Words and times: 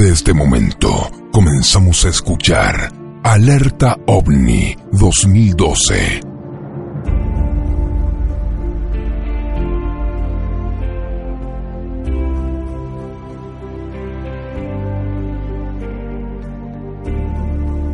de 0.00 0.12
este 0.12 0.32
momento, 0.32 1.10
comenzamos 1.30 2.06
a 2.06 2.08
escuchar 2.08 2.90
Alerta 3.22 3.98
OVNI 4.06 4.74
2012. 4.92 6.20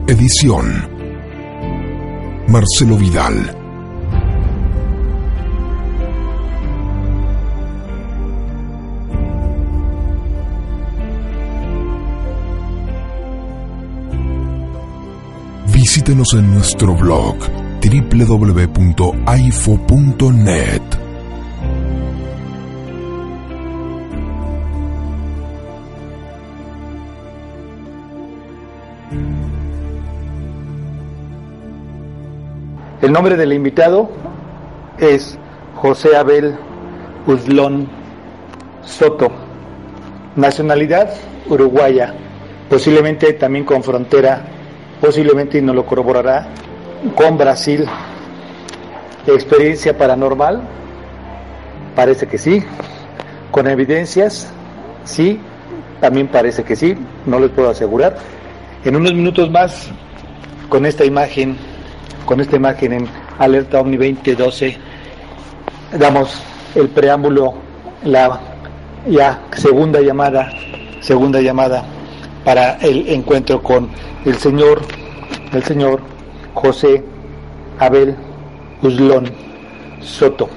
Edición 0.07 0.89
Marcelo 2.47 2.97
Vidal 2.97 3.66
Visítenos 15.89 16.35
en 16.35 16.53
nuestro 16.53 16.97
blog 16.97 17.37
www.aifo.net. 17.81 18.83
El 33.01 33.13
nombre 33.13 33.37
del 33.37 33.53
invitado 33.53 34.11
es 34.99 35.39
José 35.77 36.17
Abel 36.17 36.57
Uzlón 37.29 37.89
Soto. 38.83 39.31
Nacionalidad 40.35 41.15
uruguaya, 41.49 42.13
posiblemente 42.69 43.35
también 43.35 43.65
con 43.65 43.85
frontera, 43.85 44.56
posiblemente 45.01 45.59
y 45.59 45.63
nos 45.63 45.75
lo 45.75 45.87
corroborará, 45.87 46.49
con 47.15 47.37
Brasil. 47.39 47.87
Experiencia 49.27 49.97
paranormal, 49.97 50.63
parece 51.95 52.27
que 52.27 52.39
sí. 52.39 52.63
Con 53.51 53.67
evidencias, 53.67 54.51
sí, 55.05 55.41
también 56.01 56.29
parece 56.29 56.63
que 56.65 56.77
sí, 56.77 56.95
no 57.25 57.41
les 57.41 57.51
puedo 57.51 57.71
asegurar. 57.71 58.17
En 58.85 58.97
unos 58.97 59.15
minutos 59.15 59.51
más, 59.51 59.89
con 60.69 60.87
esta 60.87 61.05
imagen 61.05 61.57
con 62.27 62.41
esta 62.41 62.57
imagen 62.57 62.93
en 62.93 63.09
Alerta 63.39 63.81
Omni 63.81 63.97
2012 63.97 64.77
damos 65.93 66.43
el 66.75 66.89
preámbulo, 66.89 67.55
la 68.03 68.41
ya 69.07 69.41
segunda 69.53 70.01
llamada, 70.01 70.51
segunda 71.01 71.41
llamada 71.41 71.85
para 72.47 72.75
el 72.77 73.09
encuentro 73.09 73.61
con 73.61 73.89
el 74.25 74.37
señor, 74.37 74.81
el 75.53 75.65
señor 75.65 76.01
José 76.55 77.03
Abel 77.81 78.15
Uslón 78.83 79.33
Soto. 80.01 80.49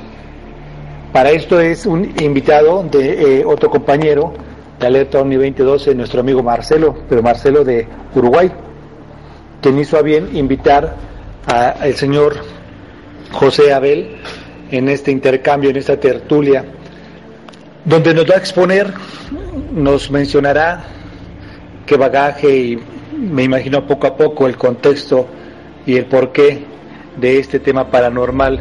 Para 1.12 1.32
esto 1.32 1.60
es 1.60 1.88
un 1.88 2.14
invitado 2.22 2.84
de 2.84 3.40
eh, 3.40 3.44
otro 3.44 3.72
compañero 3.72 4.34
de 4.80 4.86
Alerta 4.86 5.20
Omni 5.20 5.38
2012, 5.38 5.96
nuestro 5.96 6.20
amigo 6.20 6.44
Marcelo, 6.44 6.96
pero 7.10 7.24
Marcelo 7.24 7.64
de 7.64 7.88
Uruguay, 8.14 8.52
quien 9.60 9.80
hizo 9.80 9.98
a 9.98 10.04
bien 10.04 10.30
invitar 10.38 10.96
al 11.48 11.96
señor 11.96 12.36
José 13.32 13.74
Abel 13.74 14.18
en 14.70 14.90
este 14.90 15.10
intercambio, 15.10 15.72
en 15.72 15.78
esta 15.78 16.00
tertulia, 16.00 16.66
donde 17.84 18.14
nos 18.14 18.30
va 18.30 18.36
a 18.36 18.38
exponer, 18.38 18.94
nos 19.74 20.12
mencionará 20.12 20.99
qué 21.90 21.98
bagaje 21.98 22.56
y 22.56 22.80
me 23.18 23.42
imagino 23.42 23.88
poco 23.88 24.06
a 24.06 24.16
poco 24.16 24.46
el 24.46 24.56
contexto 24.58 25.26
y 25.88 25.96
el 25.96 26.06
porqué 26.06 26.64
de 27.18 27.40
este 27.40 27.60
tema 27.60 27.90
paranormal. 27.90 28.60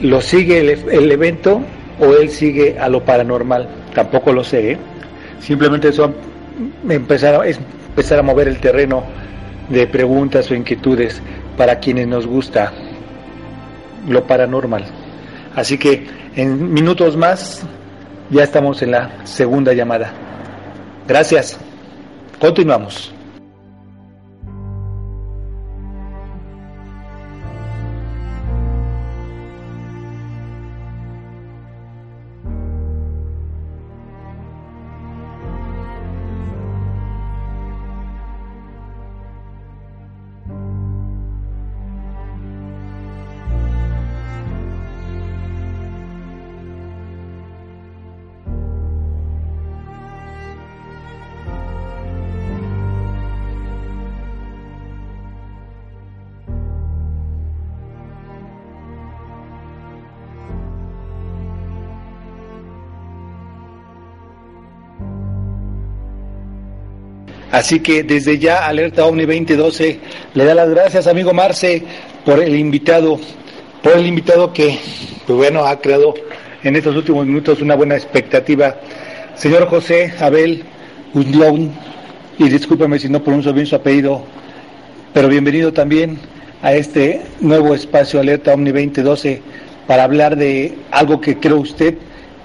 ¿Lo 0.00 0.22
sigue 0.22 0.60
el, 0.60 1.12
evento 1.12 1.60
o 2.00 2.14
él 2.14 2.30
sigue 2.30 2.78
a 2.78 2.88
lo 2.88 3.04
paranormal? 3.04 3.68
Tampoco 3.94 4.32
lo 4.32 4.42
sé. 4.44 4.72
¿eh? 4.72 4.78
Simplemente 5.40 5.88
eso 5.88 6.14
empezar, 6.88 7.46
es 7.46 7.60
empezar 7.90 8.18
a 8.18 8.22
mover 8.22 8.48
el 8.48 8.58
terreno 8.60 9.04
de 9.68 9.86
preguntas 9.86 10.50
o 10.50 10.54
inquietudes 10.54 11.20
para 11.58 11.78
quienes 11.78 12.08
nos 12.08 12.26
gusta 12.26 12.72
lo 14.08 14.24
paranormal. 14.26 14.86
Así 15.54 15.76
que 15.76 16.06
en 16.34 16.72
minutos 16.72 17.14
más 17.14 17.62
ya 18.30 18.42
estamos 18.42 18.80
en 18.80 18.92
la 18.92 19.26
segunda 19.26 19.74
llamada. 19.74 20.14
Gracias. 21.06 21.67
Continuamos. 22.40 23.17
Así 67.58 67.80
que 67.80 68.04
desde 68.04 68.38
ya 68.38 68.68
Alerta 68.68 69.04
OVNI 69.04 69.26
2012 69.26 69.98
le 70.34 70.44
da 70.44 70.54
las 70.54 70.70
gracias, 70.70 71.08
amigo 71.08 71.34
Marce, 71.34 71.82
por 72.24 72.40
el 72.40 72.54
invitado, 72.54 73.18
por 73.82 73.94
el 73.94 74.06
invitado 74.06 74.52
que, 74.52 74.78
pues 75.26 75.36
bueno, 75.36 75.64
ha 75.64 75.80
creado 75.80 76.14
en 76.62 76.76
estos 76.76 76.94
últimos 76.94 77.26
minutos 77.26 77.60
una 77.60 77.74
buena 77.74 77.96
expectativa. 77.96 78.76
Señor 79.34 79.66
José 79.66 80.14
Abel 80.20 80.62
Undlón, 81.14 81.72
y 82.38 82.48
discúlpeme 82.48 83.00
si 83.00 83.08
no 83.08 83.24
pronuncio 83.24 83.52
bien 83.52 83.66
su 83.66 83.74
apellido, 83.74 84.22
pero 85.12 85.26
bienvenido 85.26 85.72
también 85.72 86.16
a 86.62 86.74
este 86.74 87.22
nuevo 87.40 87.74
espacio 87.74 88.20
Alerta 88.20 88.54
OVNI 88.54 88.70
2012 88.70 89.42
para 89.88 90.04
hablar 90.04 90.36
de 90.36 90.78
algo 90.92 91.20
que 91.20 91.38
creo 91.38 91.56
usted 91.56 91.94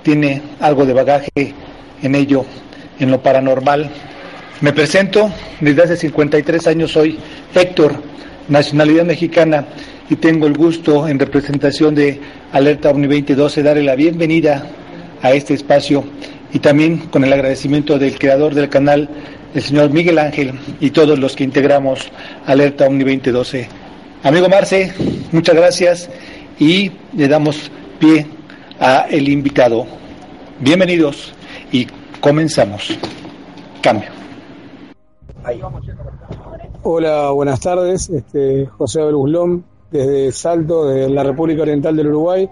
tiene 0.02 0.42
algo 0.60 0.88
de 0.88 0.94
bagaje 0.94 1.54
en 2.02 2.16
ello, 2.16 2.46
en 3.00 3.12
lo 3.12 3.22
paranormal 3.22 3.92
me 4.62 4.74
presento, 4.74 5.32
desde 5.60 5.84
hace 5.84 5.98
53 5.98 6.68
años 6.68 6.92
soy 6.92 7.18
Héctor, 7.54 7.96
nacionalidad 8.48 9.06
mexicana, 9.06 9.66
y 10.10 10.16
tengo 10.16 10.48
el 10.48 10.54
gusto, 10.54 11.08
en 11.08 11.20
representación 11.20 11.96
de 11.96 12.20
Alerta 12.52 12.90
Omni 12.90 13.08
2012, 13.08 13.64
darle 13.64 13.84
la 13.84 13.96
bienvenida 13.96 14.68
a 15.22 15.32
este 15.32 15.54
espacio 15.54 16.04
y 16.54 16.60
también 16.60 16.98
con 16.98 17.24
el 17.24 17.34
agradecimiento 17.34 17.98
del 17.98 18.18
creador 18.20 18.54
del 18.54 18.70
canal, 18.70 19.10
el 19.56 19.62
señor 19.62 19.92
Miguel 19.92 20.20
Ángel, 20.20 20.54
y 20.80 20.92
todos 20.92 21.18
los 21.18 21.36
que 21.36 21.44
integramos 21.44 22.12
Alerta 22.46 22.86
Omni 22.86 23.04
2012. 23.04 23.68
Amigo 24.24 24.50
Marce, 24.50 24.94
muchas 25.32 25.56
gracias 25.56 26.10
y 26.60 26.92
le 27.16 27.28
damos 27.28 27.72
pie 28.00 28.26
a 28.80 29.08
el 29.10 29.30
invitado. 29.30 29.86
Bienvenidos 30.60 31.34
y 31.72 31.88
comenzamos. 32.22 32.98
Cambio. 33.82 34.23
Hola, 36.84 37.32
buenas 37.32 37.60
tardes. 37.60 38.10
Este, 38.10 38.66
José 38.66 39.02
Abel 39.02 39.16
Buslón, 39.16 39.66
desde 39.92 40.32
Salto, 40.32 40.86
de 40.86 41.10
la 41.10 41.24
República 41.24 41.64
Oriental 41.64 41.96
del 41.96 42.08
Uruguay. 42.08 42.50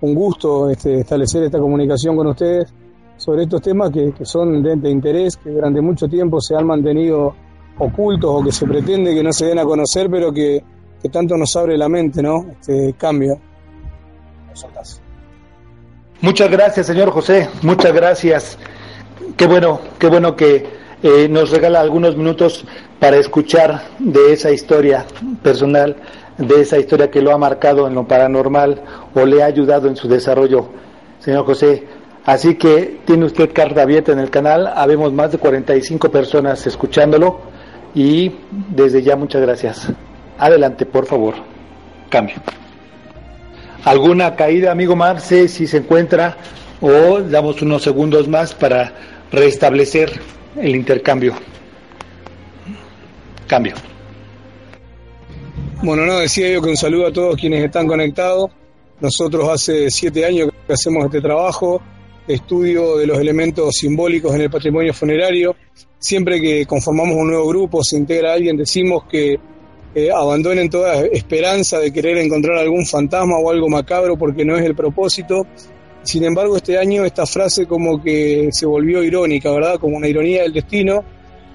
Un 0.00 0.14
gusto 0.14 0.68
este, 0.68 1.00
establecer 1.00 1.44
esta 1.44 1.58
comunicación 1.58 2.16
con 2.16 2.26
ustedes 2.26 2.72
sobre 3.16 3.44
estos 3.44 3.62
temas 3.62 3.90
que, 3.90 4.12
son 4.22 4.62
de, 4.62 4.90
interés, 4.90 5.38
que 5.38 5.50
durante 5.50 5.80
mucho 5.80 6.06
tiempo 6.06 6.40
se 6.40 6.54
han 6.54 6.66
mantenido 6.66 7.34
ocultos 7.78 8.30
o 8.30 8.44
que 8.44 8.52
se 8.52 8.66
pretende 8.66 9.14
que 9.14 9.22
no 9.22 9.32
se 9.32 9.46
den 9.46 9.58
a 9.58 9.64
conocer, 9.64 10.10
pero 10.10 10.32
que, 10.32 10.62
tanto 11.10 11.36
nos 11.36 11.54
abre 11.56 11.78
la 11.78 11.88
mente, 11.88 12.20
¿no? 12.20 12.46
Este 12.50 12.94
cambio. 12.98 13.38
Muchas 16.20 16.50
gracias, 16.50 16.86
señor 16.86 17.10
José. 17.10 17.48
Muchas 17.62 17.94
gracias. 17.94 18.58
Qué 19.36 19.46
bueno, 19.46 19.80
qué 19.98 20.08
bueno 20.08 20.34
que 20.34 20.66
eh, 21.02 21.28
nos 21.28 21.50
regala 21.50 21.80
algunos 21.80 22.16
minutos 22.16 22.64
para 22.98 23.16
escuchar 23.16 23.82
de 23.98 24.32
esa 24.32 24.50
historia 24.50 25.04
personal, 25.42 25.96
de 26.38 26.60
esa 26.60 26.78
historia 26.78 27.10
que 27.10 27.20
lo 27.20 27.32
ha 27.32 27.38
marcado 27.38 27.86
en 27.86 27.94
lo 27.94 28.06
paranormal 28.06 28.82
o 29.14 29.24
le 29.26 29.42
ha 29.42 29.46
ayudado 29.46 29.88
en 29.88 29.96
su 29.96 30.08
desarrollo, 30.08 30.68
señor 31.20 31.44
José. 31.44 31.84
Así 32.24 32.56
que 32.56 33.00
tiene 33.04 33.24
usted 33.24 33.52
carta 33.52 33.82
abierta 33.82 34.12
en 34.12 34.18
el 34.18 34.30
canal, 34.30 34.66
habemos 34.74 35.12
más 35.12 35.32
de 35.32 35.38
45 35.38 36.10
personas 36.10 36.66
escuchándolo 36.66 37.40
y 37.94 38.32
desde 38.70 39.02
ya 39.02 39.16
muchas 39.16 39.42
gracias. 39.42 39.88
Adelante, 40.38 40.86
por 40.86 41.06
favor. 41.06 41.34
Cambio. 42.08 42.36
¿Alguna 43.84 44.34
caída, 44.34 44.72
amigo 44.72 44.96
Marce, 44.96 45.46
si 45.48 45.66
se 45.66 45.78
encuentra? 45.78 46.36
O 46.80 47.20
damos 47.20 47.62
unos 47.62 47.82
segundos 47.82 48.28
más 48.28 48.52
para 48.52 48.92
restablecer 49.30 50.20
el 50.60 50.76
intercambio. 50.76 51.34
Cambio. 53.46 53.74
Bueno, 55.82 56.06
no, 56.06 56.18
decía 56.18 56.48
yo 56.50 56.62
que 56.62 56.70
un 56.70 56.76
saludo 56.76 57.06
a 57.06 57.12
todos 57.12 57.36
quienes 57.36 57.64
están 57.64 57.86
conectados. 57.86 58.50
Nosotros 59.00 59.48
hace 59.48 59.90
siete 59.90 60.24
años 60.24 60.48
que 60.66 60.72
hacemos 60.72 61.04
este 61.04 61.20
trabajo, 61.20 61.80
estudio 62.26 62.96
de 62.96 63.06
los 63.06 63.18
elementos 63.18 63.74
simbólicos 63.76 64.34
en 64.34 64.42
el 64.42 64.50
patrimonio 64.50 64.94
funerario. 64.94 65.54
Siempre 65.98 66.40
que 66.40 66.66
conformamos 66.66 67.16
un 67.16 67.28
nuevo 67.28 67.46
grupo, 67.46 67.84
se 67.84 67.96
integra 67.96 68.32
alguien, 68.32 68.56
decimos 68.56 69.04
que 69.04 69.38
eh, 69.94 70.10
abandonen 70.10 70.68
toda 70.70 71.06
esperanza 71.06 71.78
de 71.78 71.92
querer 71.92 72.18
encontrar 72.18 72.58
algún 72.58 72.86
fantasma 72.86 73.38
o 73.38 73.50
algo 73.50 73.68
macabro 73.68 74.16
porque 74.16 74.44
no 74.44 74.56
es 74.56 74.64
el 74.64 74.74
propósito. 74.74 75.46
Sin 76.06 76.22
embargo, 76.22 76.56
este 76.56 76.78
año 76.78 77.04
esta 77.04 77.26
frase 77.26 77.66
como 77.66 78.00
que 78.00 78.48
se 78.52 78.64
volvió 78.64 79.02
irónica, 79.02 79.50
¿verdad? 79.50 79.80
Como 79.80 79.96
una 79.96 80.06
ironía 80.06 80.42
del 80.42 80.52
destino, 80.52 81.02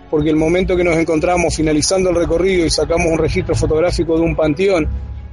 porque 0.09 0.29
el 0.29 0.35
momento 0.35 0.75
que 0.75 0.83
nos 0.83 0.97
encontramos 0.97 1.55
finalizando 1.55 2.09
el 2.09 2.17
recorrido 2.17 2.65
y 2.65 2.69
sacamos 2.69 3.07
un 3.07 3.17
registro 3.17 3.55
fotográfico 3.55 4.17
de 4.17 4.23
un 4.23 4.35
panteón, 4.35 4.89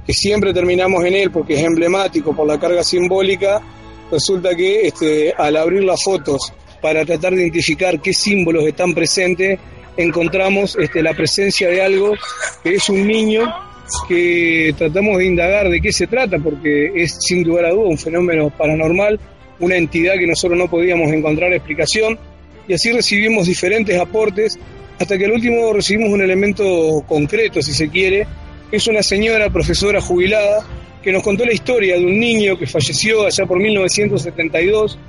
que 0.07 0.13
siempre 0.13 0.53
terminamos 0.53 1.03
en 1.03 1.15
él 1.15 1.31
porque 1.31 1.55
es 1.55 1.63
emblemático 1.65 2.33
por 2.33 2.47
la 2.47 2.57
carga 2.57 2.81
simbólica, 2.81 3.61
resulta 4.09 4.55
que 4.55 4.87
este, 4.87 5.33
al 5.37 5.57
abrir 5.57 5.83
las 5.83 6.01
fotos 6.01 6.53
para 6.81 7.03
tratar 7.03 7.35
de 7.35 7.41
identificar 7.41 7.99
qué 7.99 8.13
símbolos 8.13 8.65
están 8.65 8.93
presentes, 8.93 9.59
encontramos 9.97 10.77
este, 10.79 11.03
la 11.03 11.13
presencia 11.13 11.67
de 11.67 11.81
algo 11.81 12.13
que 12.63 12.75
es 12.75 12.87
un 12.87 13.05
niño 13.05 13.53
que 14.07 14.73
tratamos 14.77 15.17
de 15.17 15.25
indagar 15.25 15.69
de 15.69 15.81
qué 15.81 15.91
se 15.91 16.07
trata, 16.07 16.37
porque 16.39 16.91
es 16.95 17.17
sin 17.19 17.43
lugar 17.43 17.65
a 17.65 17.71
duda 17.71 17.89
un 17.89 17.97
fenómeno 17.97 18.49
paranormal, 18.49 19.19
una 19.59 19.75
entidad 19.75 20.15
que 20.15 20.27
nosotros 20.27 20.57
no 20.57 20.69
podíamos 20.69 21.11
encontrar 21.11 21.53
explicación, 21.53 22.17
y 22.67 22.73
así 22.73 22.91
recibimos 22.91 23.47
diferentes 23.47 23.99
aportes, 23.99 24.59
hasta 24.99 25.17
que 25.17 25.25
al 25.25 25.31
último 25.31 25.73
recibimos 25.73 26.09
un 26.09 26.21
elemento 26.21 27.03
concreto, 27.07 27.61
si 27.61 27.73
se 27.73 27.89
quiere, 27.89 28.27
que 28.69 28.77
es 28.77 28.87
una 28.87 29.01
señora 29.01 29.49
profesora 29.49 30.01
jubilada 30.01 30.65
que 31.01 31.11
nos 31.11 31.23
contó 31.23 31.45
la 31.45 31.53
historia 31.53 31.97
de 31.97 32.05
un 32.05 32.19
niño 32.19 32.57
que 32.57 32.67
falleció 32.67 33.25
allá 33.25 33.45
por 33.45 33.59
1972, 33.59 34.99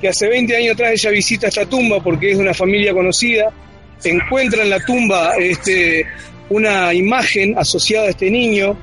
que 0.00 0.08
hace 0.08 0.28
20 0.28 0.56
años 0.56 0.74
atrás 0.74 0.92
ella 0.92 1.10
visita 1.10 1.48
esta 1.48 1.66
tumba 1.66 2.02
porque 2.02 2.30
es 2.30 2.38
de 2.38 2.42
una 2.42 2.54
familia 2.54 2.92
conocida, 2.92 3.52
encuentra 4.02 4.62
en 4.62 4.70
la 4.70 4.80
tumba 4.80 5.36
este, 5.38 6.06
una 6.50 6.92
imagen 6.94 7.56
asociada 7.58 8.06
a 8.06 8.10
este 8.10 8.30
niño, 8.30 8.76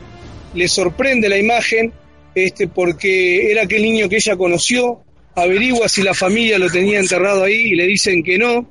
le 0.53 0.67
sorprende 0.67 1.29
la 1.29 1.37
imagen 1.37 1.93
este, 2.33 2.67
porque 2.67 3.51
era 3.51 3.63
aquel 3.63 3.81
niño 3.81 4.07
que 4.09 4.17
ella 4.17 4.35
conoció, 4.35 5.01
averigua 5.35 5.87
si 5.87 6.01
la 6.01 6.13
familia 6.13 6.57
lo 6.57 6.69
tenía 6.69 6.99
enterrado 6.99 7.43
ahí 7.43 7.71
y 7.71 7.75
le 7.75 7.87
dicen 7.87 8.23
que 8.23 8.37
no, 8.37 8.69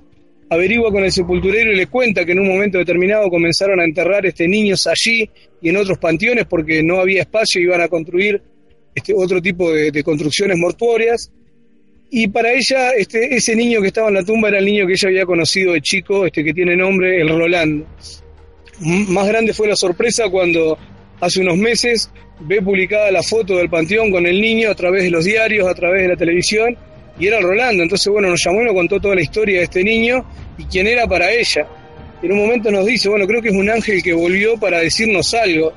averigua 0.48 0.90
con 0.90 1.04
el 1.04 1.12
sepulturero 1.12 1.72
y 1.72 1.76
le 1.76 1.86
cuenta 1.86 2.24
que 2.24 2.32
en 2.32 2.40
un 2.40 2.48
momento 2.48 2.78
determinado 2.78 3.28
comenzaron 3.30 3.80
a 3.80 3.84
enterrar 3.84 4.26
este 4.26 4.48
niños 4.48 4.86
allí 4.86 5.28
y 5.62 5.68
en 5.68 5.76
otros 5.76 5.98
panteones 5.98 6.46
porque 6.46 6.82
no 6.82 7.00
había 7.00 7.22
espacio 7.22 7.60
iban 7.60 7.80
a 7.80 7.88
construir 7.88 8.42
este, 8.94 9.14
otro 9.14 9.40
tipo 9.40 9.72
de, 9.72 9.90
de 9.90 10.02
construcciones 10.02 10.58
mortuorias. 10.58 11.30
Y 12.12 12.26
para 12.26 12.52
ella, 12.52 12.90
este, 12.90 13.36
ese 13.36 13.54
niño 13.54 13.80
que 13.80 13.86
estaba 13.86 14.08
en 14.08 14.14
la 14.14 14.24
tumba 14.24 14.48
era 14.48 14.58
el 14.58 14.64
niño 14.64 14.84
que 14.86 14.94
ella 14.94 15.08
había 15.08 15.24
conocido 15.24 15.74
de 15.74 15.80
chico, 15.80 16.26
este, 16.26 16.42
que 16.42 16.52
tiene 16.52 16.76
nombre 16.76 17.20
el 17.20 17.28
Rolando. 17.28 17.86
Más 18.80 19.28
grande 19.28 19.52
fue 19.52 19.68
la 19.68 19.76
sorpresa 19.76 20.28
cuando 20.30 20.78
hace 21.20 21.40
unos 21.40 21.56
meses 21.56 22.10
ve 22.40 22.62
publicada 22.62 23.10
la 23.10 23.22
foto 23.22 23.56
del 23.56 23.68
panteón 23.68 24.10
con 24.10 24.26
el 24.26 24.40
niño 24.40 24.70
a 24.70 24.74
través 24.74 25.04
de 25.04 25.10
los 25.10 25.24
diarios, 25.24 25.68
a 25.68 25.74
través 25.74 26.02
de 26.02 26.08
la 26.08 26.16
televisión, 26.16 26.76
y 27.18 27.26
era 27.26 27.40
Rolando. 27.40 27.82
Entonces, 27.82 28.10
bueno, 28.10 28.28
nos 28.28 28.42
llamó 28.42 28.62
y 28.62 28.64
nos 28.64 28.74
contó 28.74 29.00
toda 29.00 29.14
la 29.14 29.22
historia 29.22 29.58
de 29.58 29.64
este 29.64 29.84
niño 29.84 30.24
y 30.56 30.64
quién 30.64 30.86
era 30.86 31.06
para 31.06 31.30
ella. 31.30 31.66
En 32.22 32.32
un 32.32 32.38
momento 32.38 32.70
nos 32.70 32.86
dice, 32.86 33.08
bueno, 33.08 33.26
creo 33.26 33.42
que 33.42 33.48
es 33.48 33.54
un 33.54 33.68
ángel 33.68 34.02
que 34.02 34.12
volvió 34.12 34.58
para 34.58 34.80
decirnos 34.80 35.32
algo. 35.34 35.72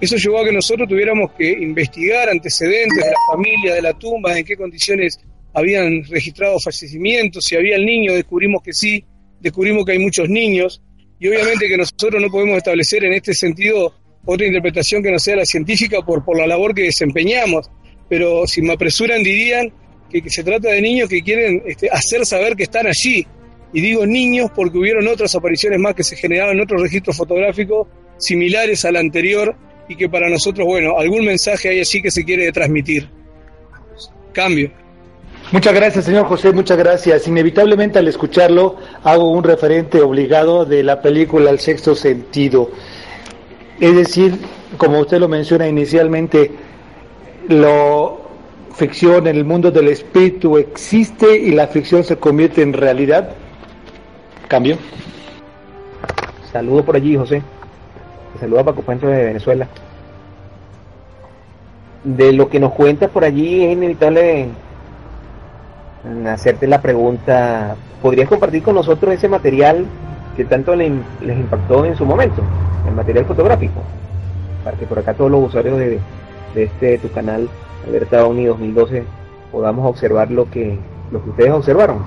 Eso 0.00 0.16
llevó 0.16 0.40
a 0.40 0.44
que 0.44 0.52
nosotros 0.52 0.88
tuviéramos 0.88 1.32
que 1.32 1.50
investigar 1.50 2.28
antecedentes 2.28 3.04
de 3.04 3.10
la 3.10 3.16
familia, 3.30 3.74
de 3.74 3.82
la 3.82 3.92
tumba, 3.94 4.36
en 4.36 4.44
qué 4.44 4.56
condiciones 4.56 5.18
habían 5.54 6.02
registrado 6.04 6.58
fallecimientos, 6.58 7.44
si 7.44 7.56
había 7.56 7.76
el 7.76 7.84
niño, 7.84 8.14
descubrimos 8.14 8.62
que 8.62 8.72
sí, 8.72 9.04
descubrimos 9.40 9.84
que 9.84 9.92
hay 9.92 9.98
muchos 9.98 10.28
niños, 10.28 10.82
y 11.22 11.28
obviamente 11.28 11.68
que 11.68 11.76
nosotros 11.76 12.20
no 12.20 12.28
podemos 12.28 12.56
establecer 12.56 13.04
en 13.04 13.12
este 13.12 13.32
sentido 13.32 13.94
otra 14.24 14.44
interpretación 14.44 15.04
que 15.04 15.12
no 15.12 15.20
sea 15.20 15.36
la 15.36 15.44
científica 15.44 16.02
por, 16.02 16.24
por 16.24 16.36
la 16.36 16.48
labor 16.48 16.74
que 16.74 16.82
desempeñamos, 16.82 17.70
pero 18.08 18.44
si 18.48 18.60
me 18.60 18.72
apresuran 18.72 19.22
dirían 19.22 19.72
que, 20.10 20.28
se 20.28 20.42
trata 20.42 20.70
de 20.70 20.82
niños 20.82 21.08
que 21.08 21.22
quieren 21.22 21.62
este, 21.64 21.88
hacer 21.92 22.26
saber 22.26 22.56
que 22.56 22.64
están 22.64 22.88
allí, 22.88 23.24
y 23.72 23.80
digo 23.80 24.04
niños 24.04 24.50
porque 24.52 24.78
hubieron 24.78 25.06
otras 25.06 25.32
apariciones 25.36 25.78
más 25.78 25.94
que 25.94 26.02
se 26.02 26.16
generaron 26.16 26.56
en 26.56 26.62
otros 26.64 26.82
registros 26.82 27.16
fotográficos 27.16 27.86
similares 28.18 28.84
al 28.84 28.96
anterior 28.96 29.54
y 29.88 29.94
que 29.94 30.08
para 30.08 30.28
nosotros, 30.28 30.66
bueno, 30.66 30.98
algún 30.98 31.24
mensaje 31.24 31.68
hay 31.68 31.78
allí 31.78 32.02
que 32.02 32.10
se 32.10 32.24
quiere 32.24 32.50
transmitir. 32.50 33.08
Cambio. 34.32 34.72
Muchas 35.52 35.74
gracias, 35.74 36.06
señor 36.06 36.24
José, 36.24 36.50
muchas 36.54 36.78
gracias. 36.78 37.28
Inevitablemente 37.28 37.98
al 37.98 38.08
escucharlo 38.08 38.76
hago 39.04 39.30
un 39.30 39.44
referente 39.44 40.00
obligado 40.00 40.64
de 40.64 40.82
la 40.82 41.02
película 41.02 41.50
El 41.50 41.60
sexto 41.60 41.94
sentido. 41.94 42.70
Es 43.78 43.94
decir, 43.94 44.38
como 44.78 44.98
usted 45.00 45.18
lo 45.18 45.28
menciona 45.28 45.68
inicialmente, 45.68 46.52
la 47.50 48.12
ficción 48.74 49.26
en 49.26 49.36
el 49.36 49.44
mundo 49.44 49.70
del 49.70 49.88
espíritu 49.88 50.56
existe 50.56 51.36
y 51.36 51.50
la 51.50 51.66
ficción 51.66 52.02
se 52.02 52.16
convierte 52.16 52.62
en 52.62 52.72
realidad. 52.72 53.32
Cambio. 54.48 54.78
Saludo 56.50 56.82
por 56.82 56.96
allí, 56.96 57.14
José. 57.14 57.42
Saludo 58.40 58.60
a 58.60 58.64
Paco 58.64 58.80
Pancho 58.80 59.06
de 59.06 59.24
Venezuela. 59.24 59.68
De 62.04 62.32
lo 62.32 62.48
que 62.48 62.58
nos 62.58 62.72
cuentas 62.72 63.10
por 63.10 63.22
allí 63.22 63.64
es 63.64 63.72
inevitable 63.74 64.48
hacerte 66.26 66.66
la 66.66 66.80
pregunta, 66.80 67.76
¿podrías 68.00 68.28
compartir 68.28 68.62
con 68.62 68.74
nosotros 68.74 69.14
ese 69.14 69.28
material 69.28 69.86
que 70.36 70.44
tanto 70.44 70.74
les, 70.74 70.90
impactó 71.20 71.84
en 71.84 71.96
su 71.96 72.04
momento, 72.04 72.42
el 72.86 72.94
material 72.94 73.24
fotográfico? 73.24 73.82
Para 74.64 74.76
que 74.76 74.86
por 74.86 74.98
acá 74.98 75.14
todos 75.14 75.30
los 75.30 75.48
usuarios 75.48 75.78
de, 75.78 75.98
este 76.54 76.98
tu 76.98 77.10
canal, 77.10 77.48
Alerta 77.86 78.26
ONI 78.26 78.46
2012, 78.46 79.04
podamos 79.50 79.88
observar 79.88 80.30
lo 80.30 80.50
que, 80.50 80.78
lo 81.10 81.22
que 81.22 81.30
ustedes 81.30 81.50
observaron. 81.50 81.98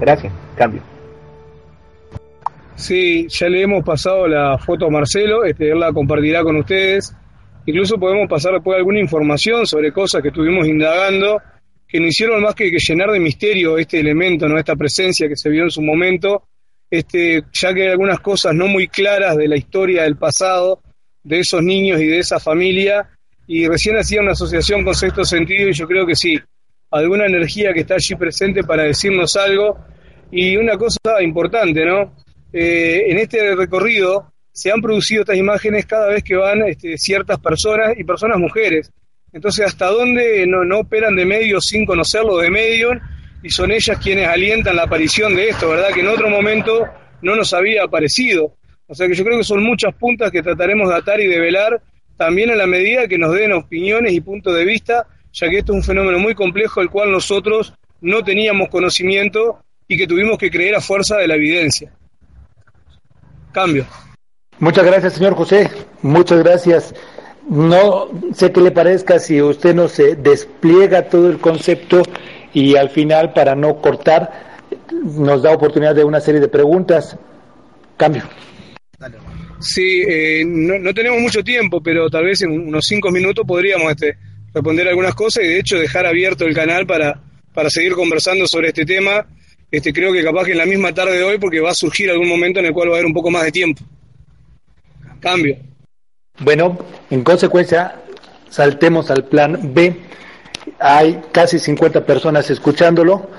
Gracias, 0.00 0.32
cambio. 0.56 0.82
Sí, 2.76 3.28
ya 3.28 3.48
le 3.48 3.62
hemos 3.62 3.84
pasado 3.84 4.26
la 4.26 4.58
foto 4.58 4.86
a 4.86 4.90
Marcelo, 4.90 5.44
este, 5.44 5.70
él 5.70 5.80
la 5.80 5.92
compartirá 5.92 6.42
con 6.42 6.56
ustedes. 6.56 7.14
Incluso 7.66 7.98
podemos 7.98 8.28
pasar 8.28 8.52
después 8.52 8.76
alguna 8.76 9.00
información 9.00 9.66
sobre 9.66 9.92
cosas 9.92 10.20
que 10.22 10.28
estuvimos 10.28 10.66
indagando 10.66 11.40
que 11.94 12.00
no 12.00 12.08
hicieron 12.08 12.42
más 12.42 12.56
que, 12.56 12.72
llenar 12.76 13.12
de 13.12 13.20
misterio 13.20 13.78
este 13.78 14.00
elemento, 14.00 14.48
¿no? 14.48 14.58
esta 14.58 14.74
presencia 14.74 15.28
que 15.28 15.36
se 15.36 15.48
vio 15.48 15.62
en 15.62 15.70
su 15.70 15.80
momento, 15.80 16.42
este, 16.90 17.44
ya 17.52 17.72
que 17.72 17.82
hay 17.82 17.88
algunas 17.90 18.18
cosas 18.18 18.52
no 18.52 18.66
muy 18.66 18.88
claras 18.88 19.36
de 19.36 19.46
la 19.46 19.56
historia 19.56 20.02
del 20.02 20.16
pasado 20.16 20.80
de 21.22 21.38
esos 21.38 21.62
niños 21.62 22.00
y 22.00 22.08
de 22.08 22.18
esa 22.18 22.40
familia, 22.40 23.10
y 23.46 23.68
recién 23.68 23.96
hacía 23.96 24.22
una 24.22 24.32
asociación 24.32 24.82
con 24.82 24.92
sexto 24.92 25.24
sentido 25.24 25.68
y 25.68 25.72
yo 25.72 25.86
creo 25.86 26.04
que 26.04 26.16
sí, 26.16 26.36
alguna 26.90 27.26
energía 27.26 27.72
que 27.72 27.82
está 27.82 27.94
allí 27.94 28.16
presente 28.16 28.64
para 28.64 28.82
decirnos 28.82 29.36
algo, 29.36 29.78
Y 30.32 30.56
una 30.56 30.76
cosa 30.76 31.22
importante, 31.22 31.84
¿no? 31.84 32.12
Eh, 32.52 33.04
en 33.06 33.18
este 33.18 33.54
recorrido 33.54 34.32
se 34.50 34.72
han 34.72 34.80
producido 34.80 35.20
estas 35.20 35.36
imágenes 35.36 35.86
cada 35.86 36.08
vez 36.08 36.24
que 36.24 36.34
van 36.34 36.62
este, 36.66 36.98
ciertas 36.98 37.38
personas 37.38 37.94
y 37.96 38.02
personas 38.02 38.38
mujeres. 38.38 38.90
Entonces, 39.34 39.66
¿hasta 39.66 39.86
dónde 39.86 40.46
no, 40.46 40.64
no 40.64 40.78
operan 40.78 41.16
de 41.16 41.26
medio 41.26 41.60
sin 41.60 41.84
conocerlo 41.84 42.38
de 42.38 42.50
medio? 42.50 42.92
Y 43.42 43.50
son 43.50 43.72
ellas 43.72 43.98
quienes 43.98 44.28
alientan 44.28 44.76
la 44.76 44.84
aparición 44.84 45.34
de 45.34 45.48
esto, 45.48 45.68
¿verdad? 45.70 45.92
Que 45.92 46.00
en 46.00 46.08
otro 46.08 46.30
momento 46.30 46.86
no 47.20 47.34
nos 47.34 47.52
había 47.52 47.82
aparecido. 47.82 48.54
O 48.86 48.94
sea 48.94 49.08
que 49.08 49.14
yo 49.14 49.24
creo 49.24 49.36
que 49.36 49.44
son 49.44 49.62
muchas 49.62 49.92
puntas 49.96 50.30
que 50.30 50.40
trataremos 50.40 50.88
de 50.88 50.94
atar 50.94 51.20
y 51.20 51.26
de 51.26 51.40
velar, 51.40 51.82
también 52.16 52.50
en 52.50 52.58
la 52.58 52.68
medida 52.68 53.08
que 53.08 53.18
nos 53.18 53.34
den 53.34 53.52
opiniones 53.52 54.12
y 54.12 54.20
puntos 54.20 54.54
de 54.54 54.64
vista, 54.64 55.08
ya 55.32 55.50
que 55.50 55.58
esto 55.58 55.72
es 55.72 55.78
un 55.78 55.82
fenómeno 55.82 56.20
muy 56.20 56.36
complejo, 56.36 56.80
el 56.80 56.88
cual 56.88 57.10
nosotros 57.10 57.74
no 58.00 58.22
teníamos 58.22 58.68
conocimiento 58.68 59.58
y 59.88 59.98
que 59.98 60.06
tuvimos 60.06 60.38
que 60.38 60.48
creer 60.48 60.76
a 60.76 60.80
fuerza 60.80 61.16
de 61.16 61.26
la 61.26 61.34
evidencia. 61.34 61.92
Cambio. 63.50 63.84
Muchas 64.60 64.84
gracias, 64.84 65.14
señor 65.14 65.34
José. 65.34 65.68
Muchas 66.02 66.38
gracias. 66.38 66.94
No 67.48 68.08
sé 68.34 68.52
qué 68.52 68.60
le 68.60 68.70
parezca 68.70 69.18
si 69.18 69.40
usted 69.42 69.74
nos 69.74 69.96
despliega 69.96 71.08
todo 71.08 71.28
el 71.28 71.38
concepto 71.38 72.02
y 72.54 72.76
al 72.76 72.88
final, 72.88 73.32
para 73.32 73.54
no 73.54 73.80
cortar, 73.80 74.54
nos 75.02 75.42
da 75.42 75.52
oportunidad 75.52 75.94
de 75.94 76.04
una 76.04 76.20
serie 76.20 76.40
de 76.40 76.48
preguntas. 76.48 77.16
Cambio. 77.96 78.22
Sí, 79.60 80.02
eh, 80.06 80.42
no, 80.46 80.92
tenemos 80.94 81.20
mucho 81.20 81.42
tiempo, 81.42 81.82
pero 81.82 82.08
tal 82.10 82.24
vez 82.24 82.42
en 82.42 82.50
unos 82.50 82.86
cinco 82.86 83.10
minutos 83.10 83.46
podríamos 83.46 83.90
este, 83.92 84.16
responder 84.52 84.88
algunas 84.88 85.14
cosas 85.14 85.44
y 85.44 85.48
de 85.48 85.58
hecho 85.58 85.78
dejar 85.78 86.06
abierto 86.06 86.44
el 86.44 86.54
canal 86.54 86.86
para, 86.86 87.20
para 87.52 87.70
seguir 87.70 87.92
conversando 87.92 88.46
sobre 88.46 88.68
este 88.68 88.84
tema. 88.84 89.26
Este, 89.70 89.92
creo 89.92 90.12
que 90.12 90.22
capaz 90.22 90.44
que 90.44 90.52
en 90.52 90.58
la 90.58 90.66
misma 90.66 90.92
tarde 90.92 91.16
de 91.16 91.24
hoy, 91.24 91.38
porque 91.38 91.60
va 91.60 91.70
a 91.70 91.74
surgir 91.74 92.10
algún 92.10 92.28
momento 92.28 92.60
en 92.60 92.66
el 92.66 92.72
cual 92.72 92.88
va 92.88 92.92
a 92.92 92.96
haber 92.96 93.06
un 93.06 93.14
poco 93.14 93.30
más 93.30 93.44
de 93.44 93.52
tiempo. 93.52 93.82
Cambio. 95.20 95.56
Bueno, 96.40 96.76
en 97.10 97.22
consecuencia, 97.22 97.94
saltemos 98.50 99.10
al 99.10 99.24
plan 99.24 99.72
B. 99.72 100.00
Hay 100.80 101.22
casi 101.30 101.60
50 101.60 102.04
personas 102.04 102.50
escuchándolo, 102.50 103.30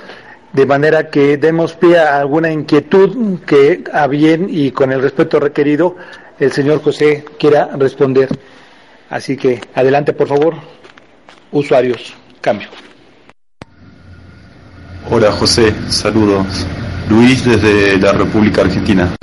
de 0.53 0.65
manera 0.65 1.09
que 1.09 1.35
demos 1.37 1.73
pie 1.73 1.99
a 1.99 2.19
alguna 2.19 2.51
inquietud 2.51 3.39
que 3.45 3.83
a 3.91 4.07
bien 4.07 4.47
y 4.49 4.71
con 4.71 4.93
el 4.93 5.01
respeto 5.01 5.41
requerido 5.41 5.97
el 6.39 6.53
señor 6.53 6.81
José 6.81 7.25
quiera 7.37 7.69
responder. 7.77 8.29
Así 9.09 9.35
que 9.35 9.59
adelante, 9.73 10.13
por 10.13 10.29
favor, 10.29 10.55
usuarios. 11.51 12.13
Cambio. 12.39 12.69
Hola 15.09 15.31
José, 15.31 15.73
saludos. 15.89 16.65
Luis 17.09 17.43
desde 17.45 17.97
la 17.97 18.13
República 18.13 18.61
Argentina, 18.61 19.15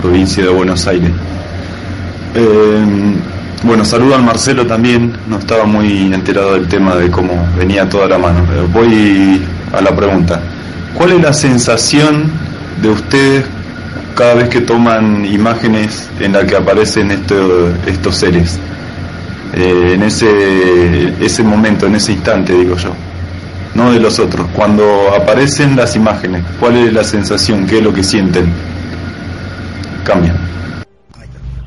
provincia 0.00 0.44
de 0.44 0.50
Buenos 0.50 0.86
Aires. 0.86 1.10
Eh, 2.34 3.14
bueno, 3.62 3.84
saludo 3.84 4.14
al 4.14 4.22
Marcelo 4.22 4.66
también, 4.66 5.12
no 5.28 5.38
estaba 5.38 5.64
muy 5.64 6.12
enterado 6.12 6.54
del 6.54 6.66
tema 6.66 6.96
de 6.96 7.10
cómo 7.10 7.46
venía 7.58 7.88
toda 7.88 8.08
la 8.08 8.18
mano. 8.18 8.44
voy 8.72 9.42
a 9.72 9.80
la 9.80 9.94
pregunta. 9.94 10.40
¿Cuál 10.94 11.12
es 11.12 11.20
la 11.20 11.32
sensación 11.32 12.30
de 12.80 12.88
ustedes 12.88 13.44
cada 14.14 14.34
vez 14.34 14.48
que 14.48 14.60
toman 14.60 15.24
imágenes 15.24 16.08
en 16.18 16.32
las 16.32 16.44
que 16.44 16.56
aparecen 16.56 17.10
estos 17.10 18.16
seres? 18.16 18.58
Eh, 19.54 19.92
en 19.94 20.02
ese, 20.02 21.12
ese 21.20 21.42
momento, 21.42 21.86
en 21.86 21.96
ese 21.96 22.12
instante, 22.12 22.54
digo 22.54 22.76
yo 22.76 22.94
no 23.74 23.92
de 23.92 24.00
los 24.00 24.18
otros. 24.18 24.46
Cuando 24.54 25.14
aparecen 25.14 25.76
las 25.76 25.96
imágenes, 25.96 26.42
¿cuál 26.58 26.76
es 26.76 26.92
la 26.92 27.04
sensación? 27.04 27.66
¿Qué 27.66 27.78
es 27.78 27.84
lo 27.84 27.92
que 27.92 28.02
sienten? 28.02 28.52
Cambia. 30.04 30.34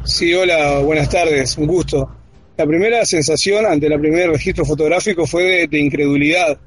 Sí, 0.06 0.34
hola, 0.34 0.80
buenas 0.80 1.10
tardes, 1.10 1.58
un 1.58 1.66
gusto. 1.66 2.10
La 2.58 2.68
primera 2.68 3.06
sensación 3.06 3.66
ante 3.66 3.88
el 3.88 3.98
primer 4.02 4.32
registro 4.32 4.66
fotográfico 4.66 5.26
fue 5.26 5.66
de, 5.66 5.80
incredulidad, 5.80 6.60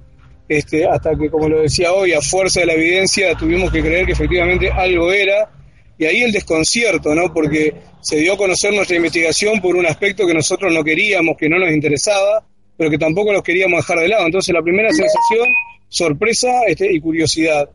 este, 0.48 0.86
hasta 0.86 1.14
que, 1.14 1.28
como 1.28 1.46
lo 1.46 1.60
decía 1.60 1.92
hoy, 1.92 2.14
a 2.14 2.22
fuerza 2.22 2.60
de 2.60 2.66
la 2.66 2.72
evidencia 2.72 3.34
tuvimos 3.34 3.70
que 3.70 3.82
creer 3.82 4.06
que 4.06 4.12
efectivamente 4.12 4.70
algo 4.70 5.12
era, 5.12 5.50
y 5.98 6.06
ahí 6.06 6.22
el 6.22 6.32
desconcierto, 6.32 7.14
¿no? 7.14 7.30
Porque 7.34 7.74
se 8.00 8.16
dio 8.16 8.32
a 8.32 8.36
conocer 8.38 8.72
nuestra 8.72 8.96
investigación 8.96 9.60
por 9.60 9.76
un 9.76 9.84
aspecto 9.84 10.26
que 10.26 10.32
nosotros 10.32 10.72
no 10.72 10.82
queríamos, 10.82 11.36
que 11.36 11.50
no 11.50 11.58
nos 11.58 11.70
interesaba, 11.70 12.42
pero 12.74 12.88
que 12.88 12.98
tampoco 12.98 13.34
los 13.34 13.42
queríamos 13.42 13.80
dejar 13.80 13.98
de 13.98 14.08
lado. 14.08 14.24
Entonces 14.24 14.54
la 14.54 14.62
primera 14.62 14.88
sensación, 14.88 15.52
sorpresa 15.90 16.62
este, 16.66 16.90
y 16.90 17.00
curiosidad. 17.00 17.68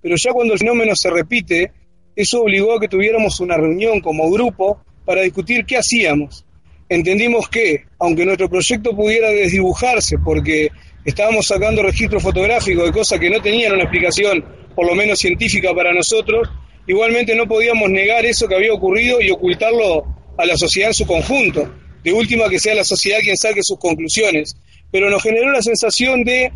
Pero 0.00 0.14
ya 0.14 0.32
cuando 0.32 0.52
el 0.52 0.60
fenómeno 0.60 0.94
se 0.94 1.10
repite, 1.10 1.72
eso 2.14 2.42
obligó 2.42 2.76
a 2.76 2.80
que 2.80 2.86
tuviéramos 2.86 3.40
una 3.40 3.56
reunión 3.56 4.00
como 4.00 4.30
grupo 4.30 4.84
para 5.08 5.22
discutir 5.22 5.64
qué 5.64 5.78
hacíamos. 5.78 6.44
Entendimos 6.86 7.48
que, 7.48 7.84
aunque 7.98 8.26
nuestro 8.26 8.50
proyecto 8.50 8.94
pudiera 8.94 9.30
desdibujarse 9.30 10.18
porque 10.18 10.68
estábamos 11.02 11.46
sacando 11.46 11.82
registros 11.82 12.22
fotográficos 12.22 12.84
de 12.84 12.92
cosas 12.92 13.18
que 13.18 13.30
no 13.30 13.40
tenían 13.40 13.72
una 13.72 13.84
explicación, 13.84 14.44
por 14.74 14.86
lo 14.86 14.94
menos 14.94 15.18
científica 15.18 15.72
para 15.74 15.94
nosotros, 15.94 16.50
igualmente 16.86 17.34
no 17.34 17.48
podíamos 17.48 17.88
negar 17.88 18.26
eso 18.26 18.46
que 18.46 18.54
había 18.54 18.74
ocurrido 18.74 19.18
y 19.22 19.30
ocultarlo 19.30 20.04
a 20.36 20.44
la 20.44 20.58
sociedad 20.58 20.90
en 20.90 20.94
su 20.94 21.06
conjunto 21.06 21.72
de 22.04 22.12
última 22.12 22.50
que 22.50 22.58
sea 22.58 22.74
la 22.74 22.84
sociedad 22.84 23.20
quien 23.22 23.38
saque 23.38 23.60
sus 23.62 23.78
conclusiones, 23.78 24.56
pero 24.92 25.08
nos 25.08 25.22
generó 25.22 25.50
la 25.50 25.62
sensación 25.62 26.22
de 26.22 26.52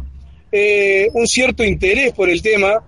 eh, 0.52 1.08
un 1.14 1.26
cierto 1.26 1.64
interés 1.64 2.12
por 2.12 2.28
el 2.28 2.42
tema 2.42 2.84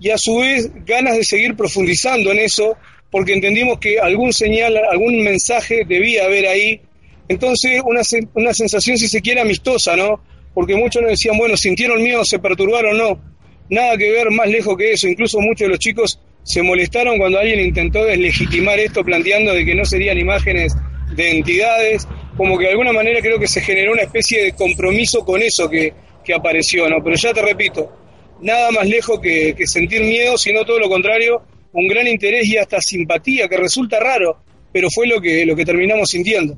y 0.00 0.10
a 0.10 0.18
su 0.18 0.38
vez 0.38 0.68
ganas 0.84 1.16
de 1.16 1.22
seguir 1.22 1.54
profundizando 1.54 2.32
en 2.32 2.40
eso, 2.40 2.76
porque 3.10 3.34
entendimos 3.34 3.78
que 3.78 3.98
algún 3.98 4.32
señal, 4.32 4.76
algún 4.76 5.22
mensaje 5.22 5.84
debía 5.86 6.24
haber 6.24 6.46
ahí. 6.46 6.80
Entonces, 7.28 7.80
una, 7.84 8.02
una 8.34 8.54
sensación, 8.54 8.96
si 8.96 9.08
se 9.08 9.20
quiere, 9.20 9.40
amistosa, 9.40 9.96
¿no? 9.96 10.20
Porque 10.54 10.74
muchos 10.74 11.02
nos 11.02 11.10
decían, 11.10 11.36
bueno, 11.36 11.56
sintieron 11.56 12.02
miedo, 12.02 12.24
se 12.24 12.38
perturbaron, 12.38 12.96
no. 12.96 13.20
Nada 13.68 13.96
que 13.96 14.10
ver 14.10 14.30
más 14.30 14.48
lejos 14.48 14.76
que 14.76 14.92
eso. 14.92 15.08
Incluso 15.08 15.40
muchos 15.40 15.66
de 15.66 15.68
los 15.68 15.78
chicos 15.78 16.20
se 16.46 16.62
molestaron 16.62 17.18
cuando 17.18 17.40
alguien 17.40 17.58
intentó 17.58 18.04
deslegitimar 18.04 18.78
esto 18.78 19.04
planteando 19.04 19.52
de 19.52 19.64
que 19.64 19.74
no 19.74 19.84
serían 19.84 20.16
imágenes 20.16 20.76
de 21.14 21.30
entidades, 21.30 22.06
como 22.36 22.56
que 22.56 22.66
de 22.66 22.70
alguna 22.70 22.92
manera 22.92 23.20
creo 23.20 23.38
que 23.38 23.48
se 23.48 23.60
generó 23.60 23.92
una 23.92 24.02
especie 24.02 24.44
de 24.44 24.52
compromiso 24.52 25.24
con 25.24 25.42
eso 25.42 25.68
que, 25.68 25.92
apareció, 26.34 26.88
¿no? 26.88 27.02
Pero 27.04 27.16
ya 27.16 27.32
te 27.32 27.40
repito, 27.40 27.92
nada 28.40 28.72
más 28.72 28.88
lejos 28.88 29.20
que, 29.20 29.54
sentir 29.64 30.02
miedo, 30.02 30.36
sino 30.36 30.64
todo 30.64 30.80
lo 30.80 30.88
contrario, 30.88 31.42
un 31.76 31.88
gran 31.88 32.06
interés 32.06 32.46
y 32.46 32.56
hasta 32.56 32.80
simpatía, 32.80 33.48
que 33.48 33.56
resulta 33.56 33.98
raro, 34.00 34.38
pero 34.72 34.88
fue 34.90 35.06
lo 35.06 35.20
que, 35.20 35.44
lo 35.46 35.54
que 35.54 35.64
terminamos 35.64 36.10
sintiendo. 36.10 36.56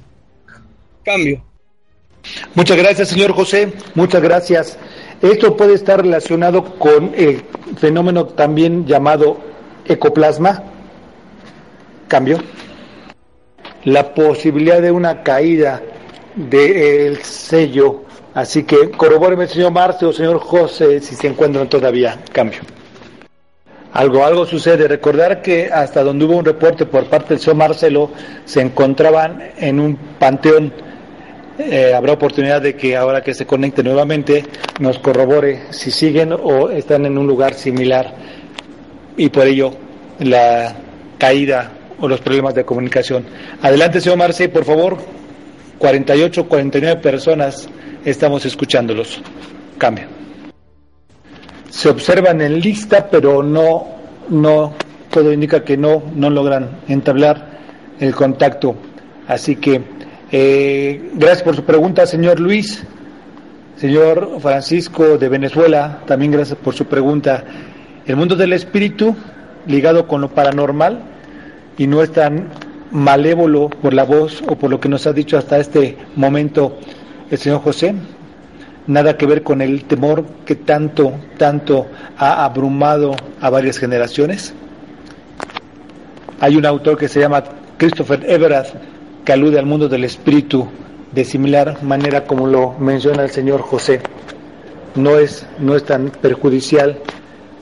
Cambio. 1.04 1.44
Muchas 2.54 2.76
gracias, 2.76 3.08
señor 3.08 3.32
José. 3.32 3.72
Muchas 3.94 4.22
gracias. 4.22 4.78
Esto 5.22 5.56
puede 5.56 5.74
estar 5.74 6.00
relacionado 6.02 6.78
con 6.78 7.12
el 7.16 7.42
fenómeno 7.78 8.26
también 8.26 8.86
llamado 8.86 9.40
ecoplasma. 9.86 10.62
Cambio 12.06 12.38
la 13.84 14.14
posibilidad 14.14 14.82
de 14.82 14.90
una 14.90 15.22
caída 15.22 15.82
del 16.34 17.22
sello. 17.22 18.02
Así 18.34 18.64
que 18.64 18.90
corrobóreme, 18.90 19.46
señor 19.46 19.72
Marce 19.72 20.06
o 20.06 20.12
señor 20.12 20.38
José, 20.38 21.00
si 21.00 21.14
se 21.14 21.26
encuentran 21.26 21.68
todavía. 21.68 22.20
Cambio. 22.32 22.60
Algo, 23.92 24.24
algo 24.24 24.46
sucede. 24.46 24.86
Recordar 24.86 25.42
que 25.42 25.70
hasta 25.72 26.02
donde 26.02 26.24
hubo 26.24 26.36
un 26.36 26.44
reporte 26.44 26.86
por 26.86 27.06
parte 27.06 27.30
del 27.30 27.38
señor 27.40 27.56
Marcelo, 27.56 28.10
se 28.44 28.60
encontraban 28.60 29.42
en 29.56 29.80
un 29.80 29.96
panteón. 30.18 30.72
Eh, 31.58 31.92
habrá 31.94 32.12
oportunidad 32.12 32.62
de 32.62 32.76
que 32.76 32.96
ahora 32.96 33.22
que 33.22 33.34
se 33.34 33.44
conecte 33.44 33.82
nuevamente 33.82 34.44
nos 34.78 35.00
corrobore 35.00 35.62
si 35.70 35.90
siguen 35.90 36.32
o 36.32 36.70
están 36.70 37.04
en 37.04 37.18
un 37.18 37.26
lugar 37.26 37.54
similar 37.54 38.14
y 39.16 39.28
por 39.28 39.44
ello 39.44 39.72
la 40.20 40.76
caída 41.18 41.72
o 41.98 42.06
los 42.06 42.20
problemas 42.20 42.54
de 42.54 42.64
comunicación. 42.64 43.24
Adelante, 43.60 44.00
señor 44.00 44.18
Marce, 44.18 44.48
por 44.48 44.64
favor. 44.64 44.98
48, 45.78 46.48
49 46.48 47.00
personas 47.00 47.68
estamos 48.04 48.44
escuchándolos. 48.44 49.20
Cambio. 49.78 50.17
Se 51.78 51.88
observan 51.88 52.40
en 52.40 52.58
lista, 52.58 53.08
pero 53.08 53.40
no, 53.40 53.86
no, 54.30 54.72
todo 55.12 55.32
indica 55.32 55.62
que 55.62 55.76
no, 55.76 56.02
no 56.12 56.28
logran 56.28 56.70
entablar 56.88 57.50
el 58.00 58.16
contacto. 58.16 58.74
Así 59.28 59.54
que, 59.54 59.82
eh, 60.32 61.10
gracias 61.14 61.44
por 61.44 61.54
su 61.54 61.62
pregunta, 61.62 62.04
señor 62.04 62.40
Luis. 62.40 62.82
Señor 63.76 64.40
Francisco 64.40 65.18
de 65.18 65.28
Venezuela, 65.28 66.00
también 66.04 66.32
gracias 66.32 66.58
por 66.58 66.74
su 66.74 66.86
pregunta. 66.86 67.44
El 68.06 68.16
mundo 68.16 68.34
del 68.34 68.54
espíritu, 68.54 69.14
ligado 69.68 70.08
con 70.08 70.20
lo 70.20 70.30
paranormal, 70.30 70.98
y 71.76 71.86
no 71.86 72.02
es 72.02 72.10
tan 72.10 72.48
malévolo 72.90 73.70
por 73.70 73.94
la 73.94 74.02
voz 74.02 74.42
o 74.48 74.56
por 74.56 74.68
lo 74.68 74.80
que 74.80 74.88
nos 74.88 75.06
ha 75.06 75.12
dicho 75.12 75.38
hasta 75.38 75.60
este 75.60 75.96
momento 76.16 76.76
el 77.30 77.38
señor 77.38 77.60
José. 77.60 77.94
Nada 78.88 79.16
que 79.16 79.26
ver 79.26 79.44
con 79.44 79.62
el 79.62 79.84
temor 79.84 80.24
que 80.44 80.56
tanto, 80.56 81.12
tanto 81.36 81.86
ha 82.16 82.44
abrumado 82.44 83.14
a 83.40 83.50
varias 83.50 83.78
generaciones. 83.78 84.54
Hay 86.40 86.56
un 86.56 86.66
autor 86.66 86.98
que 86.98 87.06
se 87.06 87.20
llama 87.20 87.44
Christopher 87.76 88.24
Everett 88.28 88.66
que 89.24 89.32
alude 89.32 89.58
al 89.58 89.66
mundo 89.66 89.88
del 89.88 90.04
espíritu 90.04 90.66
de 91.12 91.24
similar 91.24 91.82
manera 91.82 92.24
como 92.24 92.46
lo 92.46 92.72
menciona 92.78 93.22
el 93.22 93.30
señor 93.30 93.60
José. 93.60 94.00
No 94.94 95.18
es, 95.18 95.46
no 95.58 95.76
es 95.76 95.84
tan 95.84 96.10
perjudicial 96.10 96.98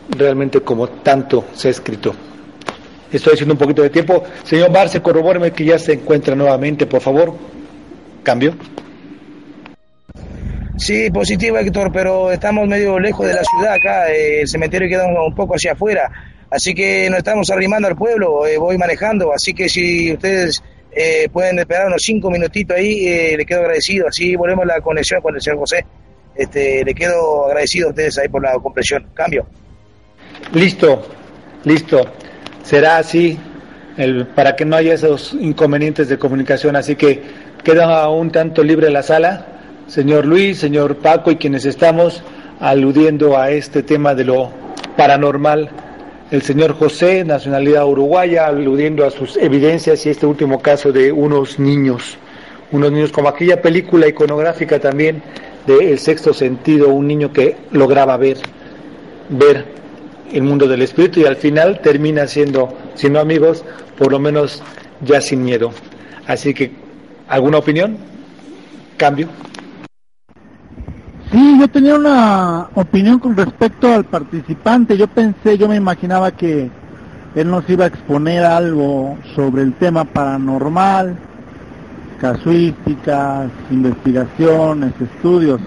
realmente 0.09 0.61
como 0.61 0.89
tanto 0.89 1.45
se 1.55 1.69
ha 1.69 1.71
escrito. 1.73 2.15
Estoy 3.11 3.35
haciendo 3.35 3.55
un 3.55 3.59
poquito 3.59 3.83
de 3.83 3.91
tiempo. 3.91 4.23
Señor 4.45 4.71
Barce, 4.73 5.03
corrobóreme 5.03 5.51
que 5.51 5.65
ya 5.65 5.79
se 5.79 5.95
encuentra 5.95 6.37
nuevamente, 6.37 6.87
por 6.87 7.01
favor. 7.01 7.35
Cambio. 8.23 8.55
Sí, 10.77 11.11
positivo, 11.11 11.57
Héctor, 11.57 11.91
pero 11.91 12.31
estamos 12.31 12.69
medio 12.69 12.99
lejos 12.99 13.27
de 13.27 13.35
la 13.35 13.43
ciudad 13.43 13.75
acá. 13.75 14.11
Eh, 14.13 14.43
el 14.43 14.49
cementerio 14.49 14.89
queda 14.89 15.07
un, 15.07 15.35
poco 15.35 15.55
hacia 15.55 15.73
afuera. 15.73 16.11
Así 16.51 16.75
que 16.75 17.09
nos 17.09 17.19
estamos 17.19 17.51
arrimando 17.51 17.89
al 17.89 17.97
pueblo. 17.97 18.47
Eh, 18.47 18.59
voy 18.59 18.77
manejando. 18.77 19.33
Así 19.33 19.55
que 19.55 19.71
si 19.71 20.13
ustedes 20.13 20.63
eh, 20.93 21.29
pueden 21.33 21.59
esperar 21.59 21.87
unos 21.87 22.03
cinco 22.03 22.31
minutitos 22.31 22.77
ahí, 22.77 23.37
le 23.37 23.47
quedo 23.47 23.61
agradecido. 23.61 24.07
Así 24.09 24.37
volvemos 24.37 24.67
la 24.67 24.81
conexión 24.81 25.23
con 25.23 25.35
el 25.35 25.41
señor 25.41 25.61
José. 25.61 25.85
Este, 26.35 26.85
le 26.85 26.95
quedo 26.95 27.47
agradecido 27.47 27.89
a 27.89 27.91
ustedes 27.91 28.19
ahí 28.19 28.29
por 28.29 28.43
la 28.43 28.53
comprensión. 28.55 29.07
Cambio. 29.15 29.47
Listo, 30.53 31.09
listo. 31.65 32.07
Será 32.63 32.99
así 32.99 33.39
el, 33.97 34.27
para 34.27 34.55
que 34.55 34.67
no 34.67 34.77
haya 34.77 34.93
esos 34.93 35.35
inconvenientes 35.41 36.11
de 36.11 36.19
comunicación. 36.19 36.77
Así 36.77 36.97
que 36.97 37.23
queda 37.65 38.11
un 38.11 38.31
tanto 38.31 38.63
libre 38.63 38.91
la 38.91 39.03
sala 39.03 39.56
señor 39.89 40.27
Luis, 40.27 40.59
señor 40.59 40.97
Paco 40.97 41.31
y 41.31 41.37
quienes 41.37 41.65
estamos 41.65 42.23
aludiendo 42.61 43.39
a 43.39 43.51
este 43.51 43.83
tema 43.83 44.15
de 44.15 44.25
lo 44.25 44.51
paranormal. 44.97 45.71
El 46.31 46.43
señor 46.43 46.73
José, 46.75 47.25
nacionalidad 47.25 47.87
uruguaya, 47.87 48.47
aludiendo 48.47 49.05
a 49.05 49.11
sus 49.11 49.37
evidencias 49.37 50.05
y 50.05 50.11
este 50.11 50.27
último 50.27 50.61
caso 50.61 50.91
de 50.91 51.13
unos 51.13 51.61
niños, 51.61 52.19
unos 52.73 52.91
niños 52.91 53.13
como 53.13 53.29
aquella 53.29 53.63
película 53.63 54.09
iconográfica 54.09 54.81
también 54.81 55.23
de 55.67 55.93
El 55.93 55.99
sexto 55.99 56.33
sentido, 56.33 56.91
un 56.91 57.07
niño 57.07 57.33
que 57.33 57.57
lograba 57.73 58.17
ver, 58.17 58.39
ver 59.29 59.65
el 60.33 60.43
mundo 60.43 60.67
del 60.67 60.83
espíritu 60.83 61.21
y 61.21 61.25
al 61.25 61.37
final 61.37 61.81
termina 61.81 62.27
siendo, 62.27 62.73
si 62.95 63.09
no 63.09 63.21
amigos, 63.21 63.65
por 63.99 64.13
lo 64.13 64.19
menos 64.19 64.63
ya 65.05 65.21
sin 65.21 65.45
miedo. 65.45 65.73
Así 66.27 66.55
que, 66.55 66.73
¿alguna 67.29 67.59
opinión? 67.59 67.99
¿Cambio? 68.97 69.29
Sí, 71.33 71.59
yo 71.59 71.67
tenía 71.69 71.97
una 71.97 72.69
opinión 72.75 73.19
con 73.19 73.37
respecto 73.37 73.93
al 73.93 74.05
participante. 74.05 74.97
Yo 74.97 75.09
pensé, 75.09 75.59
yo 75.59 75.69
me 75.69 75.77
imaginaba 75.77 76.31
que 76.31 76.71
él 77.35 77.51
nos 77.51 77.69
iba 77.69 77.85
a 77.85 77.89
exponer 77.89 78.45
algo 78.45 79.19
sobre 79.35 79.63
el 79.63 79.75
tema 79.75 80.05
paranormal, 80.05 81.17
casuísticas, 82.21 83.51
investigaciones, 83.71 84.93
estudios. 85.01 85.61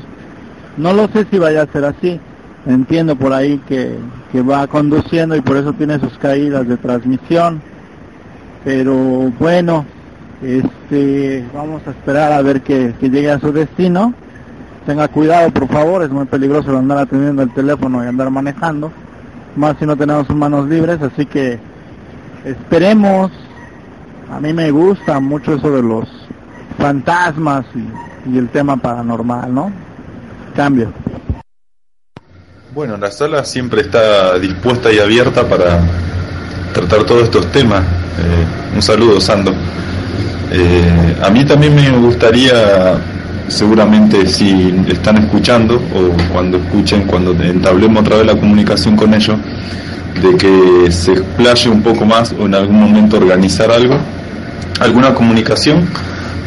No 0.78 0.94
lo 0.94 1.10
sé 1.10 1.26
si 1.30 1.38
vaya 1.38 1.64
a 1.64 1.72
ser 1.72 1.84
así. 1.84 2.20
Entiendo 2.66 3.16
por 3.18 3.34
ahí 3.34 3.58
que, 3.68 3.98
que 4.32 4.42
va 4.42 4.66
conduciendo 4.68 5.36
y 5.36 5.42
por 5.42 5.58
eso 5.58 5.74
tiene 5.74 6.00
sus 6.00 6.18
caídas 6.20 6.68
de 6.70 6.78
transmisión. 6.78 7.62
Pero 8.64 8.96
bueno, 9.38 9.86
este, 10.42 11.46
vamos 11.54 11.82
a 11.86 11.92
esperar 11.92 12.32
a 12.32 12.42
ver 12.42 12.62
que, 12.62 12.94
que 13.00 13.10
llegue 13.10 13.32
a 13.32 13.40
su 13.40 13.52
destino 13.52 14.14
tenga 14.90 15.08
cuidado 15.08 15.52
por 15.52 15.68
favor, 15.68 16.02
es 16.02 16.10
muy 16.10 16.26
peligroso 16.26 16.76
andar 16.76 16.98
atendiendo 16.98 17.44
el 17.44 17.54
teléfono 17.54 18.04
y 18.04 18.08
andar 18.08 18.32
manejando, 18.32 18.92
más 19.56 19.76
si 19.78 19.86
no 19.86 19.96
tenemos 19.96 20.28
manos 20.32 20.68
libres, 20.68 21.00
así 21.00 21.28
que 21.28 21.60
esperemos, 22.44 23.30
a 24.32 24.40
mí 24.40 24.52
me 24.52 24.72
gusta 24.72 25.20
mucho 25.20 25.54
eso 25.54 25.70
de 25.70 25.84
los 25.84 26.10
fantasmas 26.80 27.66
y, 27.76 28.36
el 28.36 28.50
tema 28.50 28.78
paranormal, 28.78 29.54
¿no? 29.54 29.72
Cambio. 30.56 30.92
Bueno, 32.74 32.98
la 32.98 33.12
sala 33.12 33.46
siempre 33.46 33.82
está 33.82 34.40
dispuesta 34.40 34.92
y 34.92 34.98
abierta 34.98 35.48
para 35.48 35.82
tratar 36.74 37.04
todos 37.04 37.24
estos 37.24 37.46
temas. 37.52 37.82
Eh, 37.84 38.76
un 38.76 38.82
saludo, 38.82 39.22
Sando. 39.22 39.52
Eh, 40.52 41.18
a 41.24 41.30
mí 41.30 41.46
también 41.46 41.76
me 41.76 41.90
gustaría 41.98 43.00
seguramente 43.50 44.28
si 44.28 44.74
están 44.88 45.18
escuchando 45.18 45.76
o 45.76 46.32
cuando 46.32 46.58
escuchen, 46.58 47.04
cuando 47.04 47.32
entablemos 47.44 48.02
otra 48.02 48.18
vez 48.18 48.26
la 48.26 48.36
comunicación 48.36 48.96
con 48.96 49.14
ellos, 49.14 49.38
de 50.22 50.38
que 50.38 50.92
se 50.92 51.14
explaye 51.14 51.70
un 51.70 51.82
poco 51.82 52.06
más 52.06 52.34
o 52.38 52.46
en 52.46 52.56
algún 52.56 52.80
momento 52.80 53.18
organizar 53.18 53.72
algo, 53.72 53.98
alguna 54.80 55.14
comunicación 55.14 55.88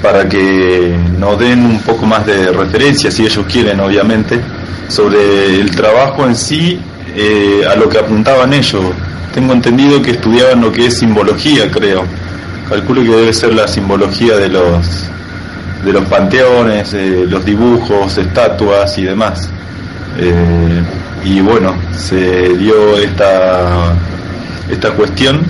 para 0.03 0.29
que 0.29 0.97
nos 1.19 1.39
den 1.39 1.65
un 1.65 1.79
poco 1.81 2.07
más 2.07 2.27
de 2.27 2.51
referencia, 2.51 3.11
si 3.11 3.25
ellos 3.25 3.47
quieren, 3.51 3.79
obviamente, 3.81 4.41
sobre 4.89 5.61
el 5.61 5.71
trabajo 5.71 6.27
en 6.27 6.35
sí, 6.35 6.81
eh, 7.15 7.63
a 7.71 7.77
lo 7.77 7.89
que 7.89 7.99
apuntaban 7.99 8.53
ellos. 8.53 8.83
Tengo 9.33 9.53
entendido 9.53 10.03
que 10.03 10.13
estudiaban 10.13 10.61
lo 10.61 10.73
que 10.73 10.87
es 10.87 10.99
simbología, 10.99 11.71
creo. 11.71 12.05
Calculo 12.69 13.03
que 13.03 13.11
debe 13.11 13.33
ser 13.33 13.55
la 13.55 13.69
simbología 13.69 14.37
de 14.37 14.49
los 14.49 15.09
de 15.85 15.93
los 15.93 16.05
panteones, 16.05 16.95
los 17.29 17.45
dibujos, 17.45 18.17
estatuas 18.19 18.97
y 18.99 19.05
demás. 19.05 19.51
Eh, 20.19 20.83
y 21.25 21.41
bueno, 21.41 21.75
se 21.93 22.57
dio 22.57 22.99
esta, 22.99 23.95
esta 24.71 24.91
cuestión 24.91 25.41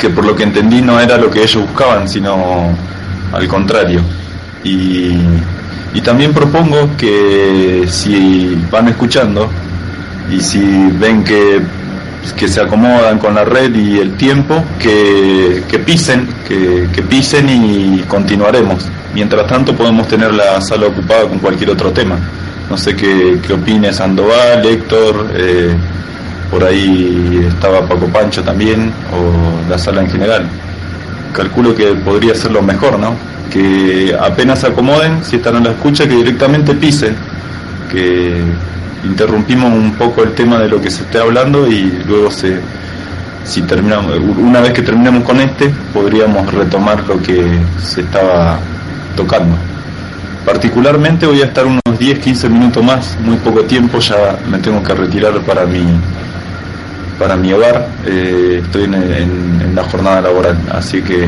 que 0.00 0.10
por 0.10 0.24
lo 0.24 0.34
que 0.34 0.44
entendí 0.44 0.80
no 0.80 1.00
era 1.00 1.16
lo 1.18 1.30
que 1.30 1.42
ellos 1.42 1.62
buscaban, 1.62 2.08
sino 2.08 2.74
al 3.32 3.48
contrario. 3.48 4.00
Y, 4.64 5.16
y 5.94 6.00
también 6.02 6.32
propongo 6.32 6.90
que 6.96 7.84
si 7.88 8.60
van 8.70 8.88
escuchando 8.88 9.48
y 10.30 10.40
si 10.40 10.60
ven 10.98 11.24
que 11.24 11.60
que 12.36 12.48
se 12.48 12.60
acomodan 12.60 13.18
con 13.18 13.34
la 13.34 13.44
red 13.44 13.74
y 13.74 13.98
el 13.98 14.16
tiempo, 14.16 14.62
que, 14.78 15.62
pisen, 15.84 16.28
que, 16.46 17.02
pisen 17.02 17.48
y 17.48 18.00
continuaremos. 18.08 18.86
Mientras 19.14 19.46
tanto 19.46 19.74
podemos 19.74 20.06
tener 20.08 20.34
la 20.34 20.60
sala 20.60 20.86
ocupada 20.86 21.22
con 21.28 21.38
cualquier 21.38 21.70
otro 21.70 21.90
tema. 21.90 22.18
No 22.68 22.76
sé 22.76 22.94
qué, 22.94 23.38
qué 23.44 23.54
opine 23.54 23.92
Sandoval, 23.92 24.64
Héctor, 24.64 25.30
eh, 25.34 25.74
por 26.50 26.64
ahí 26.64 27.46
estaba 27.48 27.86
Paco 27.86 28.06
Pancho 28.06 28.42
también, 28.42 28.92
o 29.12 29.70
la 29.70 29.78
sala 29.78 30.02
en 30.02 30.10
general. 30.10 30.46
Calculo 31.32 31.74
que 31.74 31.86
podría 31.94 32.34
ser 32.34 32.52
lo 32.52 32.62
mejor, 32.62 32.98
¿no? 32.98 33.14
Que 33.50 34.14
apenas 34.18 34.60
se 34.60 34.66
acomoden, 34.66 35.24
si 35.24 35.36
están 35.36 35.56
en 35.56 35.64
la 35.64 35.70
escucha, 35.70 36.06
que 36.06 36.14
directamente 36.14 36.74
pisen, 36.74 37.16
que, 37.90 38.42
interrumpimos 39.04 39.72
un 39.72 39.92
poco 39.92 40.22
el 40.22 40.34
tema 40.34 40.58
de 40.58 40.68
lo 40.68 40.80
que 40.80 40.90
se 40.90 41.02
esté 41.02 41.18
hablando 41.18 41.66
y 41.68 42.02
luego 42.06 42.30
se 42.30 42.60
si 43.44 43.62
terminamos 43.62 44.14
una 44.36 44.60
vez 44.60 44.72
que 44.72 44.82
terminemos 44.82 45.22
con 45.24 45.40
este 45.40 45.72
podríamos 45.94 46.52
retomar 46.52 47.02
lo 47.06 47.20
que 47.22 47.58
se 47.78 48.02
estaba 48.02 48.58
tocando. 49.16 49.56
Particularmente 50.44 51.26
voy 51.26 51.42
a 51.42 51.46
estar 51.46 51.66
unos 51.66 51.98
10 51.98 52.18
15 52.18 52.48
minutos 52.48 52.84
más 52.84 53.16
muy 53.24 53.36
poco 53.36 53.62
tiempo 53.62 53.98
ya 53.98 54.38
me 54.50 54.58
tengo 54.58 54.82
que 54.82 54.94
retirar 54.94 55.40
para 55.40 55.64
mi 55.64 55.84
para 57.18 57.36
mi 57.36 57.52
hogar. 57.52 57.88
Eh, 58.06 58.60
estoy 58.64 58.84
en, 58.84 59.74
la 59.74 59.84
jornada 59.84 60.20
laboral 60.20 60.56
así 60.72 61.02
que 61.02 61.26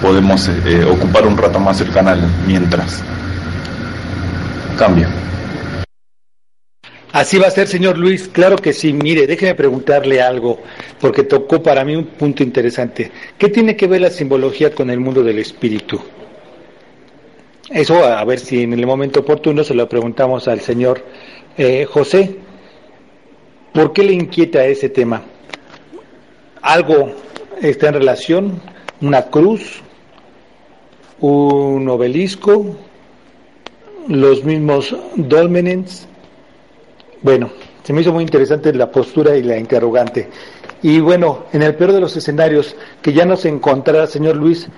podemos 0.00 0.48
eh, 0.48 0.84
ocupar 0.84 1.26
un 1.26 1.36
rato 1.36 1.58
más 1.58 1.80
el 1.80 1.90
canal 1.90 2.20
mientras. 2.46 3.02
Cambio 4.78 5.08
Así 7.12 7.38
va 7.38 7.48
a 7.48 7.50
ser, 7.50 7.68
señor 7.68 7.98
Luis. 7.98 8.28
Claro 8.28 8.56
que 8.56 8.72
sí. 8.72 8.92
Mire, 8.92 9.26
déjeme 9.26 9.54
preguntarle 9.54 10.22
algo, 10.22 10.60
porque 10.98 11.24
tocó 11.24 11.62
para 11.62 11.84
mí 11.84 11.94
un 11.94 12.06
punto 12.06 12.42
interesante. 12.42 13.10
¿Qué 13.36 13.48
tiene 13.50 13.76
que 13.76 13.86
ver 13.86 14.00
la 14.00 14.10
simbología 14.10 14.74
con 14.74 14.88
el 14.88 14.98
mundo 14.98 15.22
del 15.22 15.38
espíritu? 15.38 16.00
Eso, 17.68 18.02
a 18.04 18.24
ver 18.24 18.38
si 18.38 18.62
en 18.62 18.72
el 18.72 18.86
momento 18.86 19.20
oportuno 19.20 19.62
se 19.62 19.74
lo 19.74 19.88
preguntamos 19.88 20.48
al 20.48 20.60
señor 20.60 21.04
eh, 21.58 21.84
José. 21.84 22.36
¿Por 23.72 23.92
qué 23.92 24.04
le 24.04 24.14
inquieta 24.14 24.64
ese 24.64 24.88
tema? 24.88 25.22
¿Algo 26.62 27.12
está 27.60 27.88
en 27.88 27.94
relación? 27.94 28.62
¿Una 29.00 29.22
cruz? 29.26 29.82
¿Un 31.20 31.88
obelisco? 31.88 32.76
¿Los 34.08 34.44
mismos 34.44 34.96
dolmenens? 35.14 36.08
Bueno, 37.22 37.50
se 37.82 37.92
me 37.92 38.00
hizo 38.00 38.12
muy 38.12 38.24
interesante 38.24 38.72
la 38.72 38.90
postura 38.90 39.36
y 39.36 39.42
la 39.42 39.56
interrogante. 39.56 40.28
Y 40.82 41.00
bueno, 41.00 41.44
en 41.52 41.62
el 41.62 41.74
peor 41.76 41.92
de 41.92 42.00
los 42.00 42.16
escenarios, 42.16 42.74
que 43.00 43.12
ya 43.12 43.24
no 43.24 43.36
se 43.36 43.48
encontrara, 43.48 44.06
señor 44.06 44.36
Luis, 44.36 44.68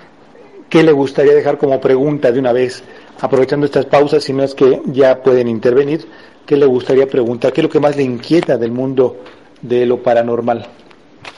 ¿qué 0.69 0.83
le 0.83 0.91
gustaría 0.91 1.33
dejar 1.33 1.57
como 1.57 1.81
pregunta 1.81 2.31
de 2.31 2.39
una 2.39 2.53
vez 2.53 2.83
aprovechando 3.19 3.65
estas 3.65 3.85
pausas, 3.85 4.23
si 4.23 4.33
no 4.33 4.43
es 4.43 4.53
que 4.53 4.81
ya 4.85 5.21
pueden 5.23 5.47
intervenir, 5.47 6.05
¿qué 6.45 6.57
le 6.57 6.65
gustaría 6.65 7.07
preguntar? 7.07 7.53
¿Qué 7.53 7.61
es 7.61 7.63
lo 7.65 7.69
que 7.69 7.79
más 7.79 7.95
le 7.95 8.03
inquieta 8.03 8.57
del 8.57 8.71
mundo 8.71 9.17
de 9.61 9.85
lo 9.85 10.03
paranormal? 10.03 10.67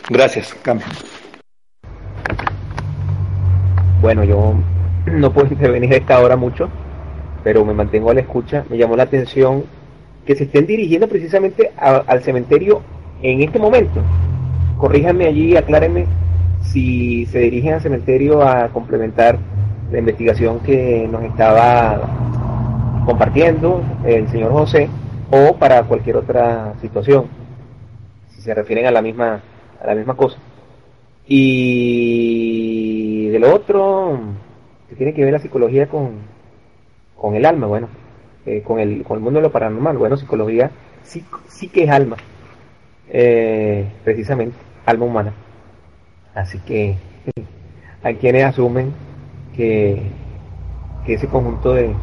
Gracias, 0.10 0.54
cambio. 0.62 0.88
Bueno, 4.02 4.24
yo 4.24 4.54
no 5.06 5.32
puedo 5.32 5.48
intervenir 5.52 5.94
a 5.94 5.98
esta 5.98 6.20
hora 6.20 6.36
mucho, 6.36 6.70
pero 7.44 7.64
me 7.64 7.74
mantengo 7.74 8.12
a 8.12 8.14
la 8.14 8.22
escucha. 8.22 8.66
Me 8.70 8.78
llamó 8.78 8.96
la 8.96 9.04
atención 9.04 9.64
que 10.28 10.36
se 10.36 10.44
estén 10.44 10.68
dirigiendo 10.68 11.08
precisamente 11.08 11.72
al 11.78 12.22
cementerio 12.22 12.82
en 13.22 13.42
este 13.42 13.60
momento. 13.60 14.02
Corríjanme 14.78 15.26
allí, 15.26 15.56
aclárenme 15.56 16.06
si 16.62 17.26
se 17.28 17.40
dirigen 17.40 17.76
al 17.76 17.82
cementerio 17.82 18.44
a 18.44 18.68
complementar 18.68 19.40
la 19.90 20.00
investigación 20.00 20.60
que 20.60 21.08
nos 21.10 21.24
estaba 21.24 22.02
compartiendo 23.06 23.82
el 24.06 24.28
señor 24.28 24.52
José 24.52 24.90
o 25.32 25.56
para 25.56 25.84
cualquier 25.84 26.18
otra 26.18 26.74
situación, 26.82 27.28
si 28.30 28.42
se 28.42 28.54
refieren 28.54 28.86
a 28.86 28.92
la 28.92 29.02
misma, 29.02 29.42
a 29.82 29.88
la 29.88 29.96
misma 29.96 30.16
cosa. 30.16 30.38
Y 31.26 33.30
de 33.30 33.40
lo 33.40 33.56
otro, 33.56 34.20
que 34.90 34.96
tiene 34.96 35.14
que 35.14 35.24
ver 35.24 35.32
la 35.32 35.40
psicología 35.40 35.88
con, 35.88 36.16
con 37.16 37.36
el 37.36 37.46
alma, 37.46 37.68
bueno, 37.68 37.88
eh, 38.48 38.62
con, 38.64 38.80
el, 38.80 39.04
con 39.04 39.18
el 39.18 39.24
mundo 39.24 39.40
de 39.40 39.44
lo 39.48 39.52
paranormal, 39.52 39.98
bueno, 39.98 40.16
psicología 40.16 40.72
sí, 41.04 41.22
sí 41.50 41.68
que 41.68 41.84
es 41.84 41.90
alma, 41.90 42.16
eh, 43.10 43.86
precisamente, 44.06 44.56
alma 44.86 45.06
humana. 45.06 45.34
Así 46.34 46.58
que 46.60 46.96
hay 48.04 48.16
quienes 48.16 48.46
asumen 48.46 48.94
que, 49.54 50.02
que 51.06 51.16
ese 51.16 51.28
conjunto 51.28 51.74
de, 51.74 51.94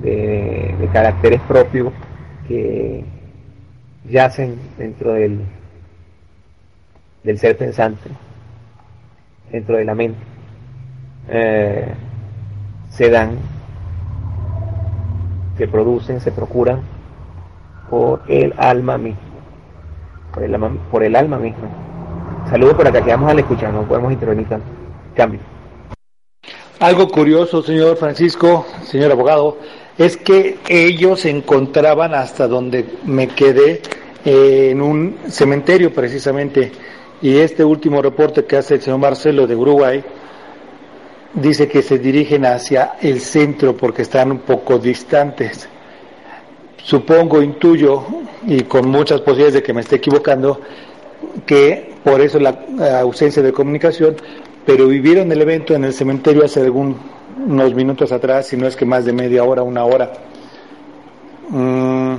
de, 0.00 0.88
caracteres 0.94 1.42
propios 1.42 1.92
que 2.48 3.04
yacen 4.08 4.56
dentro 4.78 5.12
del, 5.12 5.40
del 7.22 7.38
ser 7.38 7.58
pensante, 7.58 8.08
dentro 9.52 9.76
de 9.76 9.84
la 9.84 9.94
mente, 9.94 10.18
eh, 11.28 11.92
se 12.88 13.10
dan, 13.10 13.36
se 15.60 15.68
producen, 15.68 16.22
se 16.22 16.32
procuran 16.32 16.80
por 17.90 18.22
el 18.28 18.54
alma 18.56 18.96
misma, 18.96 19.20
por 20.32 20.42
el 20.42 20.54
alma, 20.54 20.72
por 20.90 21.04
el 21.04 21.14
alma 21.14 21.38
misma. 21.38 21.68
Saludos 22.48 22.76
por 22.76 22.88
acá, 22.88 23.02
quedamos 23.04 23.30
al 23.30 23.40
escuchar, 23.40 23.70
no 23.74 23.82
podemos 23.82 24.10
intervenir 24.10 24.48
tanto. 24.48 24.66
Cambio. 25.14 25.40
Algo 26.78 27.08
curioso, 27.08 27.62
señor 27.62 27.98
Francisco, 27.98 28.64
señor 28.84 29.12
abogado, 29.12 29.58
es 29.98 30.16
que 30.16 30.56
ellos 30.66 31.20
se 31.20 31.28
encontraban 31.28 32.14
hasta 32.14 32.48
donde 32.48 32.86
me 33.04 33.28
quedé 33.28 33.82
eh, 34.24 34.70
en 34.70 34.80
un 34.80 35.18
cementerio 35.28 35.92
precisamente 35.92 36.72
y 37.20 37.36
este 37.36 37.64
último 37.64 38.00
reporte 38.00 38.46
que 38.46 38.56
hace 38.56 38.76
el 38.76 38.80
señor 38.80 38.98
Marcelo 38.98 39.46
de 39.46 39.56
Uruguay 39.56 40.02
dice 41.34 41.68
que 41.68 41.82
se 41.82 41.98
dirigen 41.98 42.44
hacia 42.44 42.94
el 43.00 43.20
centro 43.20 43.76
porque 43.76 44.02
están 44.02 44.32
un 44.32 44.38
poco 44.40 44.78
distantes. 44.78 45.68
Supongo, 46.82 47.42
intuyo, 47.42 48.04
y 48.46 48.62
con 48.62 48.88
muchas 48.88 49.20
posibilidades 49.20 49.54
de 49.54 49.62
que 49.62 49.72
me 49.72 49.82
esté 49.82 49.96
equivocando, 49.96 50.60
que 51.46 51.94
por 52.02 52.20
eso 52.20 52.38
la 52.38 52.58
ausencia 53.00 53.42
de 53.42 53.52
comunicación, 53.52 54.16
pero 54.64 54.86
vivieron 54.86 55.30
el 55.30 55.40
evento 55.40 55.74
en 55.74 55.84
el 55.84 55.92
cementerio 55.92 56.44
hace 56.44 56.60
algunos 56.60 57.74
minutos 57.74 58.12
atrás, 58.12 58.46
si 58.46 58.56
no 58.56 58.66
es 58.66 58.76
que 58.76 58.84
más 58.84 59.04
de 59.04 59.12
media 59.12 59.44
hora, 59.44 59.62
una 59.62 59.84
hora. 59.84 60.12
Mm, 61.48 62.14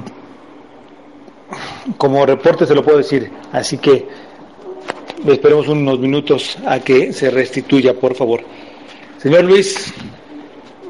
como 1.97 2.25
reporte 2.25 2.65
se 2.65 2.75
lo 2.75 2.83
puedo 2.83 2.97
decir, 2.97 3.31
así 3.51 3.77
que 3.77 4.07
esperemos 5.25 5.67
unos 5.67 5.99
minutos 5.99 6.57
a 6.65 6.79
que 6.79 7.13
se 7.13 7.29
restituya, 7.29 7.93
por 7.93 8.15
favor. 8.15 8.41
Señor 9.21 9.43
Luis, 9.43 9.93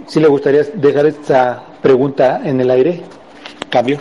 si 0.08 0.22
le 0.22 0.28
gustaría 0.30 0.64
dejar 0.76 1.06
esta 1.06 1.62
pregunta 1.82 2.40
en 2.46 2.62
el 2.62 2.72
aire, 2.72 3.02
cambio. 3.70 3.98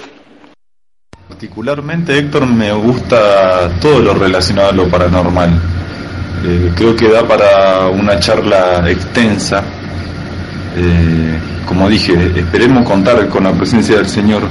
Particularmente, 1.29 2.17
Héctor, 2.17 2.47
me 2.47 2.73
gusta 2.73 3.69
todo 3.81 3.99
lo 3.99 4.15
relacionado 4.15 4.69
a 4.69 4.73
lo 4.73 4.89
paranormal. 4.89 5.51
Eh, 6.45 6.71
creo 6.77 6.95
que 6.95 7.09
da 7.09 7.27
para 7.27 7.89
una 7.89 8.21
charla 8.21 8.89
extensa. 8.89 9.65
Eh, 10.77 11.39
como 11.67 11.89
dije, 11.89 12.15
esperemos 12.37 12.87
contar 12.87 13.29
con 13.29 13.43
la 13.43 13.53
presencia 13.53 13.97
del 13.97 14.07
Señor 14.07 14.43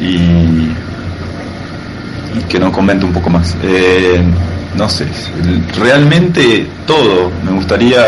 y, 0.00 0.70
que 2.48 2.58
nos 2.58 2.72
comente 2.72 3.04
un 3.04 3.12
poco 3.12 3.30
más. 3.30 3.56
Eh, 3.62 4.24
no 4.76 4.88
sé, 4.88 5.06
realmente 5.78 6.66
todo. 6.86 7.30
Me 7.44 7.52
gustaría, 7.52 8.04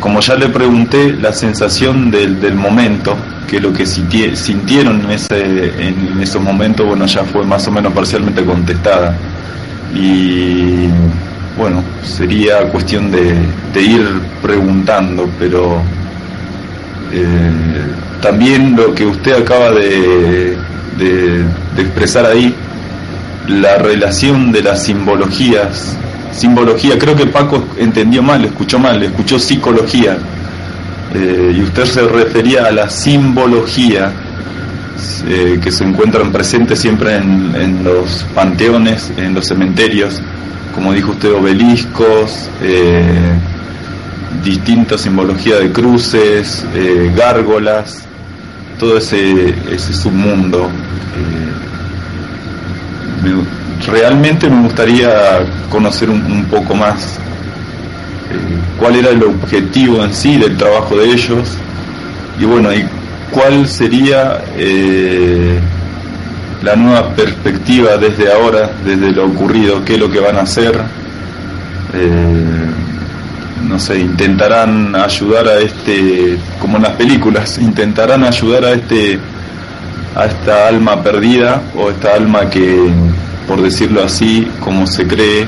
como 0.00 0.20
ya 0.20 0.34
le 0.34 0.48
pregunté, 0.48 1.12
la 1.12 1.32
sensación 1.32 2.10
del, 2.10 2.40
del 2.40 2.54
momento 2.54 3.16
que 3.50 3.60
lo 3.60 3.72
que 3.72 3.84
sintieron 3.84 5.00
en, 5.04 5.10
ese, 5.10 5.88
en 5.88 6.20
esos 6.20 6.40
momentos, 6.40 6.86
bueno, 6.86 7.04
ya 7.06 7.24
fue 7.24 7.44
más 7.44 7.66
o 7.66 7.72
menos 7.72 7.92
parcialmente 7.92 8.44
contestada. 8.44 9.16
Y 9.92 10.86
bueno, 11.58 11.82
sería 12.04 12.62
cuestión 12.70 13.10
de, 13.10 13.34
ir 13.74 14.20
preguntando, 14.40 15.28
pero 15.36 15.82
eh, 17.12 17.50
también 18.22 18.76
lo 18.76 18.94
que 18.94 19.04
usted 19.04 19.42
acaba 19.42 19.72
de, 19.72 20.56
de, 20.96 21.44
expresar 21.76 22.26
ahí, 22.26 22.54
la 23.48 23.78
relación 23.78 24.52
de 24.52 24.62
las 24.62 24.84
simbologías, 24.84 25.96
simbología, 26.32 26.98
creo 26.98 27.16
que 27.16 27.26
Paco 27.26 27.64
entendió 27.78 28.22
mal, 28.22 28.44
escuchó 28.44 28.78
mal, 28.78 29.02
escuchó 29.02 29.38
psicología 29.38 30.18
eh, 31.14 31.54
y 31.56 31.62
usted 31.62 31.84
se 31.86 32.02
refería 32.02 32.66
a 32.66 32.70
la 32.70 32.88
simbología 32.88 34.12
eh, 35.26 35.58
que 35.62 35.72
se 35.72 35.84
encuentran 35.84 36.30
presentes 36.30 36.78
siempre 36.78 37.16
en, 37.16 37.82
los 37.82 38.24
panteones, 38.34 39.12
en 39.16 39.34
los 39.34 39.46
cementerios, 39.46 40.22
como 40.74 40.92
dijo 40.92 41.12
usted, 41.12 41.32
obeliscos, 41.32 42.48
eh, 42.62 43.02
distintas 44.44 45.00
simbologías 45.00 45.58
de 45.60 45.72
cruces, 45.72 46.64
gárgolas, 47.16 48.04
todo 48.78 48.98
ese, 48.98 49.52
ese 49.70 49.92
submundo. 49.92 50.70
Realmente 53.86 54.48
me 54.48 54.62
gustaría 54.62 55.40
conocer 55.70 56.10
un 56.10 56.44
poco 56.50 56.74
más 56.74 57.18
cuál 58.78 58.96
era 58.96 59.10
el 59.10 59.22
objetivo 59.22 60.04
en 60.04 60.14
sí 60.14 60.38
del 60.38 60.56
trabajo 60.56 60.96
de 60.96 61.12
ellos 61.12 61.58
y 62.40 62.44
bueno, 62.44 62.72
y 62.72 62.84
cuál 63.30 63.68
sería 63.68 64.42
eh, 64.56 65.58
la 66.62 66.74
nueva 66.74 67.10
perspectiva 67.14 67.98
desde 67.98 68.32
ahora, 68.32 68.70
desde 68.84 69.12
lo 69.12 69.26
ocurrido, 69.26 69.84
qué 69.84 69.94
es 69.94 70.00
lo 70.00 70.10
que 70.10 70.20
van 70.20 70.36
a 70.36 70.42
hacer. 70.42 70.80
Eh, 71.92 72.66
no 73.68 73.78
sé, 73.78 74.00
intentarán 74.00 74.94
ayudar 74.96 75.48
a 75.48 75.58
este, 75.58 76.38
como 76.58 76.78
en 76.78 76.84
las 76.84 76.92
películas, 76.96 77.58
intentarán 77.62 78.24
ayudar 78.24 78.64
a 78.64 78.72
este, 78.72 79.18
a 80.14 80.26
esta 80.26 80.68
alma 80.68 81.02
perdida 81.02 81.62
o 81.76 81.90
esta 81.90 82.14
alma 82.14 82.48
que, 82.50 82.90
por 83.46 83.62
decirlo 83.62 84.02
así, 84.02 84.50
como 84.60 84.86
se 84.86 85.06
cree, 85.06 85.46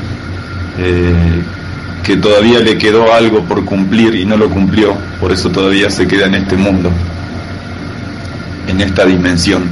eh, 0.78 1.42
que 2.02 2.16
todavía 2.16 2.60
le 2.60 2.78
quedó 2.78 3.12
algo 3.12 3.42
por 3.44 3.64
cumplir 3.64 4.14
y 4.14 4.24
no 4.24 4.36
lo 4.36 4.48
cumplió, 4.48 4.96
por 5.20 5.32
eso 5.32 5.50
todavía 5.50 5.90
se 5.90 6.06
queda 6.06 6.26
en 6.26 6.34
este 6.34 6.56
mundo, 6.56 6.90
en 8.68 8.80
esta 8.80 9.04
dimensión. 9.04 9.64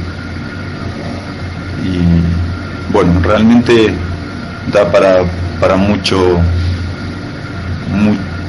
Y 1.82 2.92
bueno, 2.92 3.20
realmente 3.22 3.92
da 4.72 4.90
para, 4.90 5.24
para 5.60 5.76
mucho, 5.76 6.38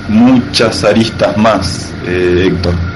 muchas 0.09 0.83
aristas 0.83 1.37
más, 1.37 1.91
eh, 2.05 2.47
Héctor. 2.47 2.90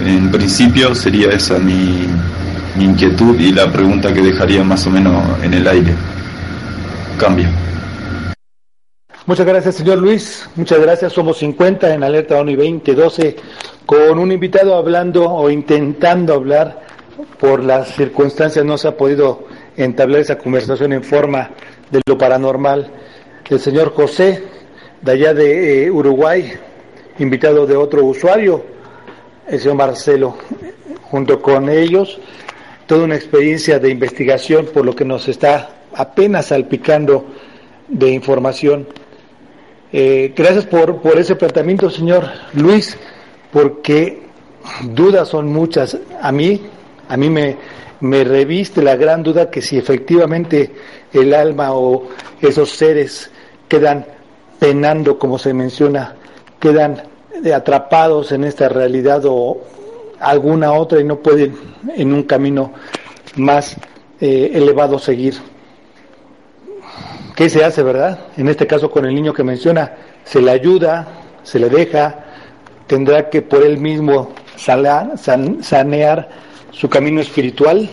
En 0.00 0.30
principio 0.30 0.94
sería 0.94 1.30
esa 1.30 1.58
mi, 1.58 2.06
mi 2.76 2.84
inquietud 2.84 3.38
y 3.38 3.52
la 3.52 3.70
pregunta 3.72 4.12
que 4.14 4.22
dejaría 4.22 4.62
más 4.62 4.86
o 4.86 4.90
menos 4.90 5.22
en 5.42 5.54
el 5.54 5.66
aire. 5.66 5.94
Cambio. 7.18 7.48
Muchas 9.26 9.44
gracias, 9.44 9.74
señor 9.74 9.98
Luis. 9.98 10.48
Muchas 10.54 10.80
gracias. 10.80 11.12
Somos 11.12 11.38
50 11.38 11.92
en 11.92 12.02
Alerta 12.02 12.38
ONI 12.38 12.54
2012 12.56 13.36
con 13.84 14.18
un 14.18 14.32
invitado 14.32 14.74
hablando 14.76 15.30
o 15.30 15.50
intentando 15.50 16.34
hablar. 16.34 16.86
Por 17.38 17.64
las 17.64 17.94
circunstancias 17.94 18.64
no 18.64 18.78
se 18.78 18.88
ha 18.88 18.96
podido 18.96 19.46
entablar 19.76 20.20
esa 20.20 20.38
conversación 20.38 20.92
en 20.92 21.02
forma 21.02 21.50
de 21.90 22.00
lo 22.06 22.16
paranormal. 22.16 22.90
El 23.50 23.60
señor 23.60 23.92
José, 23.92 24.44
de 25.02 25.12
allá 25.12 25.34
de 25.34 25.84
eh, 25.84 25.90
Uruguay, 25.90 26.52
invitado 27.18 27.66
de 27.66 27.76
otro 27.76 28.04
usuario, 28.04 28.64
el 29.48 29.58
señor 29.58 29.76
Marcelo, 29.76 30.36
junto 31.10 31.40
con 31.40 31.68
ellos, 31.68 32.18
toda 32.86 33.04
una 33.04 33.16
experiencia 33.16 33.78
de 33.78 33.90
investigación 33.90 34.66
por 34.72 34.84
lo 34.84 34.94
que 34.94 35.04
nos 35.04 35.28
está 35.28 35.70
apenas 35.94 36.46
salpicando 36.46 37.26
de 37.88 38.10
información. 38.10 38.86
Eh, 39.92 40.32
gracias 40.36 40.66
por, 40.66 41.00
por 41.00 41.18
ese 41.18 41.34
planteamiento, 41.34 41.88
señor 41.88 42.28
Luis, 42.52 42.96
porque 43.50 44.22
dudas 44.82 45.28
son 45.28 45.50
muchas. 45.52 45.96
A 46.20 46.30
mí, 46.30 46.60
a 47.08 47.16
mí 47.16 47.30
me, 47.30 47.56
me 48.00 48.24
reviste 48.24 48.82
la 48.82 48.96
gran 48.96 49.22
duda 49.22 49.50
que 49.50 49.62
si 49.62 49.78
efectivamente 49.78 50.70
el 51.12 51.32
alma 51.32 51.72
o 51.72 52.08
esos 52.42 52.70
seres 52.70 53.30
quedan 53.66 54.04
penando, 54.58 55.18
como 55.18 55.38
se 55.38 55.54
menciona, 55.54 56.16
quedan 56.60 57.02
atrapados 57.54 58.32
en 58.32 58.44
esta 58.44 58.68
realidad 58.68 59.22
o 59.24 59.60
alguna 60.20 60.72
otra 60.72 61.00
y 61.00 61.04
no 61.04 61.16
pueden 61.16 61.56
en 61.96 62.12
un 62.12 62.24
camino 62.24 62.72
más 63.36 63.76
eh, 64.20 64.50
elevado 64.54 64.98
seguir. 64.98 65.34
¿Qué 67.36 67.48
se 67.48 67.64
hace, 67.64 67.82
verdad? 67.82 68.18
En 68.36 68.48
este 68.48 68.66
caso 68.66 68.90
con 68.90 69.04
el 69.04 69.14
niño 69.14 69.32
que 69.32 69.44
menciona, 69.44 69.92
se 70.24 70.42
le 70.42 70.50
ayuda, 70.50 71.06
se 71.44 71.60
le 71.60 71.68
deja, 71.68 72.24
tendrá 72.86 73.30
que 73.30 73.42
por 73.42 73.62
él 73.62 73.78
mismo 73.78 74.30
sanear 74.56 76.28
su 76.72 76.88
camino 76.88 77.20
espiritual. 77.20 77.88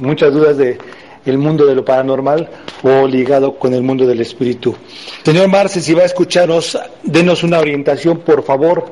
Muchas 0.00 0.32
dudas 0.32 0.56
de 0.56 0.78
el 1.24 1.38
mundo 1.38 1.66
de 1.66 1.74
lo 1.74 1.84
paranormal 1.84 2.48
o 2.82 3.06
ligado 3.06 3.58
con 3.58 3.74
el 3.74 3.82
mundo 3.82 4.06
del 4.06 4.20
espíritu. 4.20 4.74
Señor 5.22 5.48
Marce, 5.48 5.80
si 5.80 5.94
va 5.94 6.02
a 6.02 6.06
escucharnos, 6.06 6.78
denos 7.02 7.42
una 7.42 7.58
orientación, 7.58 8.18
por 8.18 8.42
favor, 8.42 8.90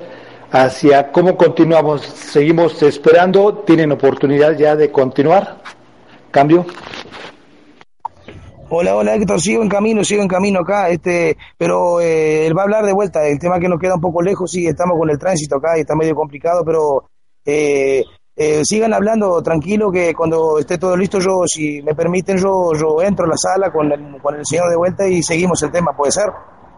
hacia 0.51 1.11
cómo 1.13 1.37
continuamos. 1.37 2.03
Seguimos 2.03 2.83
esperando, 2.83 3.65
tienen 3.67 3.93
oportunidad 3.93 4.57
ya 4.57 4.77
de 4.77 4.91
continuar. 4.91 5.61
Cambio. 6.31 6.67
Hola, 8.75 8.97
hola 8.97 9.15
Héctor, 9.17 9.39
sigo 9.39 9.63
en 9.63 9.69
camino, 9.69 10.03
sigo 10.03 10.23
en 10.23 10.29
camino 10.29 10.61
acá, 10.61 10.89
este, 10.89 11.37
pero 11.59 12.01
eh, 12.01 12.47
él 12.47 12.57
va 12.57 12.63
a 12.63 12.65
hablar 12.65 12.87
de 12.87 12.95
vuelta, 12.95 13.29
el 13.29 13.39
tema 13.39 13.61
que 13.61 13.69
nos 13.69 13.79
queda 13.79 13.97
un 13.97 14.01
poco 14.01 14.23
lejos, 14.23 14.51
sí, 14.51 14.67
estamos 14.67 14.97
con 14.99 15.11
el 15.11 15.19
tránsito 15.19 15.57
acá 15.57 15.77
y 15.77 15.83
está 15.83 15.95
medio 15.95 16.15
complicado, 16.15 16.65
pero 16.65 17.11
eh, 17.45 18.03
eh, 18.35 18.65
sigan 18.65 18.95
hablando 18.95 19.43
tranquilo 19.43 19.91
que 19.91 20.15
cuando 20.15 20.59
esté 20.59 20.79
todo 20.79 20.97
listo 20.97 21.19
yo, 21.19 21.43
si 21.47 21.83
me 21.83 21.95
permiten, 21.95 22.39
yo, 22.39 22.73
yo 22.75 23.03
entro 23.03 23.27
a 23.27 23.29
la 23.29 23.37
sala 23.37 23.71
con 23.71 23.93
el, 23.93 24.21
con 24.23 24.35
el 24.35 24.47
señor 24.47 24.71
de 24.71 24.77
vuelta 24.77 25.07
y 25.07 25.23
seguimos 25.23 25.63
el 25.63 25.71
tema, 25.71 25.95
¿puede 25.95 26.13
ser? 26.13 26.31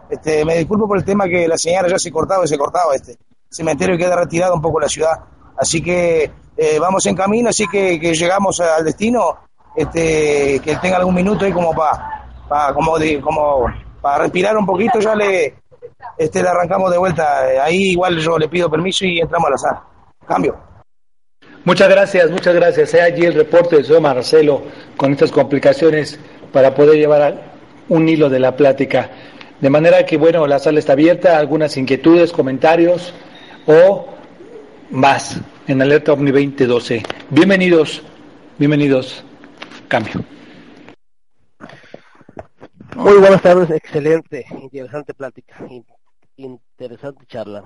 Este, 0.09 0.43
me 0.43 0.57
disculpo 0.57 0.87
por 0.87 0.97
el 0.97 1.05
tema 1.05 1.25
que 1.25 1.47
la 1.47 1.57
señora 1.57 1.87
ya 1.87 1.97
se 1.97 2.11
cortaba 2.11 2.43
y 2.43 2.47
se 2.47 2.57
cortaba 2.57 2.93
este 2.93 3.17
cementerio 3.49 3.97
queda 3.97 4.17
retirado 4.17 4.53
un 4.53 4.61
poco 4.61 4.79
la 4.81 4.89
ciudad, 4.89 5.13
así 5.57 5.81
que 5.81 6.29
eh, 6.57 6.79
vamos 6.79 7.05
en 7.05 7.15
camino, 7.15 7.49
así 7.49 7.67
que, 7.67 7.99
que 7.99 8.13
llegamos 8.13 8.59
al 8.59 8.83
destino, 8.83 9.37
este, 9.75 10.59
que 10.59 10.75
tenga 10.77 10.97
algún 10.97 11.15
minuto 11.15 11.45
ahí 11.45 11.53
como 11.53 11.73
para 11.73 12.25
pa, 12.49 12.73
como 12.73 12.97
como 13.23 13.65
para 14.01 14.23
respirar 14.23 14.57
un 14.57 14.65
poquito, 14.65 14.99
ya 14.99 15.15
le 15.15 15.55
este 16.17 16.43
le 16.43 16.49
arrancamos 16.49 16.91
de 16.91 16.97
vuelta, 16.97 17.39
ahí 17.63 17.91
igual 17.91 18.17
yo 18.17 18.37
le 18.37 18.49
pido 18.49 18.69
permiso 18.69 19.05
y 19.05 19.19
entramos 19.19 19.47
a 19.47 19.51
la 19.51 19.57
sala. 19.57 19.83
Cambio. 20.27 20.74
Muchas 21.65 21.89
gracias, 21.89 22.29
muchas 22.29 22.53
gracias. 22.53 22.93
He 22.93 23.01
allí 23.01 23.25
el 23.25 23.33
reporte 23.33 23.77
del 23.77 23.85
señor 23.85 24.01
Marcelo 24.01 24.61
con 24.95 25.11
estas 25.11 25.31
complicaciones 25.31 26.19
para 26.53 26.75
poder 26.75 26.95
llevar 26.95 27.41
un 27.89 28.07
hilo 28.07 28.29
de 28.29 28.39
la 28.39 28.55
plática. 28.55 29.09
De 29.59 29.69
manera 29.71 30.05
que, 30.05 30.17
bueno, 30.17 30.45
la 30.45 30.59
sala 30.59 30.77
está 30.77 30.93
abierta, 30.93 31.39
algunas 31.39 31.75
inquietudes, 31.75 32.31
comentarios 32.31 33.15
o 33.65 34.07
más 34.91 35.39
en 35.67 35.81
Alerta 35.81 36.13
OVNI 36.13 36.31
2012. 36.31 37.01
Bienvenidos, 37.31 38.03
bienvenidos. 38.59 39.23
Cambio. 39.87 40.23
Muy 42.95 43.17
buenas 43.17 43.41
tardes, 43.41 43.71
excelente, 43.71 44.45
interesante 44.61 45.15
plática, 45.15 45.55
interesante 46.37 47.25
charla. 47.27 47.63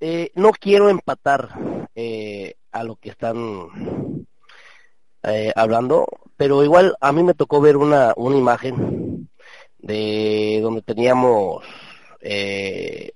Eh, 0.00 0.30
no 0.34 0.50
quiero 0.52 0.88
empatar 0.88 1.86
eh, 1.94 2.54
a 2.72 2.84
lo 2.84 2.96
que 2.96 3.10
están 3.10 4.26
eh, 5.22 5.52
hablando, 5.54 6.06
pero 6.36 6.64
igual 6.64 6.96
a 7.00 7.12
mí 7.12 7.22
me 7.22 7.34
tocó 7.34 7.60
ver 7.60 7.76
una, 7.76 8.12
una 8.16 8.36
imagen 8.36 9.28
de 9.78 10.60
donde 10.62 10.82
teníamos 10.82 11.64
eh, 12.20 13.12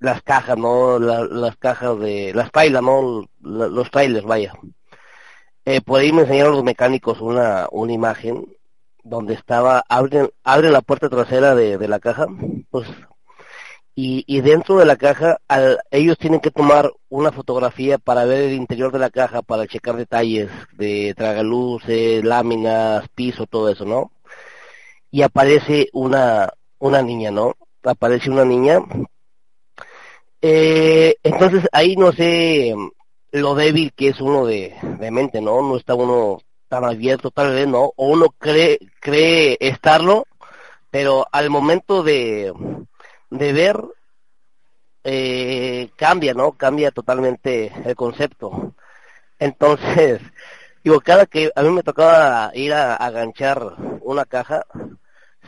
las 0.00 0.22
cajas, 0.22 0.56
¿no? 0.56 0.98
las 0.98 1.56
cajas 1.56 1.98
de, 1.98 2.32
las 2.34 2.50
pailas, 2.50 2.82
¿no? 2.82 3.28
los 3.40 3.90
trailers, 3.90 4.24
vaya. 4.24 4.52
Eh, 5.64 5.80
por 5.80 6.00
ahí 6.00 6.12
me 6.12 6.22
enseñaron 6.22 6.54
los 6.54 6.64
mecánicos 6.64 7.20
una, 7.20 7.68
una 7.72 7.92
imagen 7.92 8.46
donde 9.02 9.34
estaba, 9.34 9.82
abren, 9.88 10.30
abre 10.44 10.70
la 10.70 10.82
puerta 10.82 11.08
trasera 11.08 11.54
de, 11.54 11.78
de 11.78 11.88
la 11.88 12.00
caja, 12.00 12.26
pues 12.70 12.88
y, 14.00 14.22
y 14.28 14.42
dentro 14.42 14.76
de 14.78 14.84
la 14.86 14.94
caja 14.94 15.40
al, 15.48 15.80
ellos 15.90 16.16
tienen 16.18 16.38
que 16.38 16.52
tomar 16.52 16.92
una 17.08 17.32
fotografía 17.32 17.98
para 17.98 18.24
ver 18.26 18.42
el 18.44 18.52
interior 18.52 18.92
de 18.92 19.00
la 19.00 19.10
caja, 19.10 19.42
para 19.42 19.66
checar 19.66 19.96
detalles 19.96 20.48
de 20.74 21.14
tragaluces, 21.16 22.22
láminas, 22.22 23.08
piso, 23.16 23.46
todo 23.46 23.68
eso, 23.70 23.84
¿no? 23.84 24.12
Y 25.10 25.22
aparece 25.22 25.88
una, 25.92 26.48
una 26.78 27.02
niña, 27.02 27.32
¿no? 27.32 27.56
Aparece 27.82 28.30
una 28.30 28.44
niña. 28.44 28.78
Eh, 30.42 31.16
entonces 31.24 31.66
ahí 31.72 31.96
no 31.96 32.12
sé 32.12 32.76
lo 33.32 33.56
débil 33.56 33.92
que 33.96 34.10
es 34.10 34.20
uno 34.20 34.46
de, 34.46 34.76
de 35.00 35.10
mente, 35.10 35.40
¿no? 35.40 35.60
No 35.60 35.76
está 35.76 35.96
uno 35.96 36.38
tan 36.68 36.84
abierto, 36.84 37.32
tal 37.32 37.52
vez, 37.52 37.66
¿no? 37.66 37.92
O 37.96 38.12
uno 38.12 38.28
cree, 38.38 38.78
cree 39.00 39.56
estarlo, 39.58 40.24
pero 40.88 41.26
al 41.32 41.50
momento 41.50 42.04
de, 42.04 42.52
de 43.30 43.52
ver 43.52 43.76
eh, 45.04 45.90
cambia, 45.96 46.34
¿no? 46.34 46.52
Cambia 46.52 46.90
totalmente 46.90 47.72
el 47.84 47.94
concepto. 47.94 48.74
Entonces, 49.38 50.20
digo, 50.84 51.00
cada 51.00 51.26
que 51.26 51.50
a 51.54 51.62
mí 51.62 51.70
me 51.70 51.82
tocaba 51.82 52.50
ir 52.54 52.72
a, 52.74 52.94
aganchar 52.96 53.74
una 54.02 54.24
caja, 54.24 54.64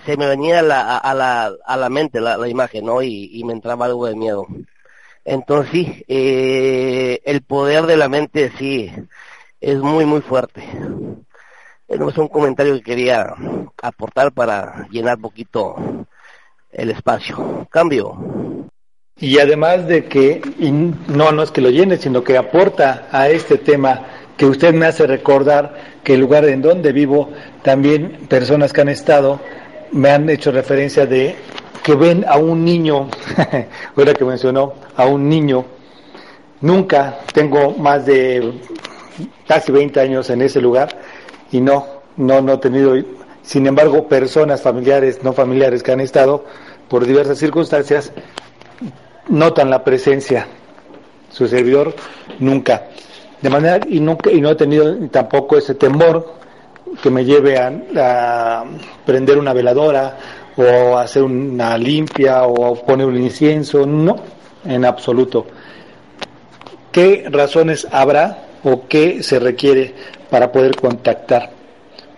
se 0.06 0.16
me 0.16 0.26
venía 0.26 0.60
a 0.60 0.62
la, 0.62 0.96
a 0.98 1.14
la, 1.14 1.52
a 1.66 1.76
la 1.76 1.90
mente 1.90 2.20
la, 2.20 2.48
imagen, 2.48 2.86
¿no? 2.86 3.02
Y, 3.02 3.42
me 3.44 3.52
entraba 3.52 3.86
algo 3.86 4.06
de 4.06 4.16
miedo. 4.16 4.46
Entonces, 5.24 5.70
sí, 5.72 6.04
eh, 6.08 7.20
el 7.24 7.42
poder 7.42 7.86
de 7.86 7.96
la 7.96 8.08
mente 8.08 8.52
sí 8.58 8.90
es 9.60 9.78
muy, 9.78 10.06
muy 10.06 10.22
fuerte. 10.22 10.62
Es 11.88 12.18
un 12.18 12.28
comentario 12.28 12.74
que 12.76 12.82
quería 12.82 13.34
aportar 13.82 14.32
para 14.32 14.88
llenar 14.90 15.18
poquito 15.18 16.06
el 16.72 16.90
espacio. 16.90 17.66
Cambio. 17.70 18.16
Y 19.18 19.38
además 19.38 19.87
de 19.87 20.06
que, 20.06 20.40
no, 21.09 21.33
no 21.33 21.42
es 21.42 21.50
que 21.50 21.61
lo 21.61 21.70
llene, 21.70 21.98
sino 21.98 22.24
que 22.24 22.38
aporta 22.38 23.09
a 23.12 23.28
este 23.28 23.59
tema 23.59 24.06
que 24.37 24.46
usted 24.46 24.72
me 24.72 24.87
hace 24.87 25.06
recordar 25.06 25.74
que 26.02 26.14
el 26.14 26.20
lugar 26.20 26.46
en 26.46 26.62
donde 26.62 26.92
vivo, 26.92 27.28
también 27.62 28.26
personas 28.28 28.72
que 28.72 28.80
han 28.80 28.88
estado 28.88 29.38
me 29.92 30.11
han 30.11 30.30
hecho 30.30 30.50
referencia 30.50 31.04
de 31.04 31.37
que 31.83 31.94
ven 31.94 32.24
a 32.26 32.38
un 32.38 32.64
niño, 32.64 33.09
ahora 33.96 34.14
que 34.14 34.24
mencionó, 34.24 34.74
a 34.96 35.04
un 35.04 35.28
niño, 35.28 35.66
nunca 36.62 37.18
tengo 37.35 37.72
más 37.72 38.06
de 38.06 38.52
casi 39.46 39.72
20 39.72 40.00
años 40.00 40.30
en 40.30 40.42
ese 40.42 40.61
lugar 40.61 40.88
y 41.52 41.61
no, 41.61 41.87
no, 42.16 42.40
no 42.40 42.54
he 42.54 42.59
tenido 42.59 42.94
sin 43.50 43.66
embargo, 43.66 44.06
personas 44.06 44.62
familiares, 44.62 45.24
no 45.24 45.32
familiares 45.32 45.82
que 45.82 45.90
han 45.90 45.98
estado 45.98 46.44
por 46.88 47.04
diversas 47.04 47.36
circunstancias, 47.36 48.12
notan 49.28 49.70
la 49.70 49.82
presencia. 49.82 50.46
Su 51.32 51.48
servidor 51.48 51.92
nunca. 52.38 52.86
De 53.42 53.50
manera, 53.50 53.80
y, 53.88 53.98
nunca, 53.98 54.30
y 54.30 54.40
no 54.40 54.50
he 54.50 54.54
tenido 54.54 54.96
tampoco 55.08 55.58
ese 55.58 55.74
temor 55.74 56.32
que 57.02 57.10
me 57.10 57.24
lleve 57.24 57.58
a, 57.58 57.72
a 57.96 58.64
prender 59.04 59.36
una 59.36 59.52
veladora 59.52 60.16
o 60.56 60.96
hacer 60.96 61.24
una 61.24 61.76
limpia 61.76 62.44
o 62.44 62.76
poner 62.76 63.06
un 63.06 63.20
incienso. 63.20 63.84
No, 63.84 64.14
en 64.64 64.84
absoluto. 64.84 65.48
¿Qué 66.92 67.26
razones 67.28 67.88
habrá 67.90 68.44
o 68.62 68.86
qué 68.86 69.24
se 69.24 69.40
requiere 69.40 69.92
para 70.30 70.52
poder 70.52 70.76
contactar? 70.76 71.58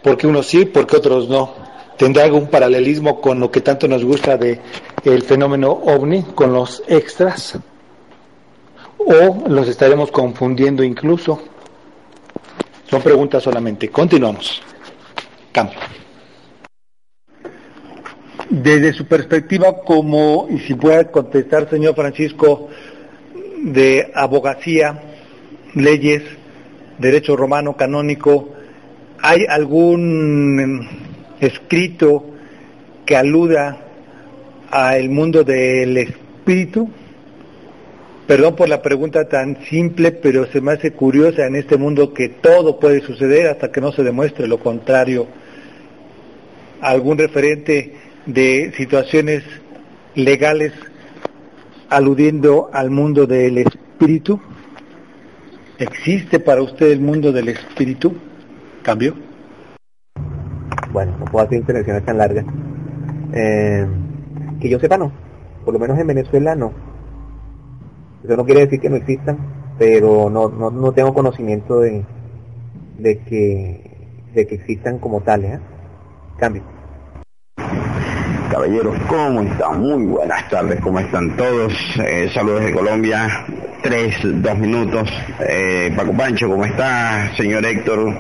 Porque 0.03 0.27
unos 0.27 0.47
sí, 0.47 0.65
porque 0.65 0.97
otros 0.97 1.29
no. 1.29 1.55
¿Tendrá 1.97 2.25
algún 2.25 2.49
paralelismo 2.49 3.21
con 3.21 3.39
lo 3.39 3.51
que 3.51 3.61
tanto 3.61 3.87
nos 3.87 4.05
gusta 4.05 4.37
de 4.37 4.59
el 5.05 5.23
fenómeno 5.23 5.71
ovni, 5.71 6.23
con 6.35 6.53
los 6.53 6.83
extras? 6.89 7.59
¿O 8.99 9.49
los 9.49 9.69
estaremos 9.69 10.11
confundiendo 10.11 10.83
incluso? 10.83 11.43
Son 12.89 13.03
preguntas 13.03 13.43
solamente. 13.43 13.89
Continuamos. 13.89 14.63
Cambio. 15.53 15.79
desde 18.53 18.93
su 18.93 19.07
perspectiva 19.07 19.79
como, 19.83 20.47
y 20.51 20.59
si 20.59 20.75
puede 20.75 21.11
contestar, 21.11 21.71
señor 21.71 21.95
Francisco, 21.95 22.69
de 23.65 24.13
abogacía, 24.15 25.03
leyes, 25.75 26.23
derecho 26.99 27.35
romano 27.35 27.75
canónico, 27.79 28.51
¿hay 29.23 29.47
algún 29.49 30.89
escrito 31.41 32.25
que 33.07 33.17
aluda 33.17 33.79
al 34.71 35.09
mundo 35.09 35.45
del 35.45 35.97
espíritu? 35.97 36.91
Perdón 38.27 38.57
por 38.57 38.69
la 38.69 38.83
pregunta 38.83 39.29
tan 39.29 39.65
simple, 39.65 40.11
pero 40.11 40.47
se 40.47 40.61
me 40.61 40.73
hace 40.73 40.93
curiosa 40.93 41.47
en 41.47 41.55
este 41.55 41.77
mundo 41.77 42.13
que 42.13 42.29
todo 42.29 42.81
puede 42.81 43.01
suceder 43.01 43.47
hasta 43.47 43.71
que 43.71 43.81
no 43.81 43.93
se 43.93 44.03
demuestre 44.03 44.49
lo 44.49 44.59
contrario. 44.59 45.29
¿Algún 46.81 47.19
referente 47.19 47.95
de 48.27 48.73
situaciones 48.77 49.45
legales 50.17 50.73
aludiendo 51.89 52.71
al 52.73 52.91
mundo 52.91 53.27
del 53.27 53.59
espíritu? 53.59 54.41
¿Existe 55.79 56.41
para 56.41 56.63
usted 56.63 56.91
el 56.91 57.01
mundo 57.01 57.31
del 57.31 57.51
espíritu? 57.51 58.15
¿Cambio? 58.83 59.15
Bueno, 60.93 61.17
no 61.19 61.25
puedo 61.27 61.47
hacer 61.47 61.59
intervenciones 61.59 62.05
tan 62.05 62.19
largas. 62.19 62.45
Eh, 63.33 63.87
que 64.61 64.69
yo 64.69 64.79
sepa 64.79 64.99
no. 64.99 65.13
Por 65.65 65.75
lo 65.75 65.81
menos 65.81 65.99
en 65.99 66.07
Venezuela 66.07 66.55
no. 66.55 66.73
Eso 68.25 68.37
no 68.37 68.45
quiere 68.45 68.63
decir 68.63 68.81
que 68.81 68.91
no 68.91 68.97
existan, 68.97 69.39
pero 69.79 70.31
no, 70.31 70.49
no, 70.49 70.71
no 70.71 70.93
tengo 70.93 71.15
conocimiento 71.15 71.81
de, 71.81 72.05
de 72.99 73.19
que 73.21 73.93
de 74.35 74.47
que 74.47 74.55
existan 74.57 74.99
como 74.99 75.21
tales. 75.21 75.55
¿eh? 75.55 75.61
Cambio. 76.39 76.63
Caballeros, 78.51 78.97
¿cómo 79.09 79.43
están? 79.43 79.81
Muy 79.81 80.05
buenas 80.07 80.49
tardes, 80.51 80.79
¿cómo 80.81 80.99
están 80.99 81.35
todos? 81.37 81.73
Eh, 82.05 82.31
saludos 82.35 82.65
de 82.65 82.73
Colombia, 82.73 83.47
tres, 83.83 84.15
dos 84.23 84.59
minutos. 84.59 85.09
Eh, 85.41 85.93
Paco 85.97 86.13
Pancho, 86.13 86.49
¿cómo 86.49 86.65
está? 86.65 87.35
Señor 87.35 87.65
Héctor, 87.65 88.15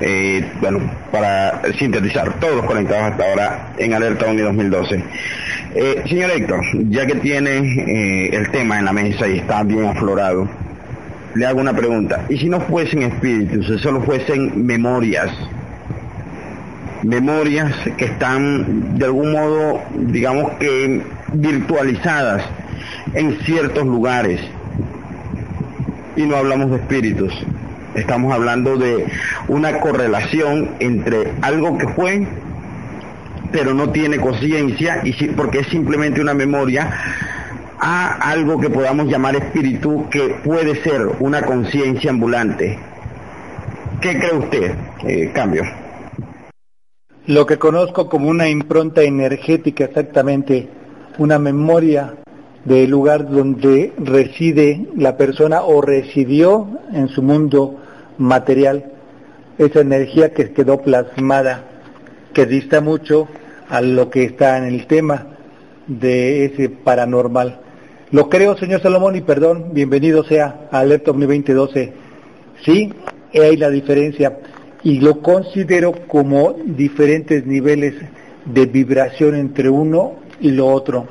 eh, 0.00 0.44
bueno, 0.60 0.80
para 1.10 1.62
sintetizar, 1.78 2.38
todos 2.40 2.64
conectados 2.64 3.12
hasta 3.12 3.24
ahora 3.24 3.72
en 3.78 3.94
Alerta 3.94 4.26
Uni 4.26 4.42
2012. 4.42 5.04
Eh, 5.74 6.02
señor 6.08 6.30
Héctor, 6.30 6.60
ya 6.90 7.06
que 7.06 7.16
tiene 7.16 7.58
eh, 7.58 8.30
el 8.32 8.50
tema 8.50 8.78
en 8.78 8.84
la 8.84 8.92
mesa 8.92 9.26
y 9.26 9.38
está 9.38 9.62
bien 9.62 9.86
aflorado, 9.86 10.48
le 11.34 11.46
hago 11.46 11.60
una 11.60 11.74
pregunta. 11.74 12.24
¿Y 12.28 12.38
si 12.38 12.48
no 12.48 12.60
fuesen 12.60 13.02
espíritus, 13.02 13.66
si 13.66 13.78
solo 13.78 14.02
fuesen 14.02 14.66
memorias? 14.66 15.30
memorias 17.02 17.72
que 17.96 18.06
están 18.06 18.98
de 18.98 19.04
algún 19.04 19.32
modo, 19.32 19.82
digamos 19.94 20.52
que 20.58 21.02
virtualizadas 21.32 22.44
en 23.14 23.38
ciertos 23.40 23.86
lugares. 23.86 24.40
Y 26.16 26.22
no 26.22 26.36
hablamos 26.36 26.70
de 26.70 26.76
espíritus, 26.78 27.32
estamos 27.98 28.32
hablando 28.32 28.76
de 28.76 29.06
una 29.48 29.80
correlación 29.80 30.76
entre 30.80 31.32
algo 31.42 31.78
que 31.78 31.88
fue, 31.88 32.26
pero 33.52 33.74
no 33.74 33.90
tiene 33.90 34.18
conciencia, 34.18 35.00
y 35.04 35.12
porque 35.28 35.60
es 35.60 35.68
simplemente 35.68 36.20
una 36.20 36.34
memoria, 36.34 36.90
a 37.80 38.30
algo 38.30 38.60
que 38.60 38.70
podamos 38.70 39.06
llamar 39.06 39.36
espíritu, 39.36 40.08
que 40.10 40.36
puede 40.44 40.82
ser 40.82 41.06
una 41.20 41.42
conciencia 41.42 42.10
ambulante. 42.10 42.78
¿Qué 44.00 44.18
cree 44.18 44.34
usted? 44.34 44.74
Eh, 45.04 45.30
cambio 45.32 45.62
lo 47.28 47.44
que 47.44 47.58
conozco 47.58 48.08
como 48.08 48.30
una 48.30 48.48
impronta 48.48 49.02
energética 49.02 49.84
exactamente, 49.84 50.66
una 51.18 51.38
memoria 51.38 52.14
del 52.64 52.88
lugar 52.88 53.28
donde 53.28 53.92
reside 53.98 54.86
la 54.96 55.18
persona 55.18 55.60
o 55.60 55.82
residió 55.82 56.66
en 56.90 57.08
su 57.08 57.22
mundo 57.22 57.76
material, 58.18 58.92
esa 59.56 59.80
energía 59.80 60.32
que 60.32 60.52
quedó 60.52 60.82
plasmada, 60.82 61.64
que 62.32 62.46
dista 62.46 62.80
mucho 62.80 63.28
a 63.68 63.80
lo 63.80 64.10
que 64.10 64.24
está 64.24 64.58
en 64.58 64.64
el 64.64 64.86
tema 64.86 65.26
de 65.86 66.44
ese 66.44 66.68
paranormal. 66.68 67.60
Lo 68.10 68.28
creo, 68.28 68.56
señor 68.56 68.82
Salomón, 68.82 69.16
y 69.16 69.20
perdón, 69.20 69.70
bienvenido 69.72 70.24
sea 70.24 70.68
a 70.70 70.80
Alerta 70.80 71.10
Omni 71.10 71.26
2012. 71.26 71.92
Sí, 72.64 72.92
hay 73.34 73.56
la 73.56 73.70
diferencia 73.70 74.38
y 74.82 75.00
lo 75.00 75.20
considero 75.20 75.92
como 76.06 76.54
diferentes 76.64 77.44
niveles 77.46 77.94
de 78.44 78.66
vibración 78.66 79.34
entre 79.34 79.68
uno 79.68 80.14
y 80.40 80.50
lo 80.52 80.68
otro. 80.68 81.06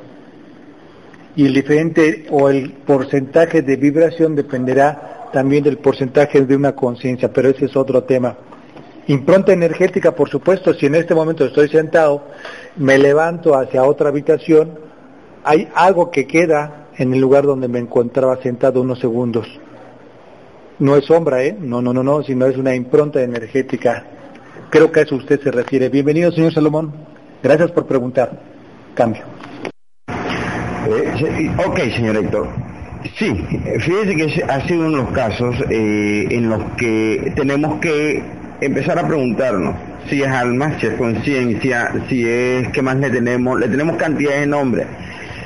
Y 1.35 1.45
el 1.45 1.53
diferente 1.53 2.25
o 2.31 2.49
el 2.49 2.71
porcentaje 2.71 3.61
de 3.61 3.75
vibración 3.75 4.35
dependerá 4.35 5.16
también 5.37 5.63
del 5.63 5.77
porcentaje 5.77 6.41
de 6.41 6.55
una 6.55 6.73
conciencia, 6.73 7.31
pero 7.31 7.49
ese 7.49 7.65
es 7.65 7.75
otro 7.75 8.01
tema. 8.05 8.35
Impronta 9.05 9.53
energética, 9.53 10.13
por 10.13 10.29
supuesto, 10.29 10.73
si 10.73 10.87
en 10.87 10.95
este 10.95 11.13
momento 11.13 11.45
estoy 11.45 11.69
sentado, 11.69 12.23
me 12.77 12.97
levanto 12.97 13.55
hacia 13.55 13.83
otra 13.83 14.09
habitación, 14.09 14.79
hay 15.43 15.67
algo 15.75 16.09
que 16.09 16.25
queda 16.25 16.87
en 16.97 17.13
el 17.13 17.21
lugar 17.21 17.43
donde 17.45 17.67
me 17.67 17.77
encontraba 17.77 18.41
sentado 18.41 18.81
unos 18.81 18.99
segundos 18.99 19.47
no 20.79 20.95
es 20.95 21.05
sombra, 21.05 21.43
¿eh? 21.43 21.55
No, 21.59 21.81
no, 21.81 21.93
no, 21.93 22.03
no, 22.03 22.23
sino 22.23 22.47
es 22.47 22.57
una 22.57 22.75
impronta 22.75 23.21
energética. 23.21 24.05
Creo 24.69 24.91
que 24.91 25.01
a 25.01 25.03
eso 25.03 25.15
usted 25.15 25.39
se 25.41 25.51
refiere. 25.51 25.89
Bienvenido, 25.89 26.31
señor 26.31 26.53
Salomón. 26.53 26.93
Gracias 27.41 27.71
por 27.71 27.85
preguntar. 27.85 28.39
Cambio. 28.93 29.23
Eh, 30.87 31.51
ok, 31.65 31.79
señor 31.95 32.17
Héctor. 32.17 32.66
Sí, 33.15 33.33
fíjese 33.79 34.15
que 34.15 34.43
ha 34.43 34.67
sido 34.67 34.87
uno 34.87 34.91
de 34.91 35.03
los 35.03 35.11
casos 35.11 35.55
eh, 35.69 36.27
en 36.29 36.49
los 36.49 36.63
que 36.77 37.31
tenemos 37.35 37.79
que 37.79 38.23
empezar 38.59 38.97
a 38.97 39.07
preguntarnos 39.07 39.75
si 40.09 40.21
es 40.23 40.27
alma, 40.27 40.79
si 40.79 40.87
es 40.87 40.93
conciencia, 40.93 41.91
si 42.09 42.27
es 42.27 42.69
qué 42.69 42.81
más 42.81 42.97
le 42.97 43.09
tenemos, 43.09 43.59
le 43.59 43.67
tenemos 43.67 43.97
cantidad 43.97 44.39
de 44.39 44.47
nombres. 44.47 44.87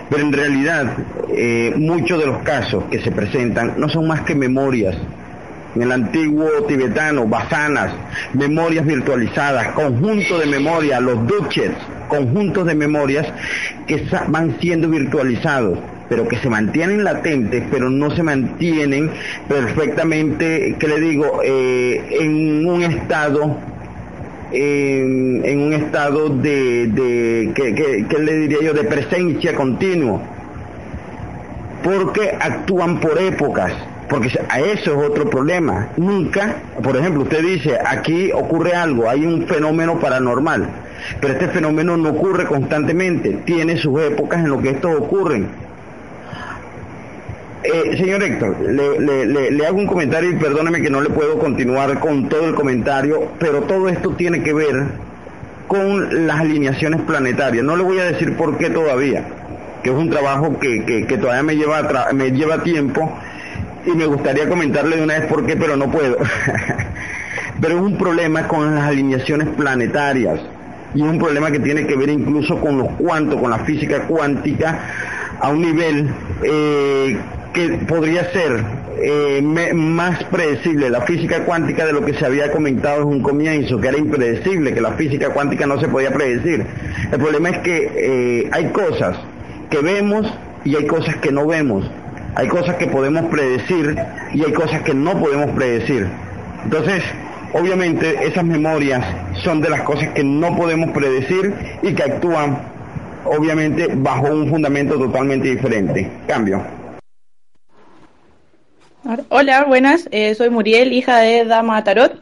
Pero 0.09 0.23
en 0.23 0.33
realidad, 0.33 0.93
eh, 1.35 1.73
muchos 1.77 2.19
de 2.19 2.27
los 2.27 2.37
casos 2.39 2.85
que 2.89 2.99
se 3.01 3.11
presentan 3.11 3.73
no 3.77 3.89
son 3.89 4.07
más 4.07 4.21
que 4.21 4.35
memorias 4.35 4.95
en 5.75 5.81
el 5.81 5.91
antiguo 5.91 6.49
tibetano, 6.67 7.25
basanas, 7.27 7.93
memorias 8.33 8.85
virtualizadas, 8.85 9.67
conjuntos 9.69 10.39
de 10.39 10.45
memorias, 10.45 11.01
los 11.01 11.25
duches, 11.27 11.71
conjuntos 12.07 12.65
de 12.65 12.75
memorias 12.75 13.27
que 13.87 14.05
van 14.27 14.57
siendo 14.59 14.89
virtualizados 14.89 15.79
pero 16.11 16.27
que 16.27 16.35
se 16.39 16.49
mantienen 16.49 17.05
latentes, 17.05 17.63
pero 17.71 17.89
no 17.89 18.11
se 18.11 18.21
mantienen 18.21 19.11
perfectamente, 19.47 20.75
que 20.77 20.85
le 20.85 20.99
digo, 20.99 21.39
eh, 21.41 22.17
en 22.19 22.65
un 22.65 22.83
estado, 22.83 23.55
en, 24.51 25.61
un 25.61 25.71
estado 25.71 26.27
de, 26.27 26.87
de 26.87 28.17
le 28.19 28.37
diría 28.39 28.57
yo, 28.61 28.73
de 28.73 28.83
presencia 28.83 29.55
continua, 29.55 30.21
porque 31.81 32.35
actúan 32.37 32.99
por 32.99 33.17
épocas 33.17 33.71
porque 34.09 34.37
a 34.49 34.59
eso 34.59 35.01
es 35.01 35.09
otro 35.09 35.29
problema. 35.29 35.87
Nunca, 35.95 36.57
por 36.83 36.97
ejemplo, 36.97 37.23
usted 37.23 37.41
dice, 37.41 37.77
aquí 37.85 38.29
ocurre 38.33 38.73
algo, 38.73 39.09
hay 39.09 39.25
un 39.25 39.47
fenómeno 39.47 39.97
paranormal, 39.97 40.67
pero 41.21 41.31
este 41.31 41.47
fenómeno 41.47 41.95
no 41.95 42.09
ocurre 42.09 42.45
constantemente, 42.45 43.29
tiene 43.45 43.77
sus 43.77 44.01
épocas 44.01 44.41
en 44.43 44.49
lo 44.49 44.61
que 44.61 44.71
estos 44.71 44.93
ocurren. 44.97 45.70
Eh, 47.63 47.95
señor 47.95 48.23
Héctor, 48.23 48.57
le, 48.59 49.67
hago 49.67 49.77
un 49.77 49.85
comentario 49.85 50.31
y 50.31 50.35
perdóneme 50.35 50.81
que 50.81 50.89
no 50.89 50.99
le 50.99 51.09
puedo 51.09 51.37
continuar 51.37 51.99
con 51.99 52.27
todo 52.27 52.47
el 52.47 52.55
comentario, 52.55 53.31
pero 53.37 53.61
todo 53.61 53.87
esto 53.87 54.11
tiene 54.11 54.41
que 54.41 54.51
ver 54.51 54.85
con 55.67 56.25
las 56.25 56.39
alineaciones 56.39 57.01
planetarias. 57.01 57.63
No 57.63 57.75
le 57.75 57.83
voy 57.83 57.99
a 57.99 58.05
decir 58.05 58.35
por 58.35 58.57
qué 58.57 58.71
todavía, 58.71 59.25
que 59.83 59.91
es 59.91 59.95
un 59.95 60.09
trabajo 60.09 60.57
que, 60.59 61.05
que, 61.07 61.17
todavía 61.17 61.43
me 61.43 61.55
lleva, 61.55 62.09
me 62.13 62.31
lleva 62.31 62.63
tiempo 62.63 63.15
y 63.85 63.91
me 63.91 64.07
gustaría 64.07 64.49
comentarle 64.49 64.97
de 64.97 65.03
una 65.03 65.19
vez 65.19 65.27
por 65.27 65.45
qué, 65.45 65.55
pero 65.55 65.77
no 65.77 65.91
puedo. 65.91 66.17
pero 67.61 67.75
es 67.75 67.81
un 67.81 67.95
problema 67.95 68.47
con 68.47 68.73
las 68.73 68.85
alineaciones 68.85 69.47
planetarias 69.49 70.39
y 70.95 71.03
es 71.03 71.07
un 71.07 71.19
problema 71.19 71.51
que 71.51 71.59
tiene 71.59 71.85
que 71.85 71.95
ver 71.95 72.09
incluso 72.09 72.59
con 72.59 72.79
los 72.79 72.89
cuantos, 72.93 73.39
con 73.39 73.51
la 73.51 73.59
física 73.59 74.07
cuántica 74.07 74.79
a 75.39 75.49
un 75.49 75.61
nivel 75.61 76.09
eh, 76.43 77.17
que 77.53 77.69
podría 77.87 78.31
ser 78.31 78.63
eh, 79.03 79.41
más 79.41 80.23
predecible 80.25 80.89
la 80.89 81.01
física 81.01 81.43
cuántica 81.43 81.85
de 81.85 81.93
lo 81.93 82.05
que 82.05 82.13
se 82.13 82.25
había 82.25 82.51
comentado 82.51 83.01
en 83.01 83.07
un 83.07 83.21
comienzo, 83.21 83.79
que 83.79 83.87
era 83.87 83.97
impredecible, 83.97 84.73
que 84.73 84.81
la 84.81 84.93
física 84.93 85.29
cuántica 85.29 85.65
no 85.65 85.79
se 85.79 85.87
podía 85.87 86.11
predecir. 86.11 86.65
El 87.11 87.19
problema 87.19 87.49
es 87.49 87.57
que 87.59 87.91
eh, 87.95 88.49
hay 88.51 88.65
cosas 88.67 89.17
que 89.69 89.79
vemos 89.79 90.31
y 90.63 90.75
hay 90.75 90.85
cosas 90.85 91.15
que 91.17 91.31
no 91.31 91.47
vemos. 91.47 91.89
Hay 92.35 92.47
cosas 92.47 92.75
que 92.75 92.87
podemos 92.87 93.25
predecir 93.25 93.97
y 94.33 94.43
hay 94.43 94.53
cosas 94.53 94.83
que 94.83 94.93
no 94.93 95.19
podemos 95.19 95.49
predecir. 95.51 96.07
Entonces, 96.63 97.03
obviamente 97.53 98.25
esas 98.25 98.45
memorias 98.45 99.03
son 99.43 99.61
de 99.61 99.69
las 99.69 99.81
cosas 99.81 100.09
que 100.09 100.23
no 100.23 100.55
podemos 100.55 100.91
predecir 100.91 101.53
y 101.81 101.93
que 101.93 102.03
actúan 102.03 102.59
obviamente 103.25 103.89
bajo 103.95 104.27
un 104.27 104.49
fundamento 104.49 104.97
totalmente 104.97 105.49
diferente. 105.49 106.09
Cambio. 106.27 106.80
Hola, 109.29 109.63
buenas. 109.63 110.07
Eh, 110.11 110.35
soy 110.35 110.51
Muriel, 110.51 110.93
hija 110.93 111.17
de 111.17 111.43
Dama 111.43 111.83
Tarot. 111.83 112.21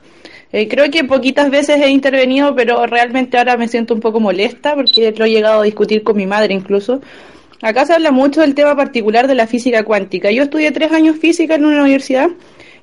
Eh, 0.54 0.70
creo 0.70 0.90
que 0.90 1.04
poquitas 1.04 1.50
veces 1.50 1.82
he 1.82 1.90
intervenido, 1.90 2.56
pero 2.56 2.86
realmente 2.86 3.38
ahora 3.38 3.58
me 3.58 3.68
siento 3.68 3.94
un 3.94 4.00
poco 4.00 4.22
molesta 4.22 4.76
porque 4.76 5.14
lo 5.18 5.26
he 5.26 5.30
llegado 5.30 5.60
a 5.60 5.66
discutir 5.66 6.04
con 6.04 6.16
mi 6.16 6.26
madre 6.26 6.54
incluso. 6.54 7.02
Acá 7.62 7.86
se 7.86 7.94
habla 7.94 8.12
mucho 8.12 8.40
del 8.40 8.56
tema 8.56 8.78
particular 8.78 9.28
de 9.28 9.36
la 9.36 9.46
física 9.46 9.84
cuántica. 9.84 10.32
Yo 10.32 10.44
estudié 10.44 10.72
tres 10.72 10.94
años 10.94 11.18
física 11.18 11.56
en 11.56 11.66
una 11.66 11.82
universidad 11.82 12.30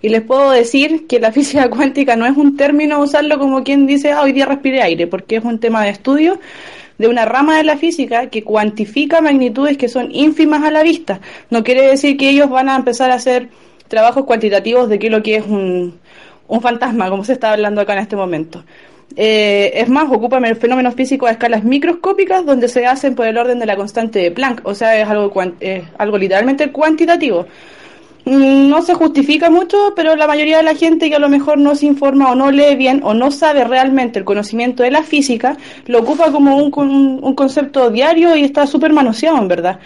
y 0.03 0.11
les 0.11 0.21
puedo 0.21 0.51
decir 0.51 1.07
que 1.07 1.19
la 1.19 1.33
física 1.39 1.71
cuántica 1.71 2.17
no 2.17 2.27
es 2.27 2.37
un 2.37 2.55
término 2.59 3.01
usarlo 3.01 3.39
como 3.39 3.65
quien 3.65 3.87
dice 3.87 4.13
ah, 4.13 4.21
hoy 4.21 4.33
día 4.33 4.45
respire 4.45 4.83
aire, 4.83 5.07
porque 5.07 5.37
es 5.37 5.45
un 5.45 5.59
tema 5.59 5.83
de 5.83 5.91
estudio 5.91 6.39
de 6.99 7.09
una 7.09 7.25
rama 7.25 7.57
de 7.57 7.65
la 7.65 7.79
física 7.79 8.29
que 8.29 8.43
cuantifica 8.43 9.23
magnitudes 9.23 9.79
que 9.79 9.89
son 9.89 10.15
ínfimas 10.15 10.63
a 10.65 10.71
la 10.71 10.83
vista. 10.83 11.21
No 11.49 11.65
quiere 11.65 11.87
decir 11.87 12.19
que 12.19 12.29
ellos 12.29 12.51
van 12.51 12.69
a 12.69 12.77
empezar 12.77 13.11
a 13.11 13.15
hacer 13.15 13.49
trabajos 13.89 14.25
cuantitativos 14.25 14.89
de 14.89 14.99
qué 14.99 15.07
es 15.07 15.13
lo 15.13 15.23
que 15.23 15.37
es 15.37 15.47
un, 15.47 15.99
un 16.49 16.61
fantasma, 16.61 17.11
como 17.11 17.25
se 17.25 17.33
está 17.33 17.53
hablando 17.53 17.81
acá 17.81 17.95
en 17.95 18.01
este 18.01 18.17
momento. 18.17 18.65
Eh, 19.15 19.73
es 19.75 19.89
más, 19.89 20.11
ocupa 20.11 20.41
fenómenos 20.57 20.95
físicos 20.95 21.29
a 21.29 21.33
escalas 21.33 21.65
microscópicas 21.65 22.45
donde 22.45 22.69
se 22.69 22.87
hacen 22.87 23.15
por 23.15 23.27
el 23.27 23.39
orden 23.39 23.59
de 23.59 23.67
la 23.67 23.77
constante 23.77 24.19
de 24.19 24.31
Planck, 24.31 24.61
o 24.65 24.75
sea, 24.75 25.01
es 25.01 25.09
algo, 25.09 25.33
algo 25.99 26.19
literalmente 26.19 26.71
cuantitativo. 26.73 27.47
Mm, 28.25 28.69
no 28.69 28.83
se 28.83 28.95
justifica 28.95 29.49
mucho, 29.51 29.93
pero 29.95 30.17
la 30.17 30.27
mayoría 30.27 30.57
de 30.59 30.65
la 30.65 30.75
gente 30.75 31.09
que 31.09 31.15
a 31.15 31.21
lo 31.21 31.29
mejor 31.29 31.59
no 31.59 31.77
se 31.77 31.87
informa 31.87 32.33
o 32.33 32.35
no 32.35 32.51
lee 32.51 32.75
bien 32.75 33.01
o 33.05 33.15
no 33.15 33.31
sabe 33.31 33.63
realmente 33.65 34.19
el 34.19 34.25
conocimiento 34.25 34.83
de 34.83 34.91
la 34.91 35.05
física, 35.05 35.57
lo 35.87 36.01
ocupa 36.01 36.33
como 36.33 36.57
un, 36.57 36.73
un 37.23 37.35
concepto 37.35 37.89
diario 37.91 38.37
y 38.37 38.43
está 38.43 38.67
súper 38.67 38.93
manoseado, 38.93 39.39
en 39.39 39.49
verdad. 39.49 39.79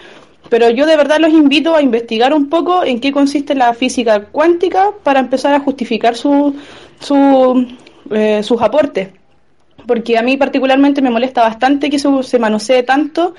Pero 0.51 0.68
yo 0.68 0.84
de 0.84 0.96
verdad 0.96 1.20
los 1.20 1.32
invito 1.32 1.74
a 1.74 1.80
investigar 1.80 2.34
un 2.34 2.51
poco 2.51 2.84
en 2.84 3.01
qué 3.01 3.12
consiste 3.12 3.55
la 3.55 3.72
física 3.72 4.24
cuántica 4.24 4.90
para 5.03 5.20
empezar 5.20 5.55
a 5.55 5.61
justificar 5.61 6.16
su, 6.16 6.57
su, 6.98 7.66
eh, 8.11 8.42
sus 8.42 8.61
aportes. 8.61 9.11
Porque 9.86 10.18
a 10.18 10.22
mí 10.22 10.36
particularmente 10.36 11.01
me 11.01 11.11
molesta 11.11 11.42
bastante 11.42 11.88
que 11.88 11.98
se, 11.98 12.09
se 12.24 12.38
manosee 12.38 12.82
tanto 12.82 13.34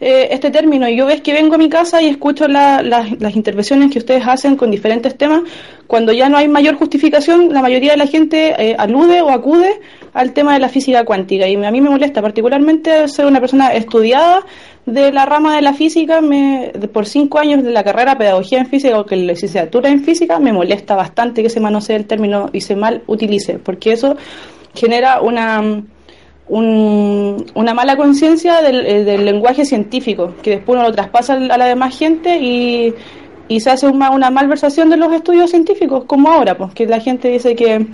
eh, 0.00 0.28
este 0.30 0.50
término. 0.50 0.88
Y 0.88 0.96
yo 0.96 1.06
ves 1.06 1.20
que 1.20 1.32
vengo 1.32 1.54
a 1.54 1.58
mi 1.58 1.68
casa 1.68 2.02
y 2.02 2.08
escucho 2.08 2.48
las 2.48 3.36
intervenciones 3.36 3.90
que 3.92 3.98
ustedes 3.98 4.26
hacen 4.26 4.56
con 4.56 4.70
diferentes 4.70 5.16
temas. 5.16 5.42
Cuando 5.86 6.12
ya 6.12 6.28
no 6.28 6.36
hay 6.36 6.48
mayor 6.48 6.76
justificación, 6.76 7.52
la 7.52 7.62
mayoría 7.62 7.92
de 7.92 7.96
la 7.96 8.06
gente 8.06 8.54
eh, 8.58 8.76
alude 8.78 9.22
o 9.22 9.30
acude 9.30 9.80
al 10.12 10.32
tema 10.32 10.54
de 10.54 10.60
la 10.60 10.68
física 10.68 11.04
cuántica. 11.04 11.46
Y 11.48 11.54
a 11.54 11.70
mí 11.70 11.80
me 11.80 11.90
molesta 11.90 12.20
particularmente 12.22 13.08
ser 13.08 13.26
una 13.26 13.40
persona 13.40 13.72
estudiada 13.72 14.44
de 14.86 15.12
la 15.12 15.26
rama 15.26 15.56
de 15.56 15.62
la 15.62 15.74
física, 15.74 16.20
me, 16.20 16.72
por 16.92 17.06
cinco 17.06 17.38
años 17.38 17.62
de 17.64 17.72
la 17.72 17.82
carrera 17.82 18.16
pedagogía 18.16 18.60
en 18.60 18.66
física 18.66 18.98
o 18.98 19.04
que 19.04 19.16
la 19.16 19.32
licenciatura 19.32 19.90
en 19.90 20.04
física, 20.04 20.38
me 20.38 20.52
molesta 20.52 20.94
bastante 20.94 21.42
que 21.42 21.50
se 21.50 21.58
manosee 21.60 21.96
el 21.96 22.06
término 22.06 22.50
y 22.52 22.60
se 22.60 22.76
mal 22.76 23.02
utilice, 23.08 23.58
porque 23.58 23.92
eso 23.92 24.16
genera 24.74 25.20
una, 25.20 25.82
una 26.48 27.74
mala 27.74 27.96
conciencia 27.96 28.60
eh, 28.60 29.04
del, 29.04 29.24
lenguaje 29.24 29.64
científico, 29.64 30.34
que 30.42 30.50
después 30.50 30.76
uno 30.76 30.88
lo 30.88 30.94
traspasa 30.94 31.34
a 31.34 31.58
la 31.58 31.66
demás 31.66 31.98
gente 31.98 32.38
y, 32.38 32.94
y 33.48 33.60
se 33.60 33.70
hace 33.70 33.86
una, 33.86 34.10
una 34.10 34.30
malversación 34.30 34.88
de 34.90 34.96
los 34.96 35.12
estudios 35.12 35.50
científicos, 35.50 36.04
como 36.04 36.30
ahora, 36.30 36.56
pues 36.56 36.72
que 36.72 36.86
la 36.86 37.00
gente 37.00 37.28
dice 37.28 37.56
que 37.56 37.86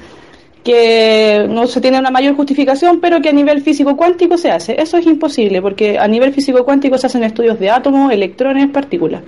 que 0.62 1.46
no 1.48 1.66
se 1.66 1.80
tiene 1.80 1.98
una 1.98 2.10
mayor 2.10 2.36
justificación, 2.36 3.00
pero 3.00 3.20
que 3.20 3.28
a 3.28 3.32
nivel 3.32 3.62
físico 3.62 3.96
cuántico 3.96 4.38
se 4.38 4.50
hace. 4.50 4.80
Eso 4.80 4.96
es 4.96 5.06
imposible, 5.06 5.60
porque 5.60 5.98
a 5.98 6.06
nivel 6.06 6.32
físico 6.32 6.64
cuántico 6.64 6.98
se 6.98 7.06
hacen 7.06 7.24
estudios 7.24 7.58
de 7.58 7.70
átomos, 7.70 8.12
electrones, 8.12 8.68
partículas. 8.70 9.22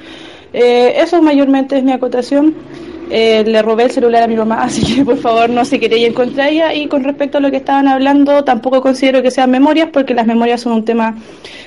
Eh, 0.52 0.94
eso 0.96 1.20
mayormente 1.20 1.76
es 1.76 1.84
mi 1.84 1.92
acotación. 1.92 2.54
Eh, 3.10 3.44
le 3.44 3.62
robé 3.62 3.84
el 3.84 3.90
celular 3.90 4.22
a 4.22 4.26
mi 4.26 4.36
mamá, 4.36 4.62
así 4.62 4.94
que 4.94 5.04
por 5.04 5.18
favor 5.18 5.50
no 5.50 5.64
se 5.64 5.76
ir 5.76 6.14
contra 6.14 6.48
ella. 6.48 6.74
Y 6.74 6.86
con 6.88 7.04
respecto 7.04 7.38
a 7.38 7.40
lo 7.40 7.50
que 7.50 7.58
estaban 7.58 7.88
hablando, 7.88 8.44
tampoco 8.44 8.80
considero 8.80 9.22
que 9.22 9.30
sean 9.30 9.50
memorias, 9.50 9.88
porque 9.92 10.14
las 10.14 10.26
memorias 10.26 10.60
son 10.60 10.72
un 10.72 10.84
tema 10.84 11.16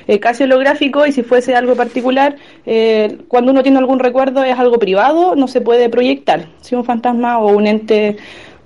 eh, 0.07 0.19
casi 0.19 0.43
holográfico 0.43 1.05
y 1.05 1.11
si 1.11 1.23
fuese 1.23 1.55
algo 1.55 1.75
particular, 1.75 2.35
eh, 2.65 3.17
cuando 3.27 3.51
uno 3.51 3.63
tiene 3.63 3.77
algún 3.77 3.99
recuerdo 3.99 4.43
es 4.43 4.57
algo 4.57 4.79
privado, 4.79 5.35
no 5.35 5.47
se 5.47 5.61
puede 5.61 5.89
proyectar. 5.89 6.47
Si 6.61 6.75
un 6.75 6.85
fantasma 6.85 7.39
o 7.39 7.55
un 7.55 7.67
ente 7.67 8.17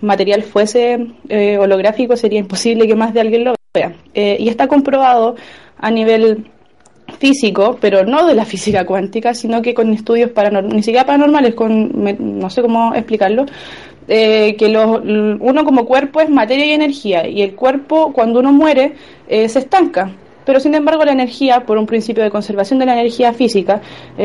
material 0.02 0.44
fuese 0.44 1.08
eh, 1.30 1.58
holográfico, 1.58 2.16
sería 2.18 2.40
imposible 2.40 2.88
que 2.88 2.96
más 2.96 3.14
de 3.14 3.22
alguien 3.22 3.44
lo 3.46 3.56
vea. 3.74 3.94
Eh, 4.14 4.38
y 4.40 4.50
está 4.50 4.68
comprobado 4.68 5.36
a 5.78 5.92
nivel 5.92 6.46
físico, 7.22 7.78
pero 7.80 8.04
no 8.04 8.26
de 8.26 8.36
la 8.36 8.44
física 8.54 8.86
cuántica, 8.86 9.34
sino 9.34 9.62
que 9.62 9.74
con 9.74 9.94
estudios 9.94 10.32
paranormales, 10.32 10.76
ni 10.76 10.84
siquiera 10.84 11.06
paranormales, 11.06 11.56
con, 11.56 11.92
no 12.42 12.50
sé 12.50 12.62
cómo 12.62 12.94
explicarlo, 12.94 13.46
eh, 14.08 14.56
que 14.58 14.66
uno 14.68 15.64
como 15.64 15.86
cuerpo 15.86 16.20
es 16.20 16.30
materia 16.30 16.66
y 16.66 16.72
energía, 16.72 17.28
y 17.28 17.42
el 17.42 17.56
cuerpo 17.56 18.12
cuando 18.12 18.40
uno 18.40 18.52
muere 18.52 18.96
se 19.30 19.60
estanca. 19.60 20.12
Pero 20.44 20.60
sin 20.60 20.74
embargo 20.74 21.06
la 21.06 21.12
energía, 21.14 21.62
por 21.66 21.78
un 21.78 21.86
principio 21.86 22.24
de 22.24 22.32
conservación 22.32 22.80
de 22.80 22.88
la 22.88 22.94
energía 22.94 23.32
física, 23.32 23.80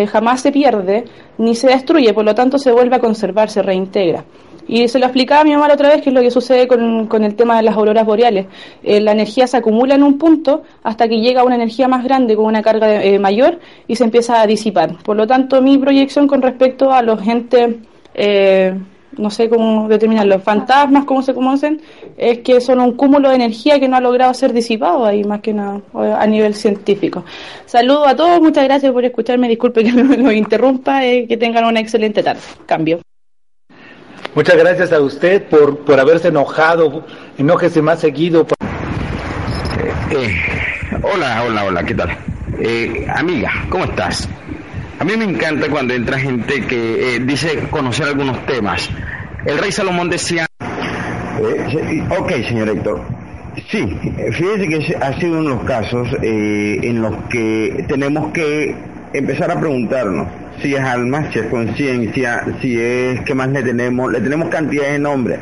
jamás 0.09 0.40
se 0.40 0.51
pierde 0.51 1.05
ni 1.36 1.55
se 1.55 1.68
destruye, 1.68 2.14
por 2.14 2.24
lo 2.24 2.34
tanto 2.34 2.59
se 2.59 2.72
vuelve 2.72 2.97
a 2.97 3.01
conservar, 3.01 3.51
se 3.51 3.62
reintegra. 3.62 4.24
Y 4.69 4.89
se 4.89 4.99
lo 4.99 5.07
explicaba 5.07 5.43
a 5.43 5.45
mi 5.45 5.53
mamá 5.53 5.73
otra 5.73 5.89
vez, 5.89 6.03
que 6.03 6.11
es 6.11 6.14
lo 6.14 6.21
que 6.21 6.31
sucede 6.31 6.67
con, 6.67 7.07
con 7.07 7.25
el 7.25 7.35
tema 7.35 7.57
de 7.57 7.62
las 7.62 7.77
auroras 7.77 8.05
boreales. 8.05 8.47
Eh, 8.83 9.01
la 9.01 9.12
energía 9.12 9.47
se 9.47 9.57
acumula 9.57 9.95
en 9.95 10.03
un 10.03 10.19
punto 10.19 10.62
hasta 10.83 11.09
que 11.09 11.21
llega 11.21 11.45
una 11.45 11.55
energía 11.55 11.89
más 11.89 12.05
grande, 12.05 12.35
con 12.37 12.47
una 12.47 12.62
carga 12.62 13.03
eh, 13.03 13.19
mayor, 13.19 13.61
y 13.87 13.97
se 13.97 14.05
empieza 14.05 14.41
a 14.41 14.47
disipar. 14.47 14.97
Por 15.03 15.17
lo 15.17 15.27
tanto, 15.27 15.62
mi 15.62 15.79
proyección 15.79 16.27
con 16.27 16.43
respecto 16.43 16.93
a 16.93 17.03
los 17.03 17.27
entes, 17.27 17.77
eh, 18.14 18.75
no 19.17 19.31
sé 19.31 19.49
cómo 19.49 19.89
determinarlo, 19.89 20.41
fantasmas, 20.41 21.05
como 21.05 21.23
se 21.23 21.33
conocen, 21.33 21.81
es 22.19 22.39
que 22.41 22.61
son 22.61 22.81
un 22.81 22.93
cúmulo 22.93 23.31
de 23.31 23.37
energía 23.37 23.79
que 23.81 23.89
no 23.89 23.97
ha 23.97 24.01
logrado 24.01 24.35
ser 24.35 24.53
disipado 24.53 25.07
ahí, 25.07 25.25
más 25.25 25.41
que 25.41 25.55
nada, 25.55 25.81
a 25.95 26.27
nivel 26.27 26.55
científico. 26.55 27.25
Saludo 27.64 28.07
a 28.07 28.14
todos, 28.14 28.41
muchas 28.41 28.64
gracias 28.64 28.93
por 28.93 29.05
escucharme, 29.05 29.49
disculpe 29.49 29.85
que 29.85 29.93
me 30.03 30.17
lo 30.17 30.33
interrumpa, 30.33 31.01
que 31.01 31.37
tengan 31.39 31.64
una 31.64 31.81
excelente 31.81 32.23
tarde. 32.23 32.41
Cambio. 32.67 33.01
Muchas 34.37 34.59
gracias 34.59 34.93
a 34.93 35.01
usted 35.01 35.45
por, 35.45 35.78
por 35.78 35.99
haberse 35.99 36.28
enojado. 36.28 37.07
Enójese 37.39 37.80
más 37.80 38.01
seguido. 38.01 38.47
Eh, 39.80 39.93
eh, 40.11 40.37
hola, 41.03 41.43
hola, 41.43 41.64
hola, 41.64 41.82
¿qué 41.82 41.95
tal? 41.95 42.11
Eh, 42.61 43.07
amiga, 43.09 43.51
¿cómo 43.70 43.84
estás? 43.84 44.28
A 45.01 45.05
mí 45.05 45.16
me 45.16 45.24
encanta 45.24 45.70
cuando 45.70 45.95
entra 45.95 46.18
gente 46.18 46.66
que 46.66 47.18
dice 47.24 47.66
conocer 47.70 48.09
algunos 48.09 48.45
temas. 48.45 48.91
El 49.47 49.57
rey 49.57 49.72
Salomón 49.72 50.11
decía... 50.11 50.47
ok, 52.11 52.30
señor 52.47 52.68
Héctor. 52.68 53.01
Sí, 53.70 53.89
fíjese 54.32 54.68
que 54.68 54.97
ha 55.01 55.18
sido 55.18 55.39
uno 55.39 55.49
de 55.49 55.57
los 55.57 55.64
casos 55.64 56.09
en 56.20 57.01
los 57.01 57.16
que 57.30 57.87
tenemos 57.89 58.30
que 58.34 58.76
empezar 59.14 59.51
a 59.51 59.59
preguntarnos 59.59 60.28
si 60.61 60.74
es 60.74 60.80
alma, 60.80 61.30
si 61.32 61.38
es 61.38 61.46
conciencia, 61.46 62.44
si 62.61 62.80
es 62.80 63.20
que 63.22 63.34
más 63.34 63.48
le 63.48 63.62
tenemos, 63.62 64.11
le 64.12 64.20
tenemos 64.20 64.48
cantidad 64.48 64.90
de 64.90 64.98
nombres. 64.98 65.38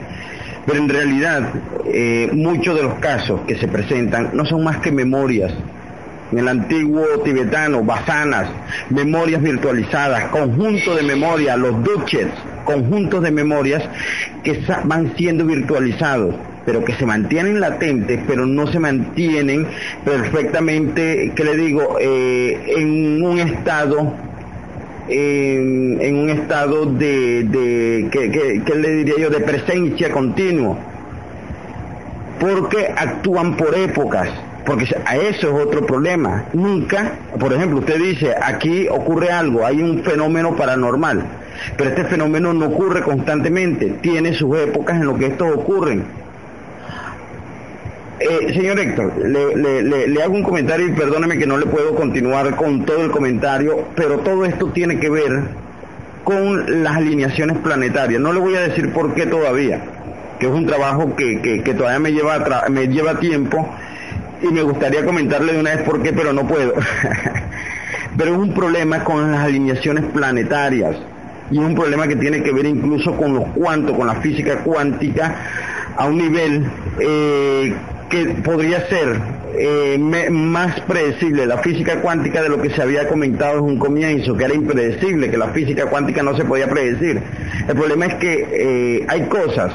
Pero 0.66 0.78
en 0.78 0.88
realidad, 0.88 1.50
eh, 1.86 2.30
muchos 2.32 2.74
de 2.76 2.82
los 2.82 2.94
casos 2.94 3.40
que 3.46 3.56
se 3.56 3.68
presentan 3.68 4.30
no 4.32 4.44
son 4.44 4.64
más 4.64 4.78
que 4.78 4.90
memorias. 4.90 5.52
En 6.32 6.38
el 6.38 6.48
antiguo 6.48 7.04
tibetano, 7.22 7.84
basanas, 7.84 8.48
memorias 8.90 9.42
virtualizadas, 9.42 10.24
conjuntos 10.30 10.96
de 10.96 11.02
memorias, 11.02 11.58
los 11.58 11.84
duches, 11.84 12.28
conjuntos 12.64 13.22
de 13.22 13.30
memorias 13.30 13.84
que 14.42 14.60
van 14.84 15.14
siendo 15.16 15.44
virtualizados 15.44 16.34
pero 16.64 16.84
que 16.84 16.94
se 16.94 17.04
mantienen 17.04 17.60
latentes, 17.60 18.20
pero 18.26 18.46
no 18.46 18.66
se 18.66 18.78
mantienen 18.78 19.66
perfectamente, 20.04 21.32
que 21.34 21.44
le 21.44 21.56
digo, 21.56 21.98
eh, 22.00 22.74
en 22.78 23.22
un 23.22 23.38
estado 23.38 24.14
en, 25.08 26.16
un 26.16 26.30
estado 26.30 26.86
de, 26.86 27.44
de 27.44 28.08
que, 28.10 28.74
le 28.74 28.88
diría 28.96 29.14
yo, 29.18 29.30
de 29.30 29.40
presencia 29.40 30.10
continua, 30.10 30.76
porque 32.40 32.92
actúan 32.96 33.56
por 33.56 33.76
épocas, 33.76 34.28
porque 34.64 34.86
a 35.04 35.16
eso 35.16 35.48
es 35.48 35.66
otro 35.66 35.84
problema. 35.86 36.44
Nunca, 36.52 37.12
por 37.38 37.52
ejemplo, 37.52 37.78
usted 37.78 37.98
dice, 37.98 38.34
aquí 38.40 38.88
ocurre 38.88 39.30
algo, 39.30 39.66
hay 39.66 39.82
un 39.82 40.02
fenómeno 40.02 40.56
paranormal, 40.56 41.24
pero 41.76 41.90
este 41.90 42.04
fenómeno 42.04 42.52
no 42.52 42.66
ocurre 42.66 43.02
constantemente, 43.02 43.98
tiene 44.00 44.34
sus 44.34 44.56
épocas 44.58 44.96
en 44.96 45.06
lo 45.06 45.16
que 45.16 45.26
estos 45.26 45.52
ocurren 45.52 46.23
eh, 48.20 48.54
señor 48.54 48.78
Héctor, 48.78 49.12
le, 49.18 50.22
hago 50.22 50.34
un 50.34 50.42
comentario 50.42 50.86
y 50.86 50.92
perdóneme 50.92 51.36
que 51.36 51.46
no 51.46 51.58
le 51.58 51.66
puedo 51.66 51.94
continuar 51.94 52.54
con 52.56 52.84
todo 52.84 53.02
el 53.02 53.10
comentario, 53.10 53.88
pero 53.96 54.18
todo 54.20 54.44
esto 54.44 54.68
tiene 54.68 55.00
que 55.00 55.10
ver 55.10 55.42
con 56.22 56.82
las 56.82 56.96
alineaciones 56.96 57.58
planetarias. 57.58 58.20
No 58.20 58.32
le 58.32 58.40
voy 58.40 58.54
a 58.54 58.60
decir 58.60 58.92
por 58.92 59.14
qué 59.14 59.26
todavía, 59.26 59.80
que 60.38 60.46
es 60.46 60.52
un 60.52 60.66
trabajo 60.66 61.14
que, 61.16 61.62
todavía 61.76 61.98
me 61.98 62.12
lleva, 62.12 62.66
me 62.70 62.86
lleva 62.88 63.18
tiempo 63.18 63.68
y 64.42 64.46
me 64.48 64.62
gustaría 64.62 65.04
comentarle 65.04 65.54
de 65.54 65.60
una 65.60 65.74
vez 65.74 65.82
por 65.82 66.02
qué, 66.02 66.12
pero 66.12 66.32
no 66.32 66.46
puedo. 66.46 66.74
pero 68.16 68.32
es 68.32 68.38
un 68.38 68.54
problema 68.54 69.02
con 69.02 69.32
las 69.32 69.40
alineaciones 69.40 70.04
planetarias 70.12 70.96
y 71.50 71.58
es 71.58 71.64
un 71.64 71.74
problema 71.74 72.06
que 72.06 72.16
tiene 72.16 72.42
que 72.42 72.52
ver 72.52 72.66
incluso 72.66 73.16
con 73.16 73.34
los 73.34 73.44
cuantos, 73.48 73.96
con 73.96 74.06
la 74.06 74.14
física 74.16 74.58
cuántica 74.58 75.34
a 75.96 76.06
un 76.06 76.18
nivel 76.18 76.66
eh, 77.00 77.74
que 78.14 78.26
podría 78.42 78.86
ser 78.86 79.20
eh, 79.58 79.98
más 79.98 80.80
predecible 80.82 81.46
la 81.46 81.58
física 81.58 82.00
cuántica 82.00 82.42
de 82.42 82.48
lo 82.48 82.62
que 82.62 82.70
se 82.70 82.80
había 82.80 83.08
comentado 83.08 83.58
en 83.58 83.64
un 83.64 83.78
comienzo, 83.78 84.36
que 84.36 84.44
era 84.44 84.54
impredecible, 84.54 85.30
que 85.30 85.36
la 85.36 85.48
física 85.48 85.86
cuántica 85.86 86.22
no 86.22 86.36
se 86.36 86.44
podía 86.44 86.68
predecir. 86.68 87.20
El 87.66 87.74
problema 87.74 88.06
es 88.06 88.14
que 88.14 88.46
eh, 88.52 89.06
hay 89.08 89.22
cosas 89.22 89.72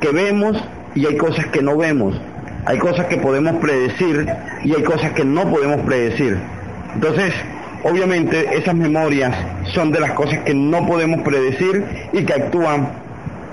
que 0.00 0.10
vemos 0.10 0.62
y 0.94 1.06
hay 1.06 1.16
cosas 1.16 1.46
que 1.46 1.62
no 1.62 1.78
vemos. 1.78 2.20
Hay 2.66 2.78
cosas 2.78 3.06
que 3.06 3.16
podemos 3.16 3.56
predecir 3.56 4.26
y 4.64 4.74
hay 4.74 4.82
cosas 4.82 5.12
que 5.12 5.24
no 5.24 5.50
podemos 5.50 5.80
predecir. 5.86 6.36
Entonces, 6.94 7.32
obviamente 7.84 8.58
esas 8.58 8.74
memorias 8.74 9.34
son 9.72 9.92
de 9.92 10.00
las 10.00 10.12
cosas 10.12 10.40
que 10.40 10.52
no 10.52 10.86
podemos 10.86 11.22
predecir 11.22 11.84
y 12.12 12.22
que 12.24 12.34
actúan 12.34 12.88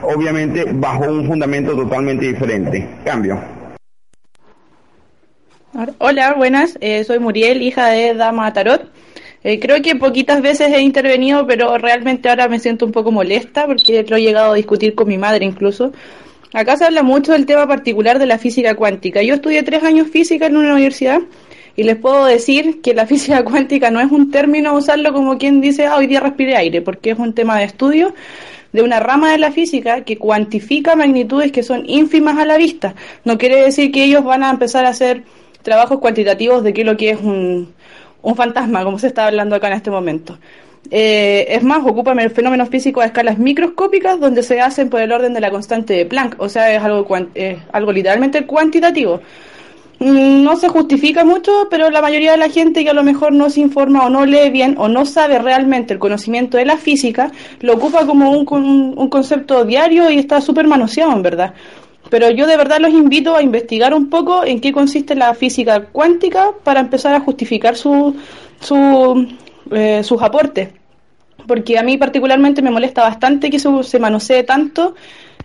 obviamente 0.02 0.66
bajo 0.74 1.06
un 1.06 1.26
fundamento 1.26 1.74
totalmente 1.74 2.26
diferente. 2.26 2.86
Cambio. 3.06 3.55
Hola, 5.98 6.36
buenas. 6.36 6.78
Eh, 6.80 7.04
soy 7.04 7.20
Muriel, 7.20 7.62
hija 7.62 7.88
de 7.88 8.14
Dama 8.14 8.54
Tarot. 8.54 8.90
Eh, 9.44 9.60
creo 9.60 9.82
que 9.82 9.98
poquitas 9.98 10.42
veces 10.42 10.72
he 10.72 10.80
intervenido, 10.80 11.46
pero 11.46 11.78
realmente 11.78 12.30
ahora 12.30 12.48
me 12.48 12.60
siento 12.60 12.86
un 12.86 12.94
poco 12.94 13.12
molesta 13.12 13.66
porque 13.66 14.06
lo 14.08 14.16
he 14.16 14.22
llegado 14.22 14.54
a 14.54 14.56
discutir 14.56 14.96
con 14.96 15.10
mi 15.10 15.18
madre 15.18 15.44
incluso. 15.44 15.92
Acá 16.54 16.78
se 16.78 16.86
habla 16.86 17.04
mucho 17.04 17.34
del 17.34 17.46
tema 17.46 17.68
particular 17.68 18.20
de 18.20 18.26
la 18.26 18.38
física 18.38 18.76
cuántica. 18.76 19.22
Yo 19.22 19.34
estudié 19.34 19.64
tres 19.64 19.84
años 19.84 20.08
física 20.08 20.46
en 20.46 20.56
una 20.56 20.72
universidad 20.72 21.20
y 21.76 21.84
les 21.84 21.98
puedo 21.98 22.24
decir 22.24 22.80
que 22.82 22.94
la 22.94 23.06
física 23.12 23.44
cuántica 23.44 23.92
no 23.92 24.00
es 24.00 24.10
un 24.10 24.32
término 24.32 24.74
usarlo 24.78 25.12
como 25.12 25.38
quien 25.38 25.60
dice, 25.60 25.88
ah, 25.88 25.98
hoy 25.98 26.08
día 26.08 26.22
respire 26.22 26.56
aire, 26.56 26.82
porque 26.82 27.12
es 27.12 27.20
un 27.20 27.34
tema 27.34 27.60
de 27.60 27.66
estudio 27.66 28.14
de 28.72 28.82
una 28.82 29.02
rama 29.02 29.34
de 29.34 29.40
la 29.40 29.52
física 29.52 30.06
que 30.06 30.18
cuantifica 30.18 30.96
magnitudes 30.96 31.52
que 31.52 31.64
son 31.64 31.84
ínfimas 31.86 32.38
a 32.38 32.46
la 32.46 32.56
vista. 32.56 32.96
No 33.26 33.38
quiere 33.38 33.62
decir 33.62 33.92
que 33.92 34.06
ellos 34.06 34.24
van 34.24 34.42
a 34.42 34.50
empezar 34.50 34.86
a 34.86 34.90
hacer 34.90 35.24
trabajos 35.66 36.00
cuantitativos 36.00 36.64
de 36.64 36.74
qué 36.74 36.82
es 36.82 36.88
lo 36.88 36.96
que 36.96 37.10
es 37.10 37.20
un, 37.20 37.74
un 38.22 38.36
fantasma, 38.36 38.84
como 38.84 39.00
se 39.00 39.08
está 39.08 39.26
hablando 39.28 39.56
acá 39.56 39.68
en 39.68 39.74
este 39.74 39.90
momento. 39.92 40.38
Eh, 40.92 41.48
es 41.50 41.64
más, 41.64 41.80
ocupan 41.84 42.20
fenómenos 42.30 42.70
físicos 42.70 43.04
a 43.04 43.08
escalas 43.08 43.40
microscópicas 43.40 44.20
donde 44.20 44.44
se 44.44 44.62
hacen 44.62 44.90
por 44.90 45.02
el 45.02 45.12
orden 45.12 45.34
de 45.34 45.42
la 45.42 45.50
constante 45.50 45.94
de 45.94 46.06
Planck, 46.06 46.36
o 46.40 46.48
sea, 46.48 46.72
es 46.72 46.84
algo, 46.84 47.08
es 47.34 47.58
algo 47.72 47.92
literalmente 47.92 48.46
cuantitativo. 48.46 49.22
Mm, 49.98 50.44
no 50.44 50.56
se 50.56 50.68
justifica 50.68 51.26
mucho, 51.26 51.68
pero 51.72 51.90
la 51.90 52.02
mayoría 52.02 52.34
de 52.34 52.38
la 52.38 52.50
gente 52.50 52.84
que 52.84 52.92
a 52.92 52.94
lo 52.94 53.02
mejor 53.02 53.34
no 53.34 53.50
se 53.50 53.62
informa 53.62 54.06
o 54.06 54.10
no 54.12 54.26
lee 54.28 54.52
bien 54.52 54.76
o 54.78 54.88
no 54.88 55.06
sabe 55.06 55.40
realmente 55.40 55.94
el 55.94 56.00
conocimiento 56.00 56.58
de 56.58 56.66
la 56.66 56.78
física, 56.78 57.32
lo 57.62 57.74
ocupa 57.74 58.06
como 58.06 58.30
un, 58.30 58.46
un 58.96 59.10
concepto 59.10 59.66
diario 59.66 60.12
y 60.12 60.20
está 60.20 60.42
súper 60.42 60.68
manoseado, 60.68 61.14
en 61.14 61.24
verdad. 61.24 61.54
Pero 62.10 62.30
yo 62.30 62.46
de 62.48 62.58
verdad 62.58 62.80
los 62.80 62.92
invito 62.92 63.36
a 63.36 63.42
investigar 63.42 63.94
un 63.94 64.10
poco 64.10 64.44
en 64.46 64.62
qué 64.62 64.72
consiste 64.72 65.16
la 65.16 65.34
física 65.34 65.86
cuántica 65.92 66.52
para 66.64 66.80
empezar 66.80 67.16
a 67.16 67.20
justificar 67.20 67.76
su, 67.76 68.16
su, 68.60 69.28
eh, 69.72 70.04
sus 70.04 70.22
aportes. 70.22 70.70
Porque 71.48 71.78
a 71.78 71.84
mí 71.84 71.98
particularmente 71.98 72.62
me 72.62 72.72
molesta 72.72 73.02
bastante 73.02 73.50
que 73.50 73.60
se 73.60 74.00
manosee 74.00 74.44
tanto 74.44 74.96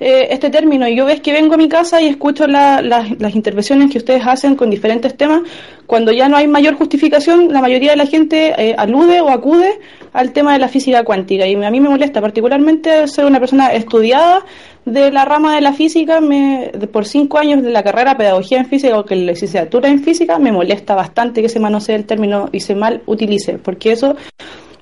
eh, 0.01 0.29
este 0.31 0.49
término. 0.49 0.89
Y 0.89 0.97
yo 0.97 1.05
ves 1.05 1.21
que 1.21 1.31
vengo 1.31 1.55
a 1.55 1.57
mi 1.59 1.69
casa 1.69 2.01
y 2.01 2.07
escucho 2.07 2.47
las 2.47 3.35
intervenciones 3.35 3.91
que 3.91 3.99
ustedes 3.99 4.23
hacen 4.27 4.57
con 4.57 4.71
diferentes 4.71 5.15
temas. 5.15 5.43
Cuando 5.87 6.11
ya 6.11 6.27
no 6.29 6.39
hay 6.39 6.49
mayor 6.49 6.75
justificación, 6.75 7.53
la 7.53 7.61
mayoría 7.61 7.91
de 7.91 7.97
la 7.99 8.07
gente 8.07 8.55
eh, 8.57 8.75
alude 8.79 9.21
o 9.21 9.29
acude 9.29 9.79
al 10.15 10.33
tema 10.33 10.55
de 10.55 10.59
la 10.59 10.69
física 10.69 11.05
cuántica. 11.05 11.47
Y 11.47 11.55
a 11.55 11.71
mí 11.71 11.81
me 11.81 11.91
molesta 11.91 12.23
particularmente 12.23 13.07
ser 13.09 13.27
una 13.27 13.41
persona 13.41 13.75
estudiada 13.75 14.45
de 14.87 15.11
la 15.11 15.27
rama 15.27 15.55
de 15.55 15.61
la 15.61 15.75
física. 15.75 16.23
Me, 16.23 16.73
por 16.91 17.05
cinco 17.05 17.37
años 17.37 17.63
de 17.63 17.71
la 17.71 17.83
carrera 17.83 18.17
Pedagogía 18.17 18.59
en 18.59 18.67
Física 18.67 18.99
o 18.99 19.05
que 19.05 19.17
la 19.17 19.33
licenciatura 19.33 19.91
en 19.91 20.03
Física, 20.03 20.39
me 20.39 20.51
molesta 20.51 20.95
bastante 20.95 21.43
que 21.43 21.51
se 21.51 21.61
manosee 21.61 21.95
el 21.95 22.07
término 22.07 22.49
y 22.53 22.61
se 22.61 22.75
mal 22.75 23.03
utilice. 23.05 23.59
Porque 23.59 23.93
eso 23.93 24.17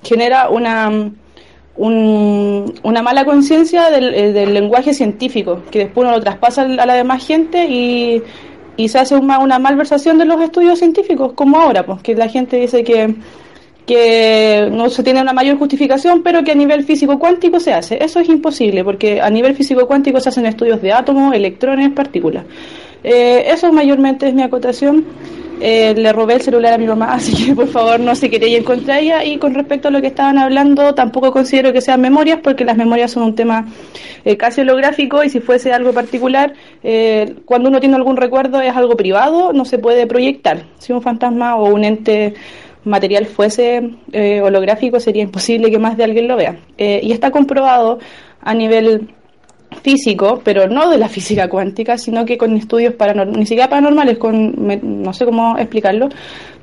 genera 0.01 0.49
una 0.49 1.11
una 1.79 3.01
mala 3.01 3.23
conciencia 3.23 3.89
eh, 3.89 4.33
del, 4.33 4.53
lenguaje 4.53 4.93
científico, 4.93 5.63
que 5.71 5.79
después 5.79 6.05
uno 6.05 6.17
lo 6.17 6.21
traspasa 6.21 6.63
a 6.63 6.85
la 6.85 6.93
demás 6.93 7.25
gente 7.25 7.65
y, 7.69 8.21
y 8.75 8.89
se 8.89 8.99
hace 8.99 9.15
una, 9.15 9.39
una 9.39 9.59
malversación 9.59 10.17
de 10.17 10.25
los 10.25 10.41
estudios 10.41 10.79
científicos, 10.79 11.31
como 11.33 11.59
ahora, 11.59 11.85
pues 11.85 12.01
que 12.01 12.15
la 12.15 12.27
gente 12.27 12.57
dice 12.57 12.83
que, 12.83 13.15
que 13.89 14.69
no 14.71 14.87
se 14.91 15.01
tiene 15.01 15.19
una 15.19 15.33
mayor 15.33 15.57
justificación, 15.57 16.21
pero 16.21 16.43
que 16.43 16.51
a 16.51 16.55
nivel 16.55 16.83
físico 16.83 17.17
cuántico 17.17 17.59
se 17.59 17.73
hace. 17.73 17.97
Eso 18.03 18.19
es 18.19 18.29
imposible, 18.29 18.83
porque 18.83 19.19
a 19.19 19.31
nivel 19.31 19.55
físico 19.55 19.87
cuántico 19.87 20.19
se 20.19 20.29
hacen 20.29 20.45
estudios 20.45 20.79
de 20.79 20.93
átomos, 20.93 21.33
electrones, 21.33 21.89
partículas. 21.89 22.45
Eh, 23.03 23.45
eso 23.47 23.73
mayormente 23.73 24.27
es 24.27 24.35
mi 24.35 24.43
acotación. 24.43 25.05
Eh, 25.59 25.93
le 25.97 26.13
robé 26.13 26.35
el 26.35 26.41
celular 26.41 26.73
a 26.73 26.77
mi 26.77 26.85
mamá, 26.85 27.13
así 27.13 27.33
que 27.33 27.55
por 27.55 27.67
favor 27.67 27.99
no 27.99 28.13
se 28.13 28.29
queréis 28.29 28.63
contra 28.63 28.99
ella. 28.99 29.25
Y 29.25 29.39
con 29.39 29.55
respecto 29.55 29.87
a 29.87 29.91
lo 29.91 30.01
que 30.01 30.07
estaban 30.07 30.37
hablando, 30.37 30.93
tampoco 30.93 31.31
considero 31.31 31.73
que 31.73 31.81
sean 31.81 31.99
memorias, 31.99 32.41
porque 32.43 32.65
las 32.65 32.77
memorias 32.77 33.09
son 33.09 33.23
un 33.23 33.33
tema 33.33 33.65
eh, 34.23 34.37
casi 34.37 34.61
holográfico 34.61 35.23
y 35.23 35.29
si 35.29 35.39
fuese 35.39 35.73
algo 35.73 35.93
particular, 35.93 36.53
eh, 36.83 37.37
cuando 37.45 37.69
uno 37.69 37.79
tiene 37.79 37.95
algún 37.95 38.17
recuerdo 38.17 38.61
es 38.61 38.75
algo 38.75 38.95
privado, 38.95 39.51
no 39.51 39.65
se 39.65 39.79
puede 39.79 40.05
proyectar. 40.05 40.65
Si 40.77 40.93
un 40.93 41.01
fantasma 41.01 41.55
o 41.55 41.73
un 41.73 41.83
ente 41.83 42.35
material 42.89 43.25
fuese 43.25 43.91
holográfico, 44.43 44.99
sería 44.99 45.23
imposible 45.23 45.71
que 45.71 45.79
más 45.79 45.95
de 45.95 46.03
alguien 46.03 46.27
lo 46.27 46.35
vea. 46.35 46.57
y 46.77 47.11
está 47.11 47.31
comprobado 47.31 47.99
a 48.41 48.53
nivel 48.53 49.09
físico, 49.81 50.41
pero 50.43 50.67
no 50.67 50.89
de 50.89 50.97
la 50.97 51.09
física 51.17 51.47
cuántica, 51.47 51.97
sino 51.97 52.25
que 52.25 52.37
con 52.37 52.55
estudios 52.55 52.93
paranormales, 52.93 53.39
ni 53.39 53.45
siquiera 53.45 53.69
paranormales, 53.69 54.17
con, 54.17 54.53
no 55.03 55.13
sé 55.13 55.25
cómo 55.25 55.57
explicarlo, 55.57 56.09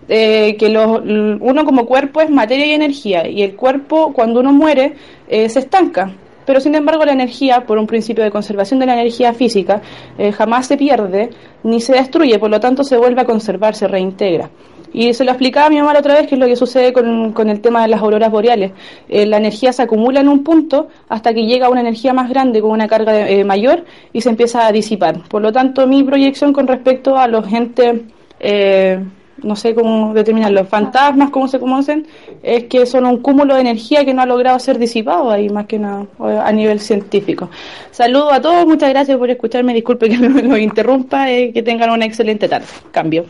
eh, 0.08 0.56
que 0.56 0.68
uno 0.68 1.64
como 1.64 1.86
cuerpo 1.86 2.20
es 2.20 2.30
materia 2.30 2.66
y 2.66 2.70
energía, 2.72 3.28
y 3.28 3.42
el 3.42 3.56
cuerpo 3.56 4.12
cuando 4.12 4.40
uno 4.40 4.52
muere 4.52 4.94
eh, 5.28 5.48
se 5.48 5.60
estanca. 5.60 6.12
Pero 6.44 6.60
sin 6.60 6.76
embargo 6.76 7.04
la 7.04 7.12
energía, 7.12 7.66
por 7.66 7.76
un 7.76 7.88
principio 7.88 8.22
de 8.22 8.30
conservación 8.30 8.78
de 8.78 8.86
la 8.86 8.92
energía 8.92 9.32
física, 9.32 9.82
eh, 10.16 10.30
jamás 10.30 10.68
se 10.68 10.76
pierde 10.76 11.30
ni 11.64 11.80
se 11.80 11.92
destruye, 11.94 12.38
por 12.38 12.50
lo 12.50 12.60
tanto 12.60 12.84
se 12.84 12.96
vuelve 12.96 13.22
a 13.22 13.24
conservar, 13.24 13.74
se 13.74 13.88
reintegra. 13.88 14.48
Y 14.96 15.12
se 15.12 15.24
lo 15.24 15.30
explicaba 15.32 15.66
a 15.66 15.68
mi 15.68 15.76
mamá 15.76 15.92
otra 15.98 16.14
vez, 16.14 16.26
que 16.26 16.36
es 16.36 16.40
lo 16.40 16.46
que 16.46 16.56
sucede 16.56 16.90
con, 16.94 17.34
con 17.34 17.50
el 17.50 17.60
tema 17.60 17.82
de 17.82 17.88
las 17.88 18.00
auroras 18.00 18.30
boreales. 18.30 18.72
Eh, 19.10 19.26
la 19.26 19.36
energía 19.36 19.70
se 19.70 19.82
acumula 19.82 20.20
en 20.20 20.28
un 20.28 20.42
punto 20.42 20.88
hasta 21.10 21.34
que 21.34 21.44
llega 21.44 21.68
una 21.68 21.82
energía 21.82 22.14
más 22.14 22.30
grande, 22.30 22.62
con 22.62 22.70
una 22.70 22.88
carga 22.88 23.28
eh, 23.28 23.44
mayor, 23.44 23.84
y 24.14 24.22
se 24.22 24.30
empieza 24.30 24.66
a 24.66 24.72
disipar. 24.72 25.20
Por 25.28 25.42
lo 25.42 25.52
tanto, 25.52 25.86
mi 25.86 26.02
proyección 26.02 26.54
con 26.54 26.66
respecto 26.66 27.18
a 27.18 27.28
los 27.28 27.46
gente, 27.46 28.06
eh, 28.40 29.04
no 29.42 29.54
sé 29.54 29.74
cómo 29.74 30.14
determinar 30.14 30.52
los 30.52 30.66
fantasmas, 30.66 31.28
cómo 31.28 31.46
se 31.46 31.60
conocen, 31.60 32.06
es 32.42 32.64
que 32.64 32.86
son 32.86 33.04
un 33.04 33.18
cúmulo 33.18 33.54
de 33.54 33.60
energía 33.60 34.02
que 34.02 34.14
no 34.14 34.22
ha 34.22 34.26
logrado 34.26 34.58
ser 34.58 34.78
disipado 34.78 35.30
ahí, 35.30 35.50
más 35.50 35.66
que 35.66 35.78
nada, 35.78 36.06
a 36.42 36.50
nivel 36.52 36.80
científico. 36.80 37.50
Saludo 37.90 38.32
a 38.32 38.40
todos, 38.40 38.66
muchas 38.66 38.88
gracias 38.88 39.18
por 39.18 39.28
escucharme, 39.28 39.74
disculpe 39.74 40.08
que 40.08 40.16
me 40.26 40.42
lo 40.42 40.56
interrumpa, 40.56 41.26
que 41.26 41.62
tengan 41.62 41.90
una 41.90 42.06
excelente 42.06 42.48
tarde. 42.48 42.64
Cambio. 42.92 43.26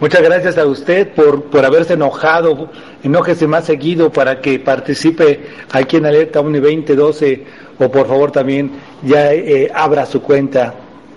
Muchas 0.00 0.22
gracias 0.22 0.58
a 0.58 0.66
usted 0.66 1.08
por, 1.10 1.44
por 1.44 1.64
haberse 1.64 1.94
enojado. 1.94 2.70
Enójese 3.02 3.46
más 3.46 3.66
seguido 3.66 4.10
para 4.10 4.40
que 4.40 4.58
participe 4.58 5.40
aquí 5.70 5.96
en 5.96 6.06
Alerta 6.06 6.40
Uni 6.40 6.58
2012 6.58 7.44
o 7.78 7.90
por 7.90 8.06
favor 8.06 8.32
también 8.32 8.72
ya 9.02 9.32
eh, 9.32 9.70
abra 9.72 10.06
su 10.06 10.20
cuenta. 10.20 10.74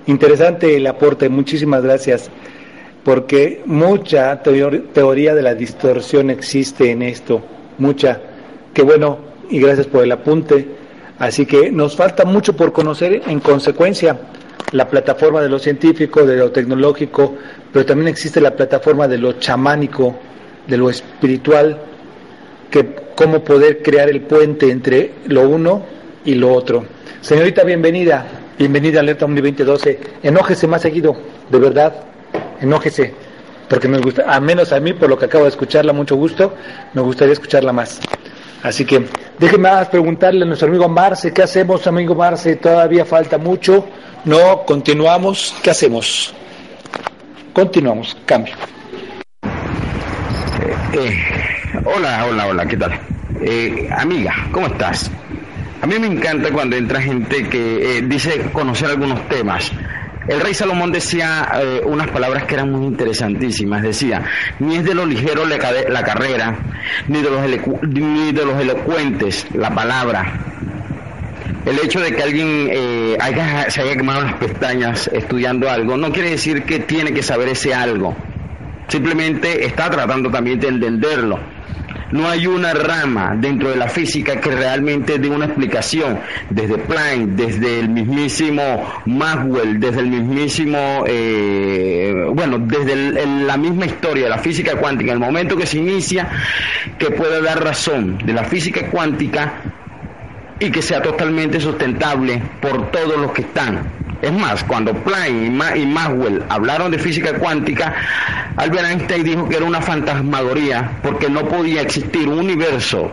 Interesante 0.08 0.76
el 0.76 0.86
aporte, 0.88 1.30
muchísimas 1.30 1.84
gracias. 1.84 2.30
Porque 3.04 3.62
mucha 3.66 4.42
teoría 4.42 5.36
de 5.36 5.42
la 5.42 5.54
distorsión 5.54 6.30
existe 6.30 6.92
en 6.92 7.04
esto, 7.04 7.42
mucha. 7.78 8.20
Qué 8.74 8.82
bueno, 8.82 9.20
y 9.50 9.60
gracias 9.60 9.88
por 9.88 10.04
el 10.04 10.12
apunte. 10.12 10.68
Así 11.20 11.46
que 11.46 11.72
nos 11.72 11.96
falta 11.96 12.26
mucho 12.26 12.56
por 12.56 12.74
conocer 12.74 13.22
en 13.28 13.40
consecuencia 13.40 14.20
la 14.72 14.88
plataforma 14.88 15.42
de 15.42 15.50
lo 15.50 15.60
científico, 15.60 16.26
de 16.26 16.38
lo 16.38 16.52
tecnológico, 16.52 17.36
pero 17.72 17.86
también 17.86 18.08
existe 18.08 18.42
la 18.42 18.56
plataforma 18.56 19.08
de 19.08 19.18
lo 19.18 19.34
chamánico, 19.34 20.16
de 20.68 20.78
lo 20.78 20.90
espiritual, 20.90 21.80
que 22.70 22.96
cómo 23.16 23.44
poder 23.44 23.82
crear 23.82 24.10
el 24.10 24.22
puente 24.22 24.70
entre 24.70 25.14
lo 25.28 25.48
uno 25.48 25.84
y 26.26 26.36
lo 26.36 26.54
otro. 26.54 26.86
Señorita, 27.22 27.64
bienvenida, 27.64 28.26
bienvenida 28.58 29.00
a 29.00 29.02
Alerta 29.02 29.26
Omni 29.26 29.42
2012. 29.42 30.00
Enójese 30.24 30.68
más 30.68 30.82
seguido, 30.82 31.16
de 31.50 31.60
verdad, 31.60 31.94
enójese, 32.60 33.14
porque 33.70 33.88
me 33.88 34.00
gusta, 34.00 34.26
a 34.28 34.40
menos 34.40 34.74
a 34.74 34.80
mí, 34.80 34.94
por 34.94 35.10
lo 35.10 35.18
que 35.18 35.26
acabo 35.26 35.46
de 35.46 35.52
escucharla, 35.52 35.94
mucho 35.94 36.16
gusto, 36.16 36.54
me 36.94 37.02
gustaría 37.02 37.34
escucharla 37.34 37.72
más. 37.72 38.00
Así 38.66 38.84
que 38.84 39.06
déjeme 39.38 39.70
más 39.70 39.90
preguntarle 39.90 40.42
a 40.42 40.48
nuestro 40.48 40.68
amigo 40.68 40.90
Marce, 40.90 41.32
¿qué 41.32 41.44
hacemos, 41.44 41.86
amigo 41.86 42.16
Marce? 42.16 42.56
Todavía 42.56 43.06
falta 43.06 43.38
mucho. 43.38 43.88
No, 44.26 44.64
continuamos. 44.66 45.56
¿Qué 45.62 45.70
hacemos? 45.70 46.34
Continuamos, 47.54 48.18
cambio. 48.26 48.56
Eh, 50.94 51.16
hola, 51.86 52.26
hola, 52.28 52.48
hola, 52.48 52.66
¿qué 52.66 52.76
tal? 52.76 53.00
Eh, 53.40 53.88
amiga, 53.96 54.34
¿cómo 54.52 54.66
estás? 54.66 55.12
A 55.84 55.86
mí 55.86 56.00
me 56.00 56.08
encanta 56.08 56.52
cuando 56.52 56.76
entra 56.76 57.00
gente 57.00 57.48
que 57.48 58.00
eh, 58.00 58.02
dice 58.02 58.50
conocer 58.52 58.90
algunos 58.90 59.30
temas. 59.30 59.72
El 60.28 60.42
rey 60.42 60.54
Salomón 60.56 60.92
decía 60.92 61.48
eh, 61.62 61.82
unas 61.86 62.08
palabras 62.10 62.46
que 62.46 62.56
eran 62.56 62.72
muy 62.72 62.88
interesantísimas. 62.88 63.84
Decía, 63.84 64.24
ni 64.60 64.78
es 64.78 64.84
de 64.84 64.96
lo 64.96 65.06
ligero 65.06 65.46
la, 65.46 65.58
carrera, 66.04 66.58
ni 67.08 67.22
de, 67.22 67.30
los 67.30 67.42
ni 67.88 68.32
de 68.32 68.46
los 68.46 68.60
elocuentes 68.60 69.46
la 69.54 69.74
palabra. 69.74 70.34
El 71.66 71.80
hecho 71.80 72.00
de 72.00 72.16
que 72.16 72.24
alguien 72.24 72.70
eh, 72.72 73.18
se 73.70 73.82
haya 73.82 73.96
quemado 73.96 74.22
las 74.22 74.34
pestañas 74.36 75.10
estudiando 75.14 75.70
algo 75.70 75.98
no 75.98 76.12
quiere 76.12 76.32
decir 76.32 76.64
que 76.64 76.80
tiene 76.80 77.14
que 77.14 77.22
saber 77.22 77.50
ese 77.50 77.74
algo. 77.74 78.16
Simplemente 78.88 79.66
está 79.66 79.90
tratando 79.90 80.30
también 80.30 80.60
de 80.60 80.68
entenderlo. 80.68 81.40
No 82.12 82.28
hay 82.28 82.46
una 82.48 82.74
rama 82.74 83.36
dentro 83.36 83.70
de 83.70 83.76
la 83.76 83.88
física 83.88 84.40
que 84.40 84.52
realmente 84.52 85.18
dé 85.18 85.30
una 85.30 85.46
explicación. 85.46 86.20
Desde 86.50 86.78
Planck, 86.78 87.30
desde 87.30 87.80
el 87.80 87.90
mismísimo 87.90 89.02
Maxwell, 89.06 89.80
desde 89.80 90.02
el 90.02 90.08
mismísimo, 90.08 91.04
eh, 91.08 92.28
bueno, 92.34 92.60
desde 92.60 93.26
la 93.26 93.58
misma 93.58 93.86
historia 93.86 94.26
de 94.26 94.30
la 94.30 94.38
física 94.38 94.76
cuántica, 94.78 95.14
el 95.14 95.20
momento 95.20 95.58
que 95.58 95.66
se 95.66 95.78
inicia, 95.78 96.30
que 96.98 97.12
pueda 97.12 97.42
dar 97.42 97.64
razón 97.64 98.20
de 98.20 98.34
la 98.34 98.44
física 98.44 98.88
cuántica 98.90 99.54
y 100.60 100.72
que 100.72 100.82
sea 100.82 101.02
totalmente 101.02 101.60
sustentable 101.60 102.42
por 102.62 102.92
todos 102.92 103.18
los 103.18 103.32
que 103.32 103.42
están. 103.42 104.05
Es 104.26 104.34
más, 104.34 104.64
cuando 104.64 104.92
Planck 104.94 105.30
y, 105.30 105.50
Ma- 105.52 105.78
y 105.78 105.86
Maxwell 105.86 106.44
hablaron 106.50 106.90
de 106.92 106.98
física 106.98 107.34
cuántica, 107.38 107.94
Albert 108.58 108.86
Einstein 108.90 109.24
dijo 109.24 109.48
que 109.48 109.58
era 109.58 109.66
una 109.66 109.82
fantasmagoría 109.82 110.92
porque 111.04 111.30
no 111.30 111.48
podía 111.48 111.82
existir 111.82 112.28
un 112.28 112.40
universo 112.40 113.12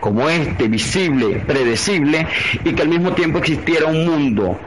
como 0.00 0.28
este, 0.28 0.68
visible, 0.68 1.42
predecible, 1.46 2.26
y 2.64 2.72
que 2.74 2.82
al 2.82 2.88
mismo 2.88 3.12
tiempo 3.12 3.38
existiera 3.38 3.86
un 3.86 4.04
mundo 4.06 4.58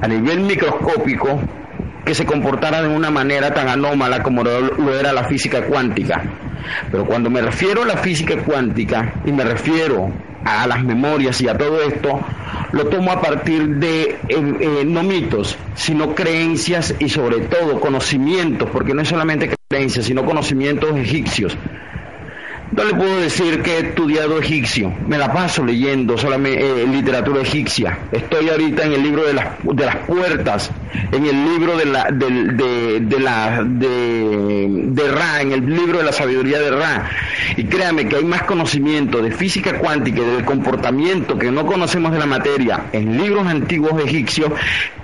a 0.00 0.08
nivel 0.08 0.40
microscópico 0.40 1.40
que 2.04 2.14
se 2.14 2.24
comportara 2.24 2.80
de 2.82 2.88
una 2.88 3.10
manera 3.10 3.52
tan 3.52 3.68
anómala 3.68 4.22
como 4.22 4.42
lo 4.44 4.94
era 4.98 5.12
la 5.12 5.24
física 5.24 5.62
cuántica. 5.66 6.22
Pero 6.90 7.04
cuando 7.04 7.28
me 7.30 7.42
refiero 7.42 7.82
a 7.82 7.86
la 7.86 7.96
física 7.98 8.36
cuántica 8.38 9.12
y 9.26 9.32
me 9.32 9.44
refiero 9.44 10.10
a 10.46 10.66
las 10.66 10.82
memorias 10.84 11.40
y 11.40 11.48
a 11.48 11.58
todo 11.58 11.82
esto, 11.82 12.20
lo 12.72 12.86
tomo 12.86 13.10
a 13.10 13.20
partir 13.20 13.66
de 13.76 14.16
eh, 14.28 14.84
no 14.86 15.02
mitos, 15.02 15.56
sino 15.74 16.14
creencias 16.14 16.94
y 16.98 17.08
sobre 17.08 17.40
todo 17.40 17.80
conocimientos, 17.80 18.68
porque 18.70 18.94
no 18.94 19.02
es 19.02 19.08
solamente 19.08 19.50
creencias, 19.68 20.06
sino 20.06 20.24
conocimientos 20.24 20.96
egipcios. 20.96 21.56
No 22.72 22.84
le 22.84 22.94
puedo 22.94 23.16
decir 23.20 23.62
que 23.62 23.76
he 23.76 23.80
estudiado 23.88 24.38
egipcio, 24.38 24.92
me 25.06 25.16
la 25.16 25.32
paso 25.32 25.64
leyendo 25.64 26.18
solamente 26.18 26.82
eh, 26.82 26.86
literatura 26.86 27.40
egipcia. 27.40 27.98
Estoy 28.12 28.48
ahorita 28.50 28.84
en 28.84 28.92
el 28.92 29.02
libro 29.02 29.24
de 29.24 29.34
las, 29.34 29.46
de 29.62 29.86
las 29.86 29.96
puertas, 29.98 30.70
en 31.12 31.24
el 31.26 31.44
libro 31.44 31.76
de 31.78 31.86
la, 31.86 32.04
del- 32.10 32.56
de, 32.56 33.00
de 33.00 33.20
la, 33.20 33.62
de, 33.64 34.66
de 34.68 35.08
Ra, 35.08 35.40
en 35.42 35.52
el 35.52 35.64
libro 35.74 35.98
de 35.98 36.04
la 36.04 36.12
sabiduría 36.12 36.58
de 36.58 36.70
Ra. 36.72 37.08
Y 37.56 37.64
créame 37.64 38.08
que 38.08 38.16
hay 38.16 38.24
más 38.24 38.42
conocimiento 38.42 39.22
de 39.22 39.30
física 39.30 39.78
cuántica 39.78 40.20
y 40.20 40.24
del 40.24 40.44
comportamiento 40.44 41.38
que 41.38 41.50
no 41.52 41.64
conocemos 41.66 42.12
de 42.12 42.18
la 42.18 42.26
materia 42.26 42.86
en 42.92 43.16
libros 43.16 43.46
antiguos 43.46 43.92
egipcios 44.04 44.50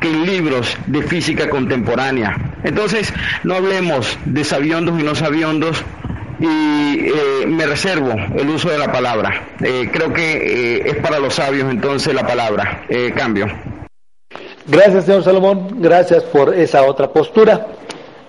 que 0.00 0.08
en 0.10 0.26
libros 0.26 0.76
de 0.88 1.02
física 1.02 1.48
contemporánea. 1.48 2.36
Entonces, 2.64 3.14
no 3.44 3.54
hablemos 3.54 4.18
de 4.26 4.44
sabiondos 4.44 5.00
y 5.00 5.04
no 5.04 5.14
sabiondos 5.14 5.82
y 6.42 7.06
eh, 7.06 7.46
me 7.46 7.64
reservo 7.66 8.14
el 8.36 8.48
uso 8.50 8.68
de 8.68 8.76
la 8.76 8.90
palabra. 8.90 9.54
Eh, 9.62 9.88
creo 9.92 10.12
que 10.12 10.32
eh, 10.32 10.82
es 10.86 10.96
para 10.96 11.20
los 11.20 11.34
sabios 11.34 11.70
entonces 11.70 12.12
la 12.12 12.26
palabra. 12.26 12.84
Eh, 12.88 13.12
cambio. 13.14 13.46
Gracias, 14.66 15.04
señor 15.04 15.22
Salomón. 15.22 15.80
Gracias 15.80 16.24
por 16.24 16.52
esa 16.52 16.82
otra 16.82 17.12
postura. 17.12 17.68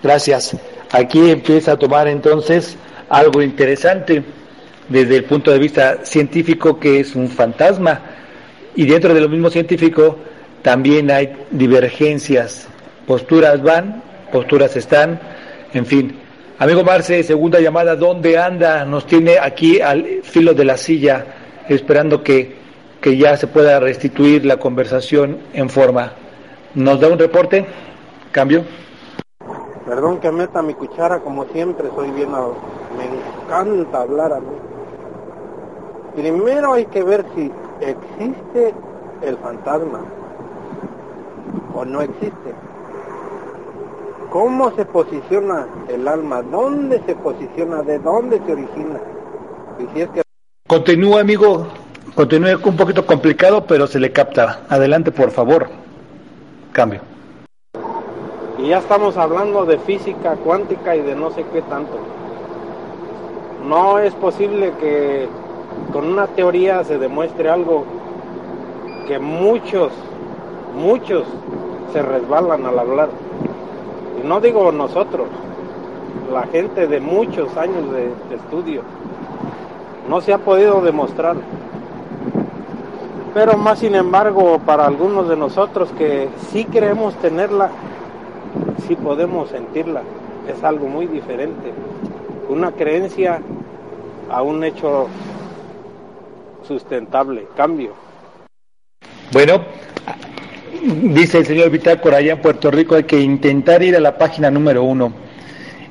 Gracias. 0.03 0.55
Aquí 0.91 1.32
empieza 1.32 1.72
a 1.72 1.78
tomar 1.78 2.07
entonces 2.07 2.78
algo 3.09 3.41
interesante 3.41 4.24
desde 4.89 5.18
el 5.18 5.24
punto 5.24 5.49
de 5.49 5.57
vista 5.57 6.05
científico 6.05 6.80
que 6.80 6.99
es 6.99 7.16
un 7.16 7.30
fantasma. 7.30 7.99
Y 8.76 8.86
dentro 8.86 9.11
de 9.16 9.22
lo 9.22 9.30
mismo 9.30 9.49
científico 9.49 10.20
también 10.61 11.09
hay 11.09 11.36
divergencias. 11.49 12.68
Posturas 13.07 13.64
van, 13.64 14.03
posturas 14.32 14.76
están, 14.76 15.20
en 15.74 15.86
fin. 15.88 16.23
Amigo 16.64 16.82
Marce, 16.82 17.24
segunda 17.24 17.59
llamada, 17.59 17.97
¿dónde 17.97 18.38
anda? 18.38 18.86
Nos 18.86 19.05
tiene 19.05 19.38
aquí 19.38 19.82
al 19.82 20.22
filo 20.24 20.53
de 20.53 20.64
la 20.64 20.78
silla, 20.78 21.26
esperando 21.68 22.24
que, 22.24 22.55
que 23.01 23.18
ya 23.18 23.36
se 23.36 23.47
pueda 23.47 23.82
restituir 23.82 24.45
la 24.45 24.55
conversación 24.55 25.39
en 25.51 25.70
forma. 25.70 26.14
¿Nos 26.74 27.01
da 27.01 27.09
un 27.09 27.20
reporte? 27.20 27.66
¿Cambio? 28.32 28.64
Perdón 29.86 30.22
que 30.22 30.32
meta 30.32 30.61
mi 30.61 30.74
cuchara 30.74 31.20
como 31.20 31.43
siempre, 31.47 31.89
soy 31.93 32.09
bien... 32.11 32.30
Me 32.32 33.43
encanta 33.43 33.99
hablar 33.99 34.32
a 34.32 34.39
mí. 34.39 34.55
Primero 36.16 36.76
hay 36.76 36.86
que 36.86 37.03
ver 37.03 37.26
si 37.36 37.51
existe 37.82 38.74
el 39.22 39.38
fantasma 39.39 39.99
o 41.76 41.84
no 41.84 42.01
existe. 42.01 42.53
¿Cómo 44.34 44.72
se 44.72 44.84
posiciona 44.86 45.68
el 45.88 46.08
alma? 46.08 46.42
¿Dónde 46.42 47.00
se 47.06 47.14
posiciona? 47.14 47.84
¿De 47.84 48.00
dónde 48.00 48.42
se 48.44 48.54
origina? 48.54 49.00
Y 49.78 49.86
si 49.94 50.02
es 50.02 50.10
que 50.10 50.24
Continúa, 50.68 51.22
amigo. 51.22 51.68
Continúa 52.16 52.58
un 52.66 52.76
poquito 52.76 53.06
complicado, 53.06 53.64
pero 53.68 53.86
se 53.86 54.00
le 54.00 54.12
capta. 54.12 54.62
Adelante, 54.70 55.12
por 55.12 55.30
favor. 55.30 55.70
Cambio. 56.72 57.02
Y 58.58 58.70
ya 58.70 58.80
estamos 58.80 59.18
hablando 59.18 59.66
de 59.66 59.78
física 59.78 60.36
cuántica 60.38 60.96
y 60.96 61.04
de 61.04 61.14
no 61.14 61.30
sé 61.30 61.46
qué 61.54 61.62
tanto. 61.62 62.00
No 63.70 64.00
es 64.00 64.16
posible 64.16 64.74
que 64.80 65.28
con 65.92 66.08
una 66.08 66.26
teoría 66.26 66.84
se 66.84 66.98
demuestre 66.98 67.52
algo 67.52 67.86
que 69.08 69.20
muchos, 69.20 69.92
muchos 70.76 71.24
se 71.94 72.02
resbalan 72.02 72.66
al 72.66 72.80
hablar. 72.80 73.10
No 74.24 74.40
digo 74.40 74.72
nosotros, 74.72 75.28
la 76.32 76.44
gente 76.48 76.88
de 76.88 77.00
muchos 77.00 77.56
años 77.58 77.92
de, 77.92 78.06
de 78.30 78.36
estudio. 78.36 78.82
No 80.10 80.22
se 80.22 80.34
ha 80.34 80.38
podido 80.38 80.82
demostrar. 80.82 81.36
Pero 83.34 83.58
más 83.58 83.80
sin 83.80 83.96
embargo, 83.96 84.60
para 84.66 84.86
algunos 84.86 85.28
de 85.28 85.36
nosotros 85.36 85.90
que 85.98 86.30
sí 86.52 86.66
queremos 86.66 87.16
tenerla, 87.16 87.70
sí 88.88 88.96
podemos 88.96 89.50
sentirla. 89.50 90.02
Es 90.48 90.64
algo 90.64 90.88
muy 90.88 91.08
diferente. 91.08 91.74
Una 92.50 92.72
creencia 92.72 93.42
a 94.30 94.42
un 94.42 94.64
hecho 94.64 95.08
sustentable. 96.68 97.48
Cambio. 97.56 97.92
Bueno, 99.32 99.62
dice 100.84 101.40
el 101.40 101.46
señor 101.46 101.70
Bitácora 101.70 102.18
allá 102.18 102.34
en 102.34 102.42
Puerto 102.42 102.70
Rico, 102.70 102.96
hay 102.96 103.04
que 103.04 103.20
intentar 103.20 103.82
ir 103.84 103.96
a 103.96 104.00
la 104.00 104.18
página 104.18 104.52
número 104.52 104.84
uno. 104.84 105.14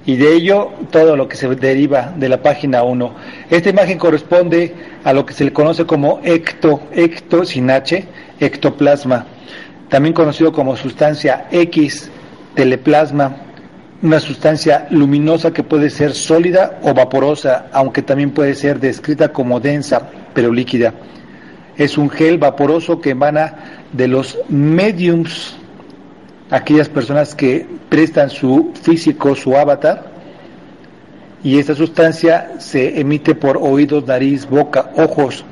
Y 0.05 0.16
de 0.16 0.34
ello 0.34 0.72
todo 0.90 1.16
lo 1.16 1.28
que 1.28 1.36
se 1.36 1.49
deriva 1.55 2.12
de 2.16 2.28
la 2.28 2.43
página 2.43 2.82
1. 2.82 3.14
Esta 3.51 3.70
imagen 3.70 3.99
corresponde 3.99 4.74
a 5.05 5.12
lo 5.12 5.24
que 5.24 5.32
se 5.32 5.45
le 5.45 5.53
conoce 5.53 5.86
como 5.86 6.20
ecto, 6.24 6.80
ecto 6.93 7.45
sin 7.45 7.70
H, 7.70 8.05
ectoplasma, 8.40 9.26
también 9.88 10.12
conocido 10.12 10.53
como 10.53 10.76
sustancia 10.76 11.47
X, 11.53 12.11
teleplasma, 12.55 13.36
una 14.03 14.18
sustancia 14.18 14.88
luminosa 14.90 15.53
que 15.53 15.62
puede 15.62 15.88
ser 15.88 16.14
sólida 16.14 16.80
o 16.82 16.93
vaporosa, 16.93 17.66
aunque 17.72 18.03
también 18.03 18.32
puede 18.32 18.57
ser 18.57 18.80
descrita 18.80 19.32
como 19.32 19.61
densa, 19.61 20.11
pero 20.34 20.53
líquida. 20.53 20.93
Es 21.76 21.96
un 21.96 22.10
gel 22.10 22.38
vaporoso 22.38 23.00
que 23.00 23.10
emana 23.10 23.84
de 23.92 24.08
los 24.08 24.38
mediums, 24.48 25.56
aquellas 26.50 26.88
personas 26.88 27.34
que 27.34 27.66
prestan 27.88 28.30
su 28.30 28.72
físico, 28.82 29.34
su 29.34 29.56
avatar, 29.56 30.12
y 31.42 31.58
esta 31.58 31.74
sustancia 31.74 32.52
se 32.58 33.00
emite 33.00 33.34
por 33.34 33.56
oídos, 33.56 34.06
nariz, 34.06 34.48
boca, 34.48 34.92
ojos. 34.96 35.44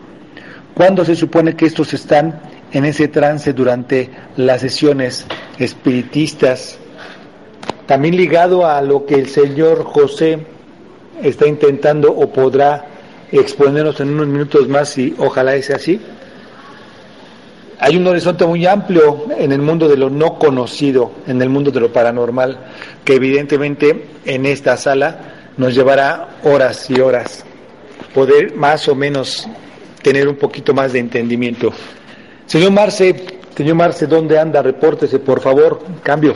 Cuando 0.74 1.04
se 1.04 1.16
supone 1.16 1.56
que 1.56 1.66
estos 1.66 1.92
están 1.94 2.40
en 2.72 2.84
ese 2.84 3.08
trance 3.08 3.52
durante 3.52 4.08
las 4.36 4.60
sesiones 4.60 5.26
espiritistas, 5.58 6.78
también 7.86 8.16
ligado 8.16 8.66
a 8.66 8.80
lo 8.82 9.04
que 9.04 9.16
el 9.16 9.28
señor 9.28 9.82
José 9.82 10.38
está 11.22 11.48
intentando 11.48 12.12
o 12.12 12.32
podrá 12.32 12.86
exponernos 13.32 14.00
en 14.00 14.10
unos 14.10 14.26
minutos 14.26 14.68
más 14.68 14.96
y 14.98 15.14
ojalá 15.18 15.60
sea 15.62 15.76
así. 15.76 16.00
hay 17.78 17.96
un 17.96 18.06
horizonte 18.06 18.44
muy 18.44 18.66
amplio 18.66 19.26
en 19.38 19.52
el 19.52 19.62
mundo 19.62 19.88
de 19.88 19.96
lo 19.96 20.10
no 20.10 20.38
conocido, 20.38 21.12
en 21.26 21.40
el 21.40 21.48
mundo 21.48 21.70
de 21.70 21.80
lo 21.80 21.92
paranormal, 21.92 22.58
que 23.04 23.14
evidentemente 23.14 24.06
en 24.24 24.46
esta 24.46 24.76
sala 24.76 25.52
nos 25.56 25.74
llevará 25.74 26.38
horas 26.44 26.90
y 26.90 27.00
horas 27.00 27.44
poder 28.14 28.54
más 28.54 28.88
o 28.88 28.94
menos 28.94 29.48
tener 30.02 30.28
un 30.28 30.36
poquito 30.36 30.74
más 30.74 30.92
de 30.92 30.98
entendimiento. 30.98 31.72
Señor 32.46 32.72
Marce, 32.72 33.14
señor 33.56 33.76
Marce, 33.76 34.06
¿dónde 34.06 34.38
anda? 34.38 34.62
Repórtese, 34.62 35.18
por 35.18 35.40
favor. 35.40 35.80
Cambio. 36.02 36.34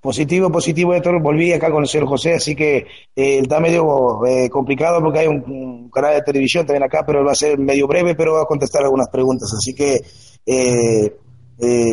Positivo, 0.00 0.50
positivo, 0.50 0.94
Héctor. 0.94 1.20
Volví 1.20 1.52
acá 1.52 1.70
con 1.70 1.82
el 1.82 1.88
señor 1.88 2.08
José, 2.08 2.34
así 2.34 2.56
que 2.56 2.78
eh, 3.14 3.38
está 3.38 3.60
medio 3.60 4.24
eh, 4.26 4.48
complicado 4.48 5.00
porque 5.00 5.20
hay 5.20 5.26
un, 5.26 5.90
canal 5.90 6.14
de 6.14 6.22
televisión 6.22 6.64
también 6.64 6.84
acá, 6.84 7.04
pero 7.06 7.24
va 7.24 7.32
a 7.32 7.34
ser 7.34 7.58
medio 7.58 7.86
breve, 7.86 8.14
pero 8.14 8.34
va 8.34 8.42
a 8.42 8.46
contestar 8.46 8.82
algunas 8.82 9.08
preguntas. 9.08 9.52
Así 9.52 9.74
que 9.74 10.00
eh, 10.46 11.14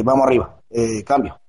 vamos 0.03 0.25
arriba. 0.25 0.59
cambio. 1.05 1.39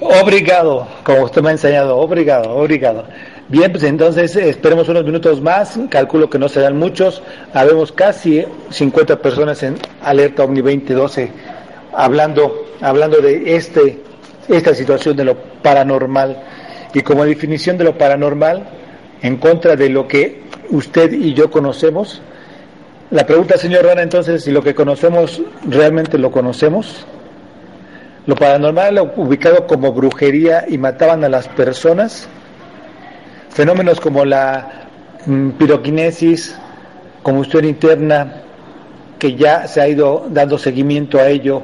Obrigado, 0.00 0.88
como 1.04 1.24
usted 1.24 1.42
me 1.42 1.50
ha 1.50 1.52
enseñado. 1.52 1.98
Obrigado, 1.98 2.56
obrigado. 2.56 3.04
Bien, 3.48 3.70
pues 3.70 3.84
entonces 3.84 4.34
esperemos 4.36 4.88
unos 4.88 5.04
minutos 5.04 5.42
más, 5.42 5.78
calculo 5.90 6.30
que 6.30 6.38
no 6.38 6.48
serán 6.48 6.78
muchos, 6.78 7.22
habemos 7.52 7.92
casi 7.92 8.44
50 8.70 9.20
personas 9.20 9.62
en 9.62 9.76
Alerta 10.02 10.44
Omni 10.44 10.62
2012 10.62 11.30
hablando, 11.92 12.66
hablando 12.80 13.18
de 13.18 13.56
este, 13.56 14.00
esta 14.52 14.74
situación 14.74 15.16
de 15.16 15.24
lo 15.24 15.36
paranormal 15.62 16.42
y 16.94 17.00
como 17.02 17.24
definición 17.24 17.78
de 17.78 17.84
lo 17.84 17.98
paranormal 17.98 18.68
en 19.22 19.36
contra 19.36 19.76
de 19.76 19.88
lo 19.88 20.06
que 20.06 20.42
usted 20.70 21.12
y 21.12 21.34
yo 21.34 21.50
conocemos. 21.50 22.20
La 23.10 23.26
pregunta, 23.26 23.56
señor 23.56 23.84
Rana, 23.84 24.02
entonces, 24.02 24.44
si 24.44 24.50
lo 24.50 24.62
que 24.62 24.74
conocemos 24.74 25.42
realmente 25.68 26.18
lo 26.18 26.30
conocemos. 26.30 27.06
Lo 28.26 28.36
paranormal 28.36 29.12
ubicado 29.16 29.66
como 29.66 29.92
brujería 29.92 30.64
y 30.68 30.78
mataban 30.78 31.24
a 31.24 31.28
las 31.28 31.48
personas 31.48 32.28
Fenómenos 33.52 34.00
como 34.00 34.24
la 34.24 34.88
mm, 35.26 35.50
piroquinesis, 35.50 36.56
combustión 37.22 37.66
interna, 37.66 38.44
que 39.18 39.34
ya 39.34 39.68
se 39.68 39.82
ha 39.82 39.88
ido 39.88 40.26
dando 40.30 40.56
seguimiento 40.56 41.18
a 41.18 41.28
ello, 41.28 41.62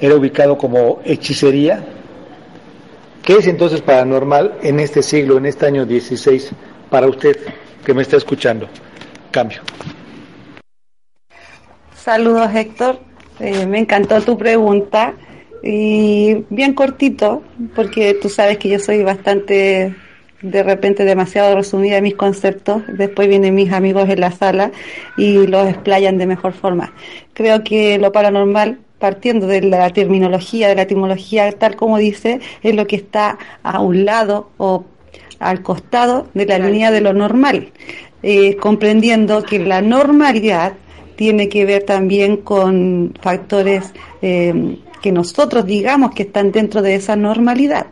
era 0.00 0.16
ubicado 0.16 0.58
como 0.58 0.98
hechicería. 1.04 1.80
¿Qué 3.28 3.34
es 3.34 3.46
entonces 3.46 3.82
paranormal 3.82 4.54
en 4.62 4.80
este 4.80 5.02
siglo, 5.02 5.36
en 5.36 5.44
este 5.44 5.66
año 5.66 5.84
16, 5.84 6.50
para 6.88 7.06
usted 7.06 7.36
que 7.84 7.92
me 7.92 8.00
está 8.00 8.16
escuchando? 8.16 8.66
Cambio. 9.30 9.60
Saludos 11.94 12.48
Héctor, 12.54 13.00
eh, 13.38 13.66
me 13.66 13.80
encantó 13.80 14.18
tu 14.22 14.38
pregunta 14.38 15.12
y 15.62 16.46
bien 16.48 16.72
cortito, 16.72 17.42
porque 17.74 18.14
tú 18.14 18.30
sabes 18.30 18.56
que 18.56 18.70
yo 18.70 18.78
soy 18.78 19.02
bastante 19.02 19.94
de 20.40 20.62
repente 20.62 21.04
demasiado 21.04 21.54
resumida 21.54 22.00
mis 22.00 22.14
conceptos, 22.14 22.82
después 22.88 23.28
vienen 23.28 23.54
mis 23.54 23.72
amigos 23.72 24.08
en 24.08 24.20
la 24.20 24.30
sala 24.30 24.72
y 25.18 25.46
los 25.46 25.68
explayan 25.68 26.16
de 26.16 26.26
mejor 26.26 26.54
forma. 26.54 26.94
Creo 27.34 27.62
que 27.62 27.98
lo 27.98 28.10
paranormal, 28.10 28.78
partiendo 28.98 29.46
de 29.46 29.62
la 29.62 29.90
terminología, 29.90 30.68
de 30.68 30.74
la 30.74 30.82
etimología, 30.82 31.50
tal 31.52 31.76
como 31.76 31.98
dice, 31.98 32.40
es 32.62 32.74
lo 32.74 32.86
que 32.86 32.96
está 32.96 33.38
a 33.62 33.80
un 33.80 34.04
lado 34.04 34.50
o 34.58 34.84
al 35.38 35.62
costado 35.62 36.28
de 36.34 36.46
la 36.46 36.58
línea 36.58 36.90
de 36.90 37.00
lo 37.00 37.12
normal, 37.12 37.72
eh, 38.22 38.56
comprendiendo 38.56 39.42
que 39.42 39.60
la 39.60 39.80
normalidad 39.80 40.74
tiene 41.16 41.48
que 41.48 41.64
ver 41.64 41.84
también 41.84 42.38
con 42.38 43.14
factores 43.20 43.92
eh, 44.22 44.78
que 45.02 45.12
nosotros 45.12 45.66
digamos 45.66 46.12
que 46.12 46.24
están 46.24 46.52
dentro 46.52 46.82
de 46.82 46.94
esa 46.94 47.16
normalidad. 47.16 47.86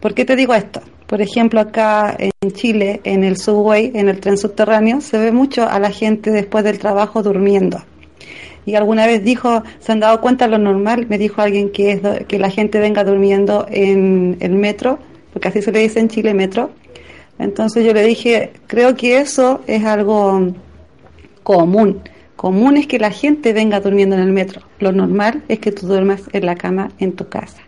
¿Por 0.00 0.14
qué 0.14 0.24
te 0.24 0.36
digo 0.36 0.54
esto? 0.54 0.80
Por 1.06 1.22
ejemplo, 1.22 1.60
acá 1.60 2.16
en 2.18 2.52
Chile, 2.52 3.00
en 3.04 3.24
el 3.24 3.38
subway, 3.38 3.90
en 3.94 4.08
el 4.08 4.20
tren 4.20 4.36
subterráneo, 4.36 5.00
se 5.00 5.18
ve 5.18 5.32
mucho 5.32 5.68
a 5.68 5.80
la 5.80 5.90
gente 5.90 6.30
después 6.30 6.64
del 6.64 6.78
trabajo 6.78 7.22
durmiendo. 7.22 7.82
Y 8.68 8.74
alguna 8.74 9.06
vez 9.06 9.24
dijo, 9.24 9.62
¿se 9.80 9.92
han 9.92 10.00
dado 10.00 10.20
cuenta 10.20 10.46
lo 10.46 10.58
normal? 10.58 11.06
Me 11.08 11.16
dijo 11.16 11.40
alguien 11.40 11.72
que 11.72 11.92
es 11.92 12.02
que 12.26 12.38
la 12.38 12.50
gente 12.50 12.78
venga 12.80 13.02
durmiendo 13.02 13.66
en 13.70 14.36
el 14.40 14.52
metro, 14.52 14.98
porque 15.32 15.48
así 15.48 15.62
se 15.62 15.72
le 15.72 15.78
dice 15.78 16.00
en 16.00 16.08
Chile 16.08 16.34
metro. 16.34 16.72
Entonces 17.38 17.86
yo 17.86 17.94
le 17.94 18.02
dije, 18.02 18.52
creo 18.66 18.94
que 18.94 19.20
eso 19.20 19.62
es 19.66 19.86
algo 19.86 20.52
común. 21.42 22.02
Común 22.36 22.76
es 22.76 22.86
que 22.86 22.98
la 22.98 23.10
gente 23.10 23.54
venga 23.54 23.80
durmiendo 23.80 24.16
en 24.16 24.22
el 24.22 24.32
metro. 24.32 24.60
Lo 24.80 24.92
normal 24.92 25.42
es 25.48 25.60
que 25.60 25.72
tú 25.72 25.86
duermas 25.86 26.20
en 26.34 26.44
la 26.44 26.54
cama 26.54 26.90
en 26.98 27.12
tu 27.12 27.26
casa. 27.26 27.62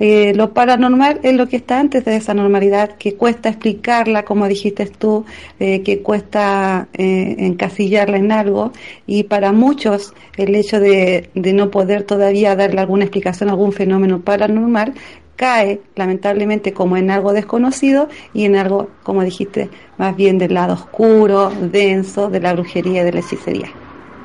Eh, 0.00 0.32
lo 0.34 0.52
paranormal 0.54 1.20
es 1.22 1.34
lo 1.34 1.48
que 1.48 1.56
está 1.56 1.80
antes 1.80 2.04
de 2.04 2.16
esa 2.16 2.34
normalidad, 2.34 2.96
que 2.96 3.14
cuesta 3.14 3.48
explicarla, 3.48 4.24
como 4.24 4.46
dijiste 4.46 4.86
tú, 4.86 5.24
eh, 5.58 5.82
que 5.82 6.02
cuesta 6.02 6.88
eh, 6.92 7.36
encasillarla 7.38 8.16
en 8.16 8.32
algo, 8.32 8.72
y 9.06 9.24
para 9.24 9.52
muchos 9.52 10.14
el 10.36 10.54
hecho 10.54 10.80
de, 10.80 11.30
de 11.34 11.52
no 11.52 11.70
poder 11.70 12.04
todavía 12.04 12.54
darle 12.56 12.80
alguna 12.80 13.04
explicación 13.04 13.48
a 13.48 13.52
algún 13.52 13.72
fenómeno 13.72 14.20
paranormal 14.20 14.94
cae 15.38 15.80
lamentablemente 15.94 16.72
como 16.72 16.96
en 16.96 17.12
algo 17.12 17.32
desconocido 17.32 18.08
y 18.34 18.44
en 18.44 18.56
algo, 18.56 18.90
como 19.04 19.22
dijiste, 19.22 19.70
más 19.96 20.16
bien 20.16 20.36
del 20.36 20.54
lado 20.54 20.74
oscuro, 20.74 21.50
denso, 21.50 22.28
de 22.28 22.40
la 22.40 22.52
brujería 22.54 23.02
y 23.02 23.04
de 23.04 23.12
la 23.12 23.20
hechicería. 23.20 23.68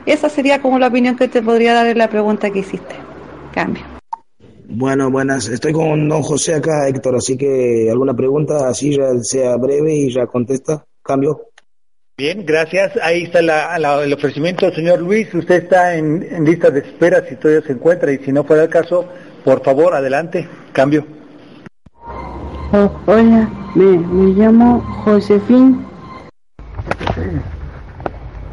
Esa 0.07 0.28
sería 0.28 0.61
como 0.61 0.80
la 0.80 0.88
opinión 0.88 1.15
que 1.15 1.28
te 1.28 1.41
podría 1.41 1.76
dar 1.76 1.88
en 1.88 1.99
la 1.99 2.09
pregunta 2.09 2.49
que 2.49 2.59
hiciste. 2.59 2.95
Cambio. 3.53 3.92
Bueno, 4.66 5.11
buenas. 5.11 5.49
Estoy 5.49 5.74
con 5.74 6.07
don 6.07 6.22
José 6.22 6.55
acá, 6.55 6.88
Héctor, 6.88 7.16
así 7.16 7.38
que 7.38 7.89
alguna 7.91 8.14
pregunta, 8.14 8.68
así 8.68 8.95
ya 8.95 9.14
sea 9.22 9.57
breve 9.57 9.93
y 9.93 10.14
ya 10.14 10.26
contesta. 10.28 10.86
Cambio. 11.01 11.49
Bien, 12.18 12.45
gracias. 12.45 12.93
Ahí 13.01 13.24
está 13.24 13.39
el 13.39 14.14
ofrecimiento, 14.14 14.72
señor 14.72 15.01
Luis. 15.01 15.34
Usted 15.34 15.64
está 15.64 15.95
en, 15.95 16.24
en 16.24 16.45
lista 16.45 16.70
de 16.70 16.80
espera 16.80 17.26
si 17.28 17.36
todavía 17.36 17.66
se 17.66 17.74
encuentra 17.74 18.11
y 18.11 18.20
si 18.20 18.32
no 18.32 18.43
fuera 18.43 18.64
el 18.64 18.70
caso, 18.70 19.05
por 19.43 19.64
favor, 19.64 19.93
adelante. 19.95 20.47
Cambio. 20.72 21.05
Oh, 22.72 22.91
hola, 23.05 23.49
me, 23.76 23.97
me 23.97 24.34
llamo 24.34 24.80
Josefín. 25.03 25.86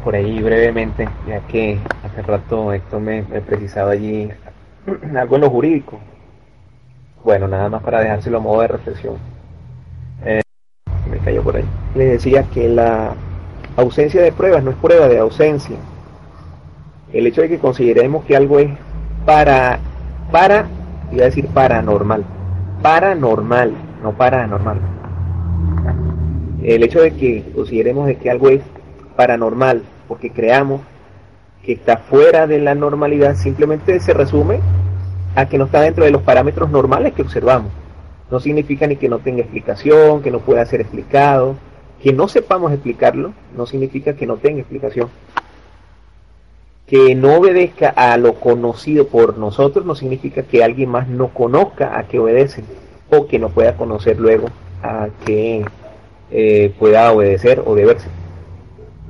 Por 0.03 0.15
ahí 0.15 0.41
brevemente, 0.41 1.07
ya 1.27 1.39
que 1.47 1.79
hace 2.03 2.21
rato 2.23 2.73
Héctor 2.73 3.01
me, 3.01 3.21
me 3.23 3.41
precisaba 3.41 3.91
allí 3.91 4.29
algo 5.17 5.35
en 5.35 5.41
lo 5.41 5.49
jurídico. 5.49 5.99
Bueno, 7.23 7.47
nada 7.47 7.69
más 7.69 7.83
para 7.83 8.01
dejárselo 8.01 8.37
a 8.37 8.41
modo 8.41 8.61
de 8.61 8.67
reflexión. 8.67 9.15
Eh, 10.25 10.41
me 11.09 11.17
cayó 11.19 11.43
por 11.43 11.55
ahí. 11.55 11.65
Le 11.95 12.05
decía 12.05 12.43
que 12.43 12.67
la 12.67 13.13
ausencia 13.75 14.21
de 14.21 14.31
pruebas 14.31 14.63
no 14.63 14.71
es 14.71 14.77
prueba 14.77 15.07
de 15.07 15.19
ausencia. 15.19 15.77
El 17.13 17.27
hecho 17.27 17.41
de 17.41 17.49
que 17.49 17.59
consideremos 17.59 18.25
que 18.25 18.35
algo 18.35 18.59
es 18.59 18.69
para, 19.25 19.79
para, 20.31 20.65
iba 21.11 21.23
a 21.23 21.25
decir 21.25 21.47
paranormal, 21.47 22.23
paranormal, 22.81 23.73
no 24.01 24.13
paranormal. 24.13 24.79
El 26.63 26.83
hecho 26.83 27.01
de 27.01 27.11
que 27.11 27.51
consideremos 27.53 28.07
de 28.07 28.17
que 28.17 28.29
algo 28.29 28.49
es 28.49 28.61
paranormal 29.15 29.83
porque 30.07 30.31
creamos 30.31 30.81
que 31.63 31.73
está 31.73 31.97
fuera 31.97 32.47
de 32.47 32.59
la 32.59 32.75
normalidad 32.75 33.35
simplemente 33.35 33.99
se 33.99 34.13
resume 34.13 34.59
a 35.35 35.47
que 35.47 35.57
no 35.57 35.65
está 35.65 35.81
dentro 35.81 36.05
de 36.05 36.11
los 36.11 36.21
parámetros 36.21 36.69
normales 36.69 37.13
que 37.13 37.21
observamos. 37.21 37.71
No 38.29 38.39
significa 38.39 38.87
ni 38.87 38.95
que 38.95 39.09
no 39.09 39.19
tenga 39.19 39.41
explicación, 39.41 40.21
que 40.21 40.31
no 40.31 40.39
pueda 40.39 40.65
ser 40.65 40.81
explicado, 40.81 41.55
que 42.01 42.13
no 42.13 42.27
sepamos 42.27 42.71
explicarlo, 42.71 43.33
no 43.55 43.65
significa 43.65 44.13
que 44.13 44.25
no 44.25 44.37
tenga 44.37 44.61
explicación. 44.61 45.09
Que 46.87 47.15
no 47.15 47.35
obedezca 47.35 47.89
a 47.89 48.17
lo 48.17 48.35
conocido 48.35 49.07
por 49.07 49.37
nosotros 49.37 49.85
no 49.85 49.95
significa 49.95 50.43
que 50.43 50.63
alguien 50.63 50.89
más 50.89 51.07
no 51.07 51.29
conozca 51.29 51.97
a 51.97 52.03
qué 52.03 52.19
obedece 52.19 52.63
o 53.09 53.27
que 53.27 53.39
no 53.39 53.49
pueda 53.49 53.77
conocer 53.77 54.19
luego 54.19 54.47
a 54.83 55.09
qué 55.25 55.63
eh, 56.31 56.73
pueda 56.79 57.11
obedecer 57.11 57.61
o 57.65 57.75
deberse. 57.75 58.07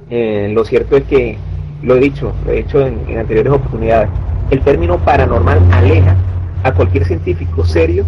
Eh, 0.09 0.51
lo 0.53 0.65
cierto 0.65 0.97
es 0.97 1.03
que 1.03 1.37
lo 1.81 1.95
he 1.95 1.99
dicho, 1.99 2.33
lo 2.45 2.51
he 2.51 2.57
dicho 2.57 2.85
en, 2.85 3.17
anteriores 3.17 3.53
oportunidades, 3.53 4.09
el 4.51 4.61
término 4.61 4.97
paranormal 4.99 5.59
aleja 5.71 6.15
a 6.63 6.73
cualquier 6.73 7.05
científico 7.05 7.65
serio 7.65 8.05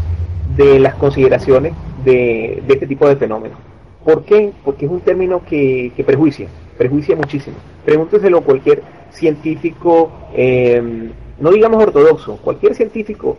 de 0.56 0.78
las 0.78 0.94
consideraciones 0.96 1.74
de, 2.04 2.62
este 2.68 2.86
tipo 2.86 3.08
de 3.08 3.16
fenómenos. 3.16 3.58
¿Por 4.04 4.26
qué? 4.26 4.52
Porque 4.64 4.86
es 4.86 4.91
un 4.91 5.00
término 5.00 5.41
que, 5.46 5.91
prejuicia, 6.06 6.48
prejuicia 6.78 7.16
muchísimo. 7.16 7.56
Pregúnteselo 7.86 8.39
a 8.39 8.41
cualquier 8.41 8.84
científico, 9.10 10.12
em, 10.36 11.12
no 11.39 11.52
digamos 11.52 11.82
ortodoxo, 11.82 12.38
cualquier 12.38 12.76
científico 12.76 13.38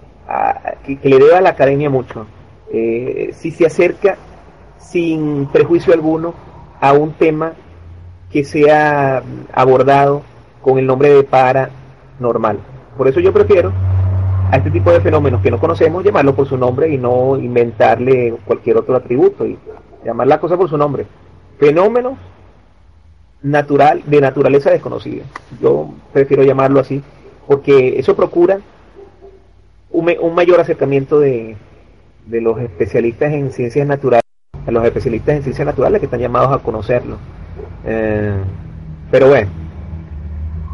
que, 0.84 0.98
le 1.02 1.18
deba 1.18 1.38
a 1.38 1.42
la 1.42 1.50
academia 1.50 1.90
mucho, 1.90 2.26
eh, 2.72 3.30
si 3.34 3.50
se 3.50 3.66
acerca 3.66 4.16
sin 4.78 5.46
prejuicio 5.52 5.92
alguno 5.92 6.34
a 6.80 6.94
un 6.94 7.12
tema 7.12 7.52
que 8.30 8.44
sea 8.44 9.22
abordado 9.52 10.22
con 10.62 10.78
el 10.78 10.86
nombre 10.86 11.10
de 11.10 11.22
para 11.22 11.68
normal. 12.18 12.58
Por 12.96 13.08
eso 13.08 13.20
yo 13.20 13.32
prefiero 13.32 13.72
a 14.50 14.56
este 14.56 14.70
tipo 14.70 14.92
de 14.92 15.00
fenómenos 15.00 15.42
que 15.42 15.50
no 15.50 15.58
conocemos 15.58 16.04
llamarlo 16.04 16.34
por 16.34 16.46
su 16.46 16.56
nombre 16.56 16.88
y 16.88 16.98
no 16.98 17.36
inventarle 17.36 18.34
cualquier 18.44 18.76
otro 18.76 18.94
atributo 18.96 19.46
y 19.46 19.58
llamar 20.04 20.26
la 20.26 20.38
cosa 20.38 20.56
por 20.56 20.68
su 20.68 20.76
nombre. 20.76 21.06
Fenómenos 21.58 22.18
natural, 23.42 24.02
de 24.06 24.20
naturaleza 24.20 24.70
desconocida. 24.70 25.24
Yo 25.60 25.90
prefiero 26.12 26.42
llamarlo 26.42 26.80
así 26.80 27.02
porque 27.46 27.98
eso 27.98 28.16
procura 28.16 28.60
un, 29.90 30.12
un 30.20 30.34
mayor 30.34 30.60
acercamiento 30.60 31.20
de, 31.20 31.56
los 32.26 32.58
especialistas 32.60 33.32
en 33.32 33.52
ciencias 33.52 33.86
naturales, 33.86 34.24
a 34.66 34.70
los 34.70 34.84
especialistas 34.84 35.36
en 35.36 35.42
ciencias 35.42 35.66
naturales 35.66 36.00
que 36.00 36.06
están 36.06 36.20
llamados 36.20 36.52
a 36.52 36.62
conocerlo. 36.62 37.18
Eh, 37.84 38.34
pero 39.10 39.28
bueno, 39.28 39.48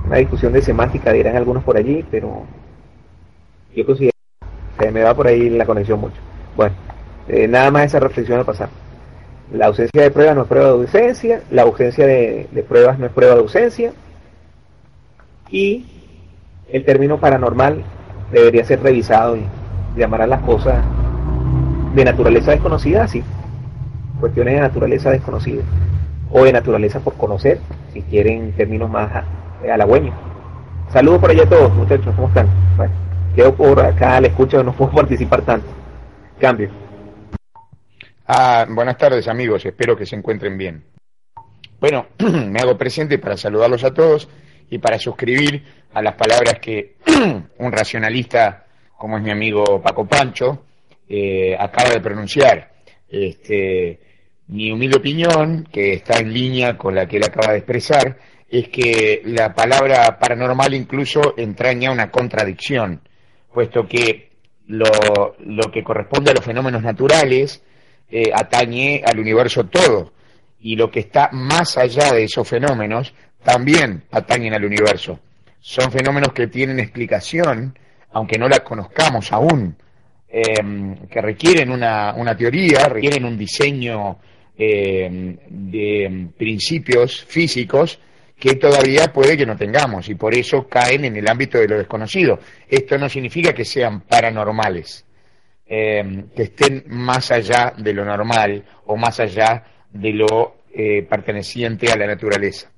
una 0.06 0.16
discusión 0.16 0.52
de 0.52 0.62
semántica 0.62 1.12
dirán 1.12 1.36
algunos 1.36 1.62
por 1.62 1.76
allí, 1.76 2.04
pero 2.10 2.44
yo 3.74 3.86
considero 3.86 4.12
que 4.78 4.90
me 4.90 5.02
va 5.02 5.14
por 5.14 5.26
ahí 5.26 5.50
la 5.50 5.66
conexión 5.66 6.00
mucho. 6.00 6.16
Bueno, 6.56 6.74
eh, 7.28 7.46
nada 7.46 7.70
más 7.70 7.86
esa 7.86 8.00
reflexión 8.00 8.40
a 8.40 8.44
pasar. 8.44 8.68
La 9.52 9.66
ausencia 9.66 10.02
de 10.02 10.10
pruebas 10.10 10.36
no 10.36 10.42
es 10.42 10.48
prueba 10.48 10.66
de 10.68 10.72
ausencia, 10.72 11.42
la 11.50 11.62
ausencia 11.62 12.06
de, 12.06 12.48
de 12.50 12.62
pruebas 12.62 12.98
no 12.98 13.06
es 13.06 13.12
prueba 13.12 13.34
de 13.34 13.40
ausencia, 13.40 13.92
y 15.50 15.86
el 16.72 16.84
término 16.84 17.18
paranormal 17.18 17.82
debería 18.30 18.64
ser 18.64 18.82
revisado 18.82 19.36
y 19.36 19.44
llamar 19.96 20.22
a 20.22 20.26
las 20.26 20.40
cosas 20.42 20.84
de 21.94 22.04
naturaleza 22.04 22.52
desconocida, 22.52 23.08
sí, 23.08 23.24
cuestiones 24.20 24.54
de 24.54 24.60
naturaleza 24.60 25.10
desconocida, 25.10 25.62
o 26.30 26.44
de 26.44 26.52
naturaleza 26.52 27.00
por 27.00 27.14
conocer, 27.14 27.58
si 27.92 28.02
quieren 28.02 28.52
términos 28.52 28.88
más 28.88 29.24
halagüeños. 29.68 30.14
Saludos 30.92 31.20
por 31.20 31.30
allá 31.30 31.44
a 31.44 31.48
todos, 31.48 31.74
muchachos, 31.74 32.14
¿cómo 32.14 32.28
están? 32.28 32.48
Bueno, 32.76 32.92
quedo 33.34 33.54
por 33.54 33.80
acá, 33.80 34.20
le 34.20 34.28
escucho, 34.28 34.62
no 34.62 34.72
puedo 34.72 34.90
participar 34.94 35.42
tanto. 35.42 35.68
Cambio. 36.38 36.70
Ah, 38.26 38.66
buenas 38.68 38.96
tardes 38.96 39.26
amigos, 39.28 39.64
espero 39.66 39.96
que 39.96 40.06
se 40.06 40.16
encuentren 40.16 40.56
bien. 40.56 40.84
Bueno, 41.80 42.06
me 42.18 42.60
hago 42.60 42.76
presente 42.78 43.18
para 43.18 43.36
saludarlos 43.36 43.84
a 43.84 43.92
todos 43.92 44.28
y 44.70 44.78
para 44.78 44.98
suscribir 44.98 45.64
a 45.92 46.02
las 46.02 46.14
palabras 46.14 46.58
que 46.60 46.96
un 47.58 47.72
racionalista 47.72 48.66
como 48.96 49.16
es 49.16 49.22
mi 49.22 49.30
amigo 49.30 49.80
Paco 49.80 50.06
Pancho 50.06 50.66
eh, 51.08 51.56
acaba 51.58 51.90
de 51.90 52.00
pronunciar. 52.00 52.70
Este, 53.08 53.98
mi 54.48 54.70
humilde 54.70 54.98
opinión, 54.98 55.66
que 55.72 55.94
está 55.94 56.18
en 56.18 56.32
línea 56.32 56.76
con 56.76 56.94
la 56.94 57.06
que 57.06 57.16
él 57.16 57.24
acaba 57.24 57.52
de 57.52 57.58
expresar, 57.58 58.18
es 58.50 58.68
que 58.68 59.22
la 59.24 59.54
palabra 59.54 60.18
paranormal 60.18 60.74
incluso 60.74 61.34
entraña 61.36 61.92
una 61.92 62.10
contradicción, 62.10 63.00
puesto 63.54 63.86
que 63.86 64.30
lo, 64.66 65.36
lo 65.38 65.70
que 65.70 65.84
corresponde 65.84 66.32
a 66.32 66.34
los 66.34 66.44
fenómenos 66.44 66.82
naturales 66.82 67.62
eh, 68.10 68.32
atañe 68.34 69.02
al 69.06 69.20
universo 69.20 69.66
todo, 69.66 70.12
y 70.60 70.74
lo 70.74 70.90
que 70.90 71.00
está 71.00 71.30
más 71.32 71.78
allá 71.78 72.12
de 72.12 72.24
esos 72.24 72.46
fenómenos 72.46 73.14
también 73.44 74.02
atañen 74.10 74.52
al 74.52 74.64
universo. 74.64 75.20
Son 75.60 75.92
fenómenos 75.92 76.32
que 76.32 76.48
tienen 76.48 76.80
explicación, 76.80 77.78
aunque 78.12 78.36
no 78.36 78.48
la 78.48 78.60
conozcamos 78.60 79.30
aún, 79.32 79.76
eh, 80.28 80.42
que 81.08 81.20
requieren 81.20 81.70
una, 81.70 82.14
una, 82.14 82.36
teoría, 82.36 82.88
requieren 82.88 83.24
un 83.24 83.38
diseño 83.38 84.18
eh, 84.58 85.38
de 85.48 86.28
principios 86.36 87.24
físicos 87.24 88.00
que 88.40 88.56
todavía 88.56 89.12
puede 89.12 89.36
que 89.36 89.44
no 89.44 89.56
tengamos 89.56 90.08
y 90.08 90.14
por 90.14 90.34
eso 90.34 90.66
caen 90.66 91.04
en 91.04 91.16
el 91.16 91.28
ámbito 91.28 91.58
de 91.58 91.68
lo 91.68 91.76
desconocido. 91.76 92.38
Esto 92.66 92.96
no 92.96 93.08
significa 93.08 93.52
que 93.52 93.66
sean 93.66 94.00
paranormales, 94.00 95.04
eh, 95.66 96.24
que 96.34 96.44
estén 96.44 96.84
más 96.88 97.30
allá 97.30 97.74
de 97.76 97.92
lo 97.92 98.04
normal 98.04 98.64
o 98.86 98.96
más 98.96 99.20
allá 99.20 99.62
de 99.90 100.12
lo 100.14 100.56
eh, 100.72 101.02
perteneciente 101.02 101.92
a 101.92 101.96
la 101.96 102.06
naturaleza. 102.06 102.70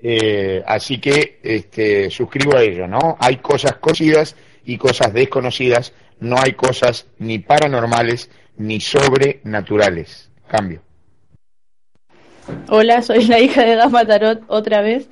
Eh, 0.00 0.62
así 0.64 0.98
que 0.98 1.40
este, 1.42 2.08
suscribo 2.08 2.56
a 2.56 2.62
ello, 2.62 2.88
¿no? 2.88 3.18
Hay 3.20 3.36
cosas 3.36 3.74
conocidas 3.74 4.34
y 4.64 4.78
cosas 4.78 5.12
desconocidas, 5.12 5.92
no 6.20 6.36
hay 6.38 6.54
cosas 6.54 7.06
ni 7.18 7.40
paranormales 7.40 8.30
ni 8.56 8.80
sobrenaturales. 8.80 10.30
Cambio. 10.48 10.87
Hola, 12.68 13.02
soy 13.02 13.24
la 13.26 13.40
hija 13.40 13.64
de 13.64 13.76
Dama 13.76 14.04
Tarot 14.04 14.42
otra 14.48 14.80
vez. 14.82 15.08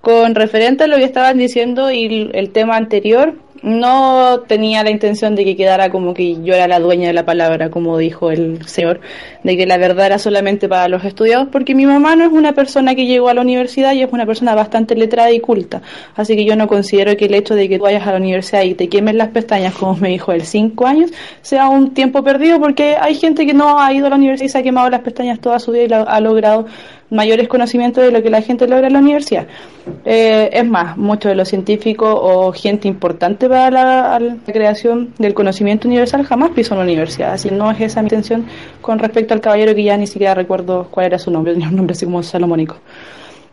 Con 0.00 0.34
referente 0.34 0.84
a 0.84 0.86
lo 0.86 0.96
que 0.96 1.04
estaban 1.04 1.38
diciendo 1.38 1.90
y 1.90 2.30
el 2.32 2.50
tema 2.50 2.76
anterior, 2.76 3.34
no 3.66 4.44
tenía 4.46 4.84
la 4.84 4.90
intención 4.90 5.34
de 5.34 5.44
que 5.44 5.56
quedara 5.56 5.90
como 5.90 6.14
que 6.14 6.40
yo 6.44 6.54
era 6.54 6.68
la 6.68 6.78
dueña 6.78 7.08
de 7.08 7.12
la 7.12 7.24
palabra, 7.24 7.68
como 7.68 7.98
dijo 7.98 8.30
el 8.30 8.64
señor, 8.64 9.00
de 9.42 9.56
que 9.56 9.66
la 9.66 9.76
verdad 9.76 10.06
era 10.06 10.18
solamente 10.20 10.68
para 10.68 10.86
los 10.86 11.04
estudiados, 11.04 11.48
porque 11.50 11.74
mi 11.74 11.84
mamá 11.84 12.14
no 12.14 12.24
es 12.24 12.30
una 12.30 12.52
persona 12.52 12.94
que 12.94 13.06
llegó 13.06 13.28
a 13.28 13.34
la 13.34 13.40
universidad 13.40 13.92
y 13.92 14.02
es 14.02 14.12
una 14.12 14.24
persona 14.24 14.54
bastante 14.54 14.94
letrada 14.94 15.32
y 15.32 15.40
culta. 15.40 15.82
Así 16.14 16.36
que 16.36 16.44
yo 16.44 16.54
no 16.54 16.68
considero 16.68 17.16
que 17.16 17.24
el 17.24 17.34
hecho 17.34 17.56
de 17.56 17.68
que 17.68 17.78
tú 17.78 17.82
vayas 17.82 18.06
a 18.06 18.12
la 18.12 18.18
universidad 18.18 18.62
y 18.62 18.74
te 18.74 18.88
quemes 18.88 19.16
las 19.16 19.30
pestañas, 19.30 19.74
como 19.74 19.96
me 19.96 20.10
dijo 20.10 20.30
él, 20.30 20.42
cinco 20.42 20.86
años, 20.86 21.10
sea 21.42 21.68
un 21.68 21.92
tiempo 21.92 22.22
perdido, 22.22 22.60
porque 22.60 22.94
hay 23.00 23.16
gente 23.16 23.46
que 23.46 23.52
no 23.52 23.80
ha 23.80 23.92
ido 23.92 24.06
a 24.06 24.10
la 24.10 24.16
universidad 24.16 24.46
y 24.46 24.48
se 24.48 24.58
ha 24.58 24.62
quemado 24.62 24.88
las 24.90 25.00
pestañas 25.00 25.40
toda 25.40 25.58
su 25.58 25.72
vida 25.72 25.82
y 25.84 26.04
ha 26.06 26.20
logrado 26.20 26.66
mayores 27.10 27.48
conocimientos 27.48 28.04
de 28.04 28.10
lo 28.10 28.22
que 28.22 28.30
la 28.30 28.42
gente 28.42 28.66
logra 28.66 28.86
en 28.88 28.92
la 28.94 28.98
universidad. 28.98 29.46
Eh, 30.04 30.50
es 30.52 30.66
más, 30.66 30.96
muchos 30.96 31.30
de 31.30 31.36
los 31.36 31.48
científicos 31.48 32.08
o 32.12 32.52
gente 32.52 32.88
importante 32.88 33.48
para 33.48 33.70
la, 33.70 34.18
la, 34.18 34.36
creación 34.52 35.12
del 35.18 35.34
conocimiento 35.34 35.86
universal 35.88 36.24
jamás 36.24 36.50
pisó 36.50 36.74
en 36.74 36.78
la 36.78 36.84
universidad, 36.84 37.32
así 37.32 37.50
no 37.50 37.70
es 37.70 37.80
esa 37.80 38.02
mi 38.02 38.06
intención 38.06 38.46
con 38.80 38.98
respecto 38.98 39.34
al 39.34 39.40
caballero 39.40 39.74
que 39.74 39.84
ya 39.84 39.96
ni 39.96 40.06
siquiera 40.06 40.34
recuerdo 40.34 40.88
cuál 40.90 41.06
era 41.06 41.18
su 41.18 41.30
nombre, 41.30 41.52
tenía 41.54 41.68
un 41.68 41.76
nombre 41.76 41.92
así 41.92 42.04
como 42.04 42.22
salomónico. 42.22 42.76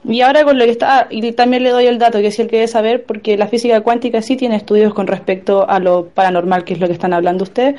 Y 0.05 0.19
ahora 0.19 0.43
con 0.43 0.57
lo 0.57 0.65
que 0.65 0.71
está, 0.71 1.07
y 1.09 1.31
también 1.31 1.63
le 1.63 1.69
doy 1.69 1.85
el 1.85 1.97
dato 1.97 2.19
que 2.19 2.29
si 2.29 2.41
él 2.41 2.49
quiere 2.49 2.67
saber, 2.67 3.05
porque 3.05 3.37
la 3.37 3.47
física 3.47 3.79
cuántica 3.81 4.21
sí 4.21 4.35
tiene 4.35 4.57
estudios 4.57 4.93
con 4.93 5.07
respecto 5.07 5.69
a 5.69 5.79
lo 5.79 6.07
paranormal, 6.07 6.65
que 6.65 6.73
es 6.73 6.79
lo 6.81 6.87
que 6.87 6.93
están 6.93 7.13
hablando 7.13 7.43
ustedes, 7.43 7.75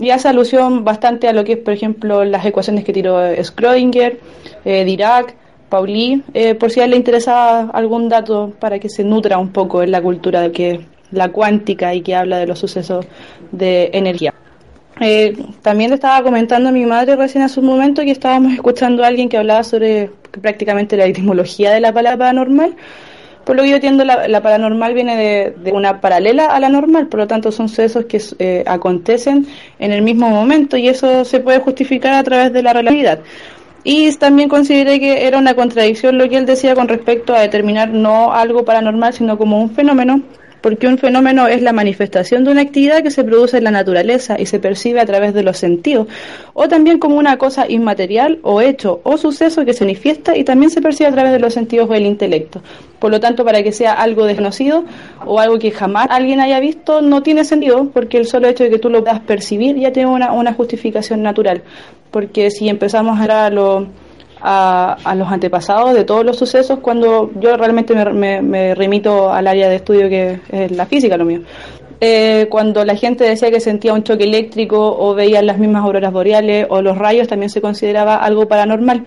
y 0.00 0.10
hace 0.10 0.28
alusión 0.28 0.84
bastante 0.84 1.28
a 1.28 1.32
lo 1.32 1.44
que 1.44 1.52
es, 1.52 1.58
por 1.58 1.74
ejemplo, 1.74 2.24
las 2.24 2.44
ecuaciones 2.44 2.84
que 2.84 2.92
tiró 2.92 3.20
Schrödinger, 3.20 4.18
eh, 4.64 4.84
Dirac, 4.84 5.36
Pauli, 5.68 6.22
eh, 6.34 6.54
por 6.54 6.70
si 6.70 6.80
a 6.80 6.84
él 6.84 6.90
le 6.90 6.96
interesaba 6.96 7.70
algún 7.72 8.08
dato 8.08 8.52
para 8.58 8.78
que 8.78 8.88
se 8.88 9.04
nutra 9.04 9.38
un 9.38 9.50
poco 9.50 9.82
en 9.82 9.92
la 9.92 10.02
cultura 10.02 10.40
de 10.40 10.52
que 10.52 10.80
la 11.12 11.28
cuántica 11.28 11.94
y 11.94 12.00
que 12.00 12.14
habla 12.14 12.38
de 12.38 12.46
los 12.46 12.58
sucesos 12.58 13.06
de 13.52 13.90
energía. 13.92 14.34
Eh, 15.00 15.34
también 15.62 15.92
estaba 15.92 16.22
comentando 16.22 16.68
a 16.68 16.72
mi 16.72 16.84
madre 16.84 17.16
recién 17.16 17.42
hace 17.42 17.60
un 17.60 17.66
momento 17.66 18.02
que 18.02 18.10
estábamos 18.10 18.52
escuchando 18.54 19.04
a 19.04 19.06
alguien 19.06 19.28
que 19.28 19.38
hablaba 19.38 19.64
sobre 19.64 20.10
prácticamente 20.42 20.96
la 20.96 21.06
etimología 21.06 21.72
de 21.72 21.80
la 21.80 21.92
palabra 21.92 22.18
paranormal. 22.18 22.74
Por 23.44 23.56
lo 23.56 23.62
que 23.62 23.70
yo 23.70 23.74
entiendo, 23.76 24.04
la, 24.04 24.42
paranormal 24.42 24.94
viene 24.94 25.16
de, 25.16 25.54
de, 25.62 25.72
una 25.72 26.00
paralela 26.00 26.46
a 26.46 26.60
la 26.60 26.68
normal, 26.68 27.06
por 27.06 27.20
lo 27.20 27.26
tanto 27.26 27.50
son 27.50 27.68
sucesos 27.68 28.04
que 28.04 28.20
eh, 28.38 28.62
acontecen 28.66 29.46
en 29.78 29.92
el 29.92 30.02
mismo 30.02 30.28
momento 30.28 30.76
y 30.76 30.88
eso 30.88 31.24
se 31.24 31.40
puede 31.40 31.58
justificar 31.60 32.12
a 32.14 32.22
través 32.22 32.52
de 32.52 32.62
la 32.62 32.72
relatividad. 32.72 33.20
Y 33.82 34.14
también 34.16 34.48
consideré 34.48 35.00
que 35.00 35.26
era 35.26 35.38
una 35.38 35.54
contradicción 35.54 36.18
lo 36.18 36.28
que 36.28 36.36
él 36.36 36.44
decía 36.44 36.74
con 36.74 36.86
respecto 36.86 37.34
a 37.34 37.40
determinar 37.40 37.88
no 37.88 38.32
algo 38.32 38.64
paranormal, 38.64 39.14
sino 39.14 39.38
como 39.38 39.60
un 39.60 39.70
fenómeno, 39.70 40.22
porque 40.60 40.88
un 40.88 40.98
fenómeno 40.98 41.46
es 41.46 41.62
la 41.62 41.72
manifestación 41.72 42.44
de 42.44 42.52
una 42.52 42.62
actividad 42.62 43.02
que 43.02 43.10
se 43.10 43.22
produce 43.24 43.58
en 43.58 43.64
la 43.64 43.70
naturaleza 43.70 44.40
y 44.40 44.46
se 44.46 44.58
percibe 44.58 45.00
a 45.00 45.06
través 45.06 45.34
de 45.34 45.42
los 45.42 45.58
sentidos, 45.58 46.08
o 46.54 46.68
también 46.68 46.98
como 46.98 47.16
una 47.16 47.36
cosa 47.36 47.68
inmaterial 47.68 48.38
o 48.42 48.60
hecho 48.60 49.00
o 49.04 49.16
suceso 49.16 49.64
que 49.64 49.72
se 49.72 49.84
manifiesta 49.90 50.36
y 50.36 50.44
también 50.44 50.70
se 50.70 50.80
percibe 50.80 51.08
a 51.08 51.12
través 51.12 51.32
de 51.32 51.40
los 51.40 51.52
sentidos 51.52 51.90
o 51.90 51.94
el 51.94 52.06
intelecto. 52.06 52.62
Por 53.00 53.10
lo 53.10 53.18
tanto, 53.18 53.44
para 53.44 53.62
que 53.62 53.72
sea 53.72 53.94
algo 53.94 54.26
desconocido 54.26 54.84
o 55.26 55.40
algo 55.40 55.58
que 55.58 55.70
jamás 55.70 56.06
alguien 56.10 56.40
haya 56.40 56.60
visto, 56.60 57.02
no 57.02 57.22
tiene 57.22 57.44
sentido, 57.44 57.90
porque 57.92 58.18
el 58.18 58.26
solo 58.26 58.46
hecho 58.46 58.64
de 58.64 58.70
que 58.70 58.78
tú 58.78 58.88
lo 58.88 59.02
puedas 59.02 59.20
percibir 59.20 59.76
ya 59.76 59.92
tiene 59.92 60.10
una, 60.10 60.32
una 60.32 60.52
justificación 60.52 61.22
natural. 61.22 61.62
Porque 62.10 62.50
si 62.50 62.68
empezamos 62.68 63.18
a 63.18 63.50
lo 63.50 63.88
a, 64.40 64.96
a, 65.04 65.14
los 65.14 65.28
antepasados 65.28 65.94
de 65.94 66.04
todos 66.04 66.24
los 66.24 66.36
sucesos 66.36 66.78
cuando 66.80 67.30
yo 67.40 67.56
realmente 67.56 67.94
me, 67.94 68.42
me, 68.42 68.74
remito 68.74 69.32
al 69.32 69.46
área 69.46 69.68
de 69.68 69.76
estudio 69.76 70.08
que 70.08 70.40
es 70.50 70.70
la 70.72 70.86
física 70.86 71.16
lo 71.16 71.24
mío. 71.24 71.42
Eh, 72.00 72.46
cuando 72.48 72.84
la 72.84 72.96
gente 72.96 73.24
decía 73.24 73.50
que 73.50 73.60
sentía 73.60 73.92
un 73.92 74.02
choque 74.02 74.24
eléctrico 74.24 74.96
o 74.98 75.14
veía 75.14 75.42
las 75.42 75.58
mismas 75.58 75.84
auroras 75.84 76.12
boreales 76.12 76.66
o 76.70 76.80
los 76.80 76.96
rayos 76.96 77.28
también 77.28 77.50
se 77.50 77.60
consideraba 77.60 78.16
algo 78.16 78.48
paranormal. 78.48 79.04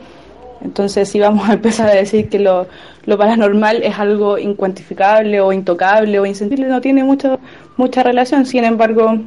Entonces 0.63 1.09
si 1.09 1.19
vamos 1.19 1.49
a 1.49 1.53
empezar 1.53 1.89
a 1.89 1.93
decir 1.93 2.29
que 2.29 2.39
lo, 2.39 2.67
lo 3.05 3.17
paranormal 3.17 3.83
es 3.83 3.97
algo 3.97 4.37
incuantificable 4.37 5.41
o 5.41 5.51
intocable 5.51 6.19
o 6.19 6.25
insensible, 6.25 6.67
no 6.67 6.81
tiene 6.81 7.03
mucho, 7.03 7.39
mucha 7.77 8.03
relación. 8.03 8.45
Sin 8.45 8.63
embargo, 8.63 9.17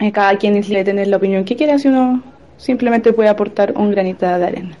eh, 0.00 0.12
cada 0.12 0.36
quien 0.36 0.60
debe 0.60 0.84
tener 0.84 1.08
la 1.08 1.16
opinión 1.16 1.44
que 1.44 1.56
quiera 1.56 1.78
si 1.78 1.88
uno 1.88 2.22
simplemente 2.58 3.14
puede 3.14 3.30
aportar 3.30 3.72
un 3.76 3.90
granito 3.90 4.26
de 4.26 4.32
arena. 4.44 4.76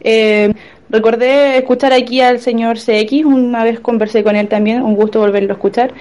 Eh, 0.00 0.52
recordé 0.88 1.58
escuchar 1.58 1.92
aquí 1.92 2.20
al 2.20 2.38
señor 2.38 2.78
CX, 2.78 3.24
una 3.24 3.64
vez 3.64 3.80
conversé 3.80 4.22
con 4.22 4.36
él 4.36 4.46
también, 4.46 4.82
un 4.82 4.94
gusto 4.94 5.18
volverlo 5.18 5.50
a 5.50 5.56
escuchar. 5.56 5.92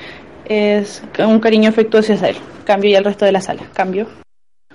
Es 0.45 1.01
un 1.17 1.39
cariño 1.39 1.69
afectuoso 1.69 2.13
hacia 2.13 2.29
él. 2.29 2.35
Cambio 2.65 2.91
y 2.91 2.95
al 2.95 3.05
resto 3.05 3.25
de 3.25 3.31
la 3.31 3.41
sala. 3.41 3.63
Cambio. 3.73 4.05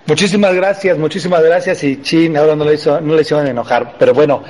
Muchísimas 0.06 0.54
gracias, 0.54 0.96
muchísimas 0.98 1.42
gracias 1.42 1.82
y 1.82 2.00
chin, 2.00 2.36
ahora 2.36 2.54
no 2.54 2.64
le, 2.64 2.74
hizo, 2.74 3.00
no 3.00 3.16
le 3.16 3.22
hicieron 3.22 3.44
enojar, 3.48 3.96
pero 3.98 4.14
bueno, 4.14 4.44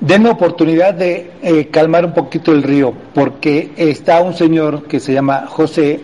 denme 0.00 0.28
oportunidad 0.28 0.92
de 0.92 1.30
eh, 1.42 1.68
calmar 1.68 2.04
un 2.04 2.12
poquito 2.12 2.52
el 2.52 2.62
río, 2.62 2.92
porque 3.14 3.70
está 3.78 4.20
un 4.20 4.34
señor 4.34 4.86
que 4.86 5.00
se 5.00 5.14
llama 5.14 5.46
José, 5.46 6.00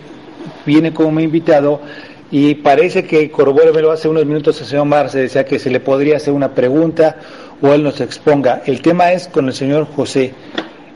viene 0.65 0.91
como 0.91 1.19
invitado 1.19 1.81
y 2.37 2.53
parece 2.55 3.05
que 3.05 3.31
lo 3.81 3.91
hace 3.91 4.09
unos 4.09 4.25
minutos 4.25 4.59
el 4.59 4.67
señor 4.67 4.83
Marce, 4.83 5.19
decía 5.19 5.45
que 5.45 5.57
se 5.57 5.69
le 5.69 5.79
podría 5.79 6.17
hacer 6.17 6.33
una 6.33 6.53
pregunta 6.53 7.15
o 7.61 7.73
él 7.73 7.81
nos 7.81 8.01
exponga. 8.01 8.61
El 8.65 8.81
tema 8.81 9.13
es 9.13 9.29
con 9.29 9.47
el 9.47 9.53
señor 9.53 9.87
José. 9.95 10.33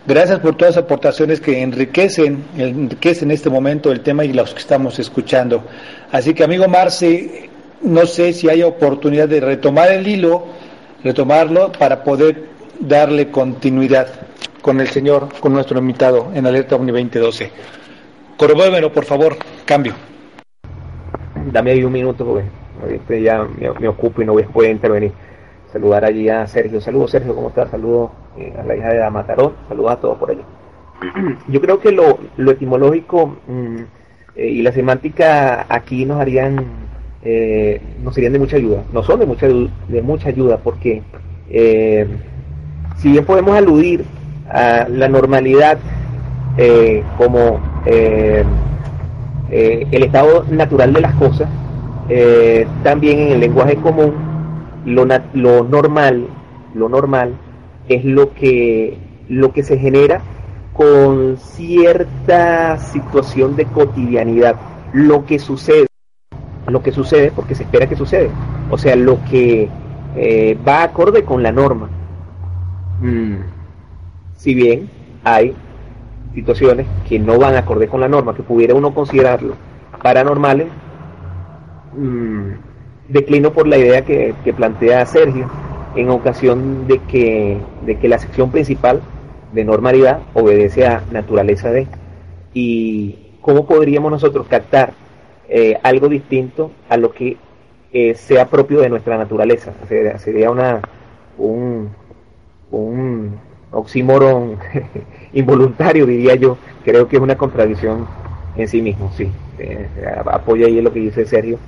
Gracias 0.06 0.40
por 0.40 0.58
todas 0.58 0.76
las 0.76 0.84
aportaciones 0.84 1.40
que 1.40 1.62
enriquecen, 1.62 2.44
enriquecen 2.58 3.30
en 3.30 3.36
este 3.36 3.50
momento 3.50 3.90
el 3.90 4.02
tema 4.02 4.26
y 4.26 4.34
los 4.34 4.54
que 4.54 4.60
estamos 4.60 5.00
escuchando. 5.00 5.64
Así 6.12 6.34
que 6.34 6.44
amigo 6.44 6.68
Marce, 6.68 7.50
no 7.84 8.06
sé 8.06 8.34
si 8.34 8.50
hay 8.50 8.62
oportunidad 8.62 9.30
de 9.30 9.40
retomar 9.40 9.94
el 9.94 10.06
hilo, 10.06 10.44
retomarlo 11.06 11.72
para 11.72 12.04
poder 12.04 12.50
darle 12.82 13.32
continuidad 13.32 14.10
con 14.62 14.82
el 14.82 14.90
señor, 14.90 15.30
con 15.40 15.54
nuestro 15.54 15.80
invitado 15.80 16.34
en 16.36 16.46
Alerta 16.46 16.76
Omni 16.76 16.92
2012. 16.92 17.50
Corroborémelo, 18.36 18.92
por 18.92 19.06
favor, 19.06 19.38
cambio. 19.64 19.96
Dame 21.52 21.72
ahí 21.72 21.84
un 21.84 21.94
minuto, 21.94 22.26
porque 22.26 22.96
este 22.96 23.22
ya 23.22 23.46
me, 23.80 23.88
ocupo 23.88 24.22
y 24.22 24.26
no 24.26 24.34
voy 24.34 24.44
a 24.44 24.48
poder 24.48 24.72
intervenir. 24.72 25.12
Saludar 25.72 26.06
allí 26.06 26.30
a 26.30 26.48
Sergio. 26.48 26.82
Saludos, 26.82 27.12
Sergio, 27.12 27.36
¿cómo 27.36 27.50
estás? 27.50 27.70
Saludos 27.70 28.12
eh, 28.38 28.54
a 28.58 28.64
la 28.64 28.76
hija 28.76 28.90
de 28.90 28.98
Damatarón. 28.98 29.54
Saludos 29.68 29.92
a 29.92 29.96
todos 29.98 30.18
por 30.18 30.32
allí. 30.32 30.42
Yo 31.48 31.62
creo 31.62 31.80
que 31.80 31.92
lo, 31.92 32.20
etimológico 32.52 33.38
mm, 33.48 33.78
eh, 34.36 34.48
y 34.48 34.62
la 34.62 34.72
semántica 34.72 35.66
aquí 35.70 36.06
nos 36.06 36.20
harían 36.20 36.90
eh, 37.22 37.82
nos 38.02 38.16
serían 38.16 38.34
de 38.34 38.40
mucha 38.40 38.58
ayuda. 38.58 38.84
No 38.94 39.04
son 39.04 39.20
de 39.20 39.26
mucha, 39.26 39.48
de 39.48 40.02
mucha 40.02 40.30
ayuda 40.30 40.58
porque 40.58 41.04
eh, 41.50 42.08
si 42.98 43.12
bien 43.12 43.26
podemos 43.26 43.58
aludir 43.58 44.06
a 44.50 44.88
la 44.90 45.08
normalidad 45.08 45.78
eh, 49.52 49.88
el 49.92 50.04
estado 50.04 50.46
natural 50.50 50.94
de 50.94 51.02
las 51.02 51.14
cosas, 51.16 51.50
también 52.84 53.20
en 53.20 53.32
el 53.34 53.40
lenguaje 53.40 53.76
común 53.76 54.14
lo, 54.84 55.06
lo 55.34 55.64
normal, 55.64 56.26
lo 56.74 56.90
normal 56.90 57.36
es 57.88 58.04
lo 58.04 58.34
que, 58.34 58.98
lo 59.28 59.54
que 59.54 59.62
se 59.62 59.78
genera 59.78 60.22
con 60.74 61.38
cierta 61.38 62.80
situación 62.80 63.56
de 63.56 63.66
cotidianidad, 63.66 64.56
lo 64.92 65.26
que 65.26 65.38
sucede 65.38 65.90
lo 66.70 66.82
que 66.82 66.92
sucede 66.92 67.32
porque 67.32 67.56
se 67.56 67.64
espera 67.64 67.88
que 67.88 67.96
sucede. 67.96 68.30
O 68.70 68.78
sea, 68.78 68.96
lo 68.96 69.24
que 69.26 69.70
eh, 70.16 70.58
va 70.68 70.84
acorde 70.84 71.24
con 71.24 71.44
la 71.44 71.52
norma. 71.52 71.90
Mm. 73.02 73.38
Si 74.36 74.54
bien 74.54 74.90
hay 75.24 75.54
situaciones 76.40 76.88
que 77.08 77.20
no 77.20 77.38
van 77.38 77.56
acorde 77.56 77.88
con 77.88 78.02
la 78.02 78.08
norma, 78.08 78.36
que 78.36 78.44
pudiera 78.44 78.76
uno 78.76 78.94
considerarlo 78.94 79.56
paranormales, 80.02 80.68
mm, 81.96 82.52
declino 83.10 83.52
por 83.52 83.68
la 83.68 83.78
idea 83.78 84.04
que, 84.04 84.34
plantea 84.56 85.06
Sergio 85.06 85.50
en 85.96 86.10
ocasión 86.10 86.88
de 86.88 87.00
que, 87.00 87.58
de 87.86 87.98
que 87.98 88.08
la 88.08 88.20
sección 88.20 88.52
principal 88.52 89.02
de 89.54 89.64
normalidad 89.66 90.20
obedece 90.34 90.86
a 90.88 91.04
naturaleza 91.12 91.72
de. 91.72 91.88
¿Y 92.54 93.16
cómo 93.42 93.66
podríamos 93.66 94.12
nosotros 94.12 94.48
captar 94.48 94.94
eh, 95.48 95.80
algo 95.82 96.08
distinto 96.08 96.72
a 96.90 96.98
lo 96.98 97.12
que 97.12 97.38
eh, 97.92 98.14
sea 98.14 98.48
propio 98.48 98.82
de 98.82 98.90
nuestra 98.90 99.18
naturaleza. 99.18 99.74
Sería, 100.20 100.52
una, 100.52 100.80
un, 101.40 101.90
un 102.70 103.40
oxímoron 103.72 104.58
involuntario, 105.34 106.06
diría 106.06 106.36
yo. 106.36 106.58
Creo 106.84 107.08
que 107.08 107.18
es 107.18 107.22
una 107.22 107.38
contradicción 107.38 108.08
en 108.56 108.68
sí 108.68 108.82
mismo, 108.82 109.12
sí. 109.16 109.30
Eh, 109.60 109.88
apoyo 110.26 110.66
ahí 110.66 110.82
lo 110.82 110.92
que 110.94 111.00
dice 111.00 111.26
Sergio 111.26 111.60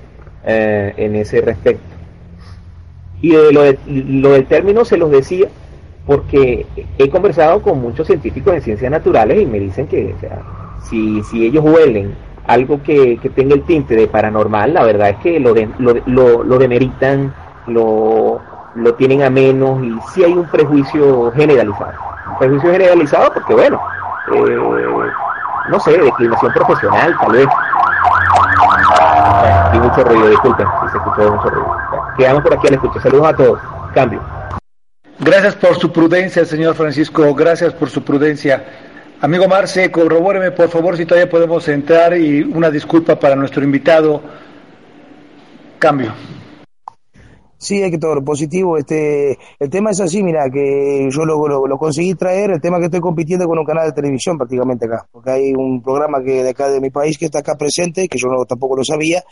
en 0.44 1.16
ese 1.16 1.42
respecto. 1.42 1.84
Y 3.22 3.34
lo, 3.34 3.62
lo 3.86 4.32
del 4.32 4.46
término 4.48 4.84
se 4.86 4.98
los 4.98 5.12
decía 5.12 5.48
porque 6.06 6.66
he 6.98 7.10
conversado 7.10 7.62
con 7.62 7.82
muchos 7.82 8.08
científicos 8.08 8.54
en 8.54 8.62
ciencias 8.62 8.92
naturales 8.92 9.40
y 9.40 9.46
me 9.46 9.60
dicen 9.60 9.88
que 9.88 10.16
si, 10.90 11.22
si 11.24 11.46
ellos 11.46 11.64
huelen 11.64 12.16
algo 12.48 12.82
que, 12.82 13.20
tenga 13.36 13.56
el 13.56 13.64
tinte 13.64 13.96
de 13.96 14.08
paranormal, 14.08 14.74
la 14.74 14.84
verdad 14.84 15.10
es 15.10 15.18
que 15.18 15.40
lo, 15.40 15.54
de, 15.54 15.70
lo, 15.78 16.44
lo, 16.44 16.58
demeritan, 16.58 17.34
lo, 17.68 18.42
lo 18.76 18.94
tienen 18.96 19.24
a 19.24 19.30
menos 19.30 19.84
y 19.84 20.00
sí 20.14 20.24
hay 20.24 20.34
un 20.34 20.48
prejuicio 20.48 21.32
generalizado. 21.32 21.94
Un 22.32 22.38
prejuicio 22.40 22.72
generalizado 22.72 23.34
porque, 23.34 23.54
bueno, 23.54 23.82
eh, 24.34 25.12
no 25.70 25.80
sé, 25.80 25.98
declinación 25.98 26.54
profesional, 26.54 27.16
tal 27.20 27.32
vez. 27.32 27.48
y 29.74 29.80
mucho 29.80 30.04
ruido, 30.04 30.30
disculpen 30.30 30.68
si 30.84 30.92
se 30.92 30.98
escuchó 30.98 31.32
mucho 31.32 31.50
ruido. 31.50 31.78
Quedamos 32.18 32.44
por 32.44 32.54
aquí 32.54 32.68
al 32.68 32.74
escucha. 32.76 33.02
Saludos 33.02 33.28
a 33.28 33.36
todos. 33.36 33.60
Cambio. 33.94 34.22
Gracias 35.20 35.56
por 35.56 35.76
su 35.76 35.92
prudencia, 35.92 36.46
señor 36.46 36.76
Francisco. 36.76 37.34
Gracias 37.36 37.74
por 37.74 37.90
su 37.90 38.04
prudencia. 38.04 38.66
Amigo 39.22 39.48
Marce, 39.48 39.92
corrobóreme 39.92 40.50
por 40.50 40.68
favor 40.70 40.98
si 40.98 41.06
todavía 41.06 41.30
podemos 41.30 41.68
entrar 41.68 42.18
y 42.18 42.42
una 42.42 42.72
disculpa 42.72 43.20
para 43.20 43.36
nuestro 43.36 43.64
invitado. 43.64 44.22
Cambio. 45.78 46.12
Sí, 47.62 47.84
hay 47.84 47.92
que 47.92 48.00
todo 48.00 48.20
positivo. 48.24 48.76
Este, 48.76 49.38
el 49.60 49.70
tema 49.70 49.92
es 49.92 50.02
así, 50.02 50.24
mira, 50.24 50.50
que 50.52 51.08
yo 51.12 51.26
lo, 51.26 51.48
lo, 51.48 51.78
conseguí 51.78 52.16
traer, 52.16 52.50
el 52.50 52.60
tema 52.60 52.80
que 52.80 52.86
estoy 52.86 53.00
compitiendo 53.00 53.46
con 53.46 53.60
un 53.60 53.66
canal 53.66 53.86
de 53.86 53.94
televisión 53.94 54.36
prácticamente 54.36 54.88
acá, 54.88 55.08
porque 55.12 55.30
hay 55.30 55.54
un 55.54 55.80
programa 55.80 56.24
que 56.26 56.42
de 56.42 56.50
acá 56.50 56.72
de 56.72 56.82
mi 56.82 56.90
país 56.90 57.20
que 57.20 57.26
está 57.26 57.40
acá 57.40 57.56
presente, 57.56 58.08
que 58.08 58.18
yo 58.18 58.30
no, 58.30 58.46
tampoco 58.46 58.78
lo 58.78 58.84
sabía, 58.84 59.24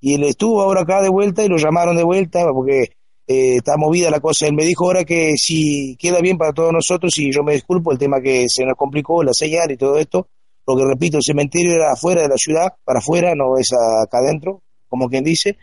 y 0.00 0.14
él 0.14 0.24
estuvo 0.24 0.60
ahora 0.60 0.80
acá 0.80 1.00
de 1.02 1.08
vuelta 1.08 1.44
y 1.44 1.48
lo 1.48 1.56
llamaron 1.56 1.96
de 1.96 2.02
vuelta 2.02 2.44
porque 2.52 2.80
eh, 3.28 3.56
está 3.58 3.76
movida 3.76 4.10
la 4.10 4.18
cosa. 4.18 4.48
Él 4.48 4.54
me 4.54 4.64
dijo 4.64 4.86
ahora 4.86 5.04
que 5.04 5.34
si 5.36 5.94
queda 6.00 6.20
bien 6.20 6.38
para 6.38 6.52
todos 6.52 6.72
nosotros, 6.72 7.16
y 7.18 7.30
yo 7.30 7.44
me 7.44 7.52
disculpo 7.52 7.92
el 7.92 7.98
tema 7.98 8.20
que 8.20 8.46
se 8.48 8.64
nos 8.64 8.74
complicó, 8.76 9.22
la 9.22 9.32
señal 9.32 9.70
y 9.70 9.76
todo 9.76 9.98
esto, 9.98 10.26
porque 10.64 10.84
repito, 10.84 11.18
el 11.18 11.22
cementerio 11.22 11.74
era 11.74 11.92
afuera 11.92 12.22
de 12.22 12.28
la 12.28 12.36
ciudad, 12.36 12.72
para 12.84 12.98
afuera, 12.98 13.34
no 13.36 13.56
es 13.56 13.68
acá 13.72 14.18
adentro, 14.18 14.62
como 14.88 15.08
quien 15.08 15.22
dice. 15.22 15.58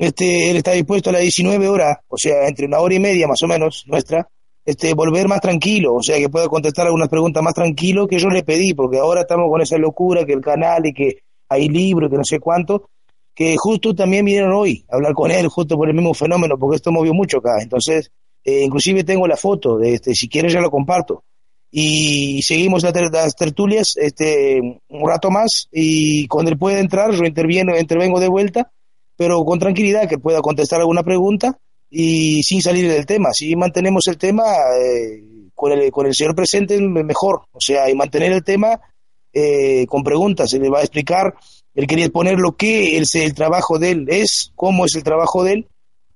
Este, 0.00 0.50
él 0.50 0.56
está 0.56 0.72
dispuesto 0.72 1.10
a 1.10 1.12
las 1.12 1.20
19 1.20 1.68
horas, 1.68 1.98
o 2.08 2.16
sea, 2.16 2.48
entre 2.48 2.64
una 2.64 2.80
hora 2.80 2.94
y 2.94 2.98
media 2.98 3.28
más 3.28 3.42
o 3.42 3.46
menos, 3.46 3.84
nuestra, 3.86 4.26
este, 4.64 4.94
volver 4.94 5.28
más 5.28 5.42
tranquilo, 5.42 5.96
o 5.96 6.02
sea, 6.02 6.16
que 6.16 6.30
pueda 6.30 6.48
contestar 6.48 6.86
algunas 6.86 7.10
preguntas 7.10 7.42
más 7.42 7.52
tranquilo 7.52 8.06
que 8.06 8.18
yo 8.18 8.28
le 8.28 8.42
pedí, 8.42 8.72
porque 8.72 8.96
ahora 8.96 9.20
estamos 9.20 9.50
con 9.50 9.60
esa 9.60 9.76
locura 9.76 10.24
que 10.24 10.32
el 10.32 10.40
canal 10.40 10.86
y 10.86 10.94
que 10.94 11.18
hay 11.50 11.68
libros, 11.68 12.10
que 12.10 12.16
no 12.16 12.24
sé 12.24 12.40
cuánto, 12.40 12.88
que 13.34 13.56
justo 13.58 13.94
también 13.94 14.24
vinieron 14.24 14.54
hoy 14.54 14.86
a 14.88 14.96
hablar 14.96 15.12
con 15.12 15.30
él, 15.30 15.48
justo 15.48 15.76
por 15.76 15.90
el 15.90 15.94
mismo 15.94 16.14
fenómeno, 16.14 16.56
porque 16.58 16.76
esto 16.76 16.90
movió 16.90 17.12
mucho 17.12 17.36
acá. 17.36 17.60
Entonces, 17.60 18.10
eh, 18.42 18.62
inclusive 18.64 19.04
tengo 19.04 19.26
la 19.26 19.36
foto, 19.36 19.76
de 19.76 19.92
este, 19.92 20.14
si 20.14 20.30
quieres 20.30 20.54
ya 20.54 20.62
lo 20.62 20.70
comparto. 20.70 21.24
Y 21.70 22.40
seguimos 22.40 22.82
las, 22.84 23.36
tertulias 23.36 23.98
este, 23.98 24.60
un 24.88 25.06
rato 25.06 25.30
más 25.30 25.68
y 25.70 26.26
cuando 26.26 26.50
él 26.50 26.56
pueda 26.56 26.80
entrar, 26.80 27.12
yo 27.12 27.22
interviene, 27.24 27.78
intervengo 27.78 28.18
de 28.18 28.28
vuelta, 28.28 28.72
pero 29.20 29.44
con 29.44 29.58
tranquilidad, 29.58 30.08
que 30.08 30.16
pueda 30.16 30.40
contestar 30.40 30.80
alguna 30.80 31.02
pregunta 31.02 31.58
y 31.90 32.42
sin 32.42 32.62
salir 32.62 32.90
del 32.90 33.04
tema. 33.04 33.34
Si 33.34 33.54
mantenemos 33.54 34.06
el 34.06 34.16
tema 34.16 34.44
eh, 34.82 35.22
con, 35.54 35.72
el, 35.72 35.90
con 35.92 36.06
el 36.06 36.14
señor 36.14 36.34
presente, 36.34 36.80
mejor. 36.80 37.42
O 37.52 37.60
sea, 37.60 37.90
y 37.90 37.94
mantener 37.94 38.32
el 38.32 38.42
tema 38.42 38.80
eh, 39.30 39.84
con 39.88 40.02
preguntas, 40.02 40.48
se 40.48 40.58
le 40.58 40.70
va 40.70 40.78
a 40.78 40.84
explicar 40.84 41.34
él 41.74 41.86
quería 41.86 42.08
poner 42.08 42.38
lo 42.38 42.56
que 42.56 42.96
el, 42.96 43.34
trabajo 43.34 43.78
de 43.78 43.90
él 43.90 44.06
es, 44.08 44.52
cómo 44.56 44.86
es 44.86 44.94
el 44.94 45.02
trabajo 45.02 45.44
de 45.44 45.52
él, 45.52 45.68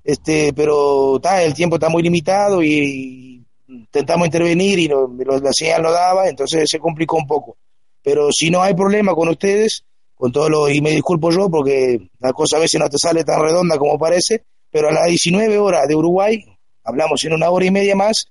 este, 0.03 0.55
pero 0.55 1.21
ta, 1.21 1.43
el 1.43 1.53
tiempo 1.53 1.77
está 1.77 1.91
muy 1.91 2.03
limitado 2.03 2.63
y, 2.63 3.45
intentamos 3.69 4.29
intervenir 4.29 4.79
y 4.79 4.89
lo, 4.89 5.13
la 5.19 5.53
señal 5.53 5.83
no 5.83 5.93
daba, 5.93 6.27
entonces 6.27 6.71
se 6.71 6.79
complicó 6.79 7.19
un 7.19 7.27
poco. 7.27 7.59
Pero 8.03 8.33
si 8.33 8.51
no 8.51 8.63
hay 8.63 8.73
problema 8.73 9.15
con 9.15 9.29
ustedes, 9.29 9.85
con 10.15 10.33
todo 10.33 10.49
lo, 10.49 10.69
y 10.69 10.81
me 10.81 10.91
disculpo 10.91 11.31
yo 11.31 11.51
porque 11.51 12.11
la 12.21 12.33
cosa 12.33 12.57
a 12.57 12.61
veces 12.61 12.81
no 12.81 12.89
te 12.89 12.99
sale 12.99 13.25
tan 13.25 13.41
redonda 13.41 13.79
como 13.79 13.99
parece, 13.99 14.45
pero 14.71 14.89
a 14.89 14.93
las 14.93 15.07
19 15.07 15.59
horas 15.59 15.87
de 15.89 15.95
Uruguay, 15.95 16.45
hablamos 16.85 17.25
en 17.25 17.33
una 17.33 17.51
hora 17.51 17.65
y 17.65 17.71
media 17.71 17.97
más, 17.97 18.27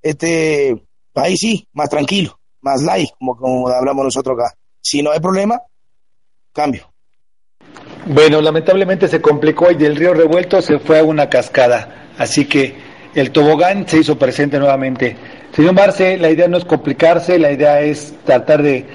este, 0.00 0.82
ahí 1.14 1.36
sí, 1.36 1.68
más 1.72 1.88
tranquilo, 1.88 2.38
más 2.60 2.82
light, 2.82 3.10
como, 3.18 3.36
como 3.36 3.68
hablamos 3.68 4.04
nosotros 4.04 4.38
acá. 4.38 4.54
Si 4.80 5.02
no 5.02 5.12
hay 5.12 5.20
problema, 5.20 5.60
Cambio. 6.52 6.92
Bueno, 8.06 8.40
lamentablemente 8.40 9.08
se 9.08 9.22
complicó 9.22 9.70
y 9.70 9.76
del 9.76 9.96
río 9.96 10.12
revuelto 10.12 10.60
se 10.60 10.78
fue 10.78 10.98
a 10.98 11.04
una 11.04 11.30
cascada. 11.30 12.10
Así 12.18 12.44
que 12.44 12.74
el 13.14 13.30
tobogán 13.30 13.88
se 13.88 13.98
hizo 13.98 14.18
presente 14.18 14.58
nuevamente. 14.58 15.16
Señor 15.54 15.74
Marce, 15.74 16.18
la 16.18 16.30
idea 16.30 16.48
no 16.48 16.58
es 16.58 16.64
complicarse, 16.64 17.38
la 17.38 17.52
idea 17.52 17.80
es 17.80 18.14
tratar 18.24 18.62
de 18.62 18.86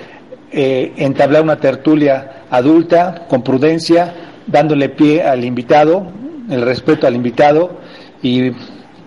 eh, 0.51 0.93
entablar 0.97 1.43
una 1.43 1.59
tertulia 1.59 2.43
adulta, 2.49 3.25
con 3.27 3.43
prudencia, 3.43 4.13
dándole 4.47 4.89
pie 4.89 5.23
al 5.23 5.43
invitado, 5.43 6.07
el 6.49 6.61
respeto 6.61 7.05
al 7.07 7.15
invitado, 7.15 7.77
y 8.21 8.51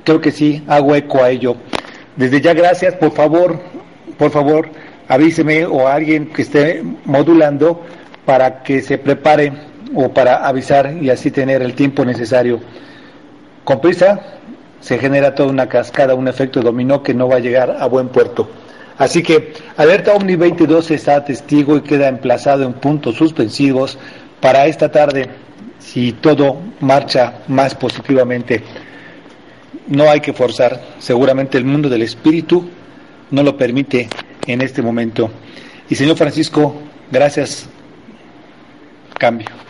creo 0.04 0.20
que 0.20 0.30
sí, 0.30 0.62
hago 0.66 0.94
eco 0.94 1.22
a 1.22 1.30
ello. 1.30 1.56
Desde 2.16 2.40
ya, 2.40 2.52
gracias, 2.54 2.94
por 2.94 3.12
favor, 3.12 3.60
por 4.18 4.30
favor, 4.30 4.68
avíseme 5.08 5.64
o 5.64 5.88
a 5.88 5.94
alguien 5.94 6.26
que 6.26 6.42
esté 6.42 6.82
modulando 7.04 7.82
para 8.24 8.62
que 8.62 8.82
se 8.82 8.98
prepare 8.98 9.52
o 9.94 10.10
para 10.10 10.46
avisar 10.46 10.94
y 11.00 11.10
así 11.10 11.30
tener 11.30 11.62
el 11.62 11.74
tiempo 11.74 12.04
necesario. 12.04 12.60
Con 13.64 13.80
prisa 13.80 14.20
se 14.80 14.98
genera 14.98 15.34
toda 15.34 15.50
una 15.50 15.68
cascada, 15.68 16.14
un 16.14 16.28
efecto 16.28 16.60
dominó 16.60 17.02
que 17.02 17.14
no 17.14 17.28
va 17.28 17.36
a 17.36 17.40
llegar 17.40 17.76
a 17.78 17.86
buen 17.86 18.08
puerto. 18.08 18.48
Así 19.00 19.22
que 19.22 19.54
Alerta 19.78 20.12
Omni 20.12 20.36
22 20.36 20.90
está 20.90 21.24
testigo 21.24 21.74
y 21.74 21.80
queda 21.80 22.06
emplazado 22.06 22.64
en 22.64 22.74
puntos 22.74 23.16
suspensivos 23.16 23.98
para 24.42 24.66
esta 24.66 24.92
tarde, 24.92 25.26
si 25.78 26.12
todo 26.12 26.58
marcha 26.80 27.38
más 27.48 27.74
positivamente. 27.74 28.62
No 29.86 30.10
hay 30.10 30.20
que 30.20 30.34
forzar, 30.34 30.82
seguramente 30.98 31.56
el 31.56 31.64
mundo 31.64 31.88
del 31.88 32.02
espíritu 32.02 32.68
no 33.30 33.42
lo 33.42 33.56
permite 33.56 34.06
en 34.46 34.60
este 34.60 34.82
momento. 34.82 35.30
Y 35.88 35.94
señor 35.94 36.18
Francisco, 36.18 36.74
gracias. 37.10 37.70
Cambio. 39.18 39.69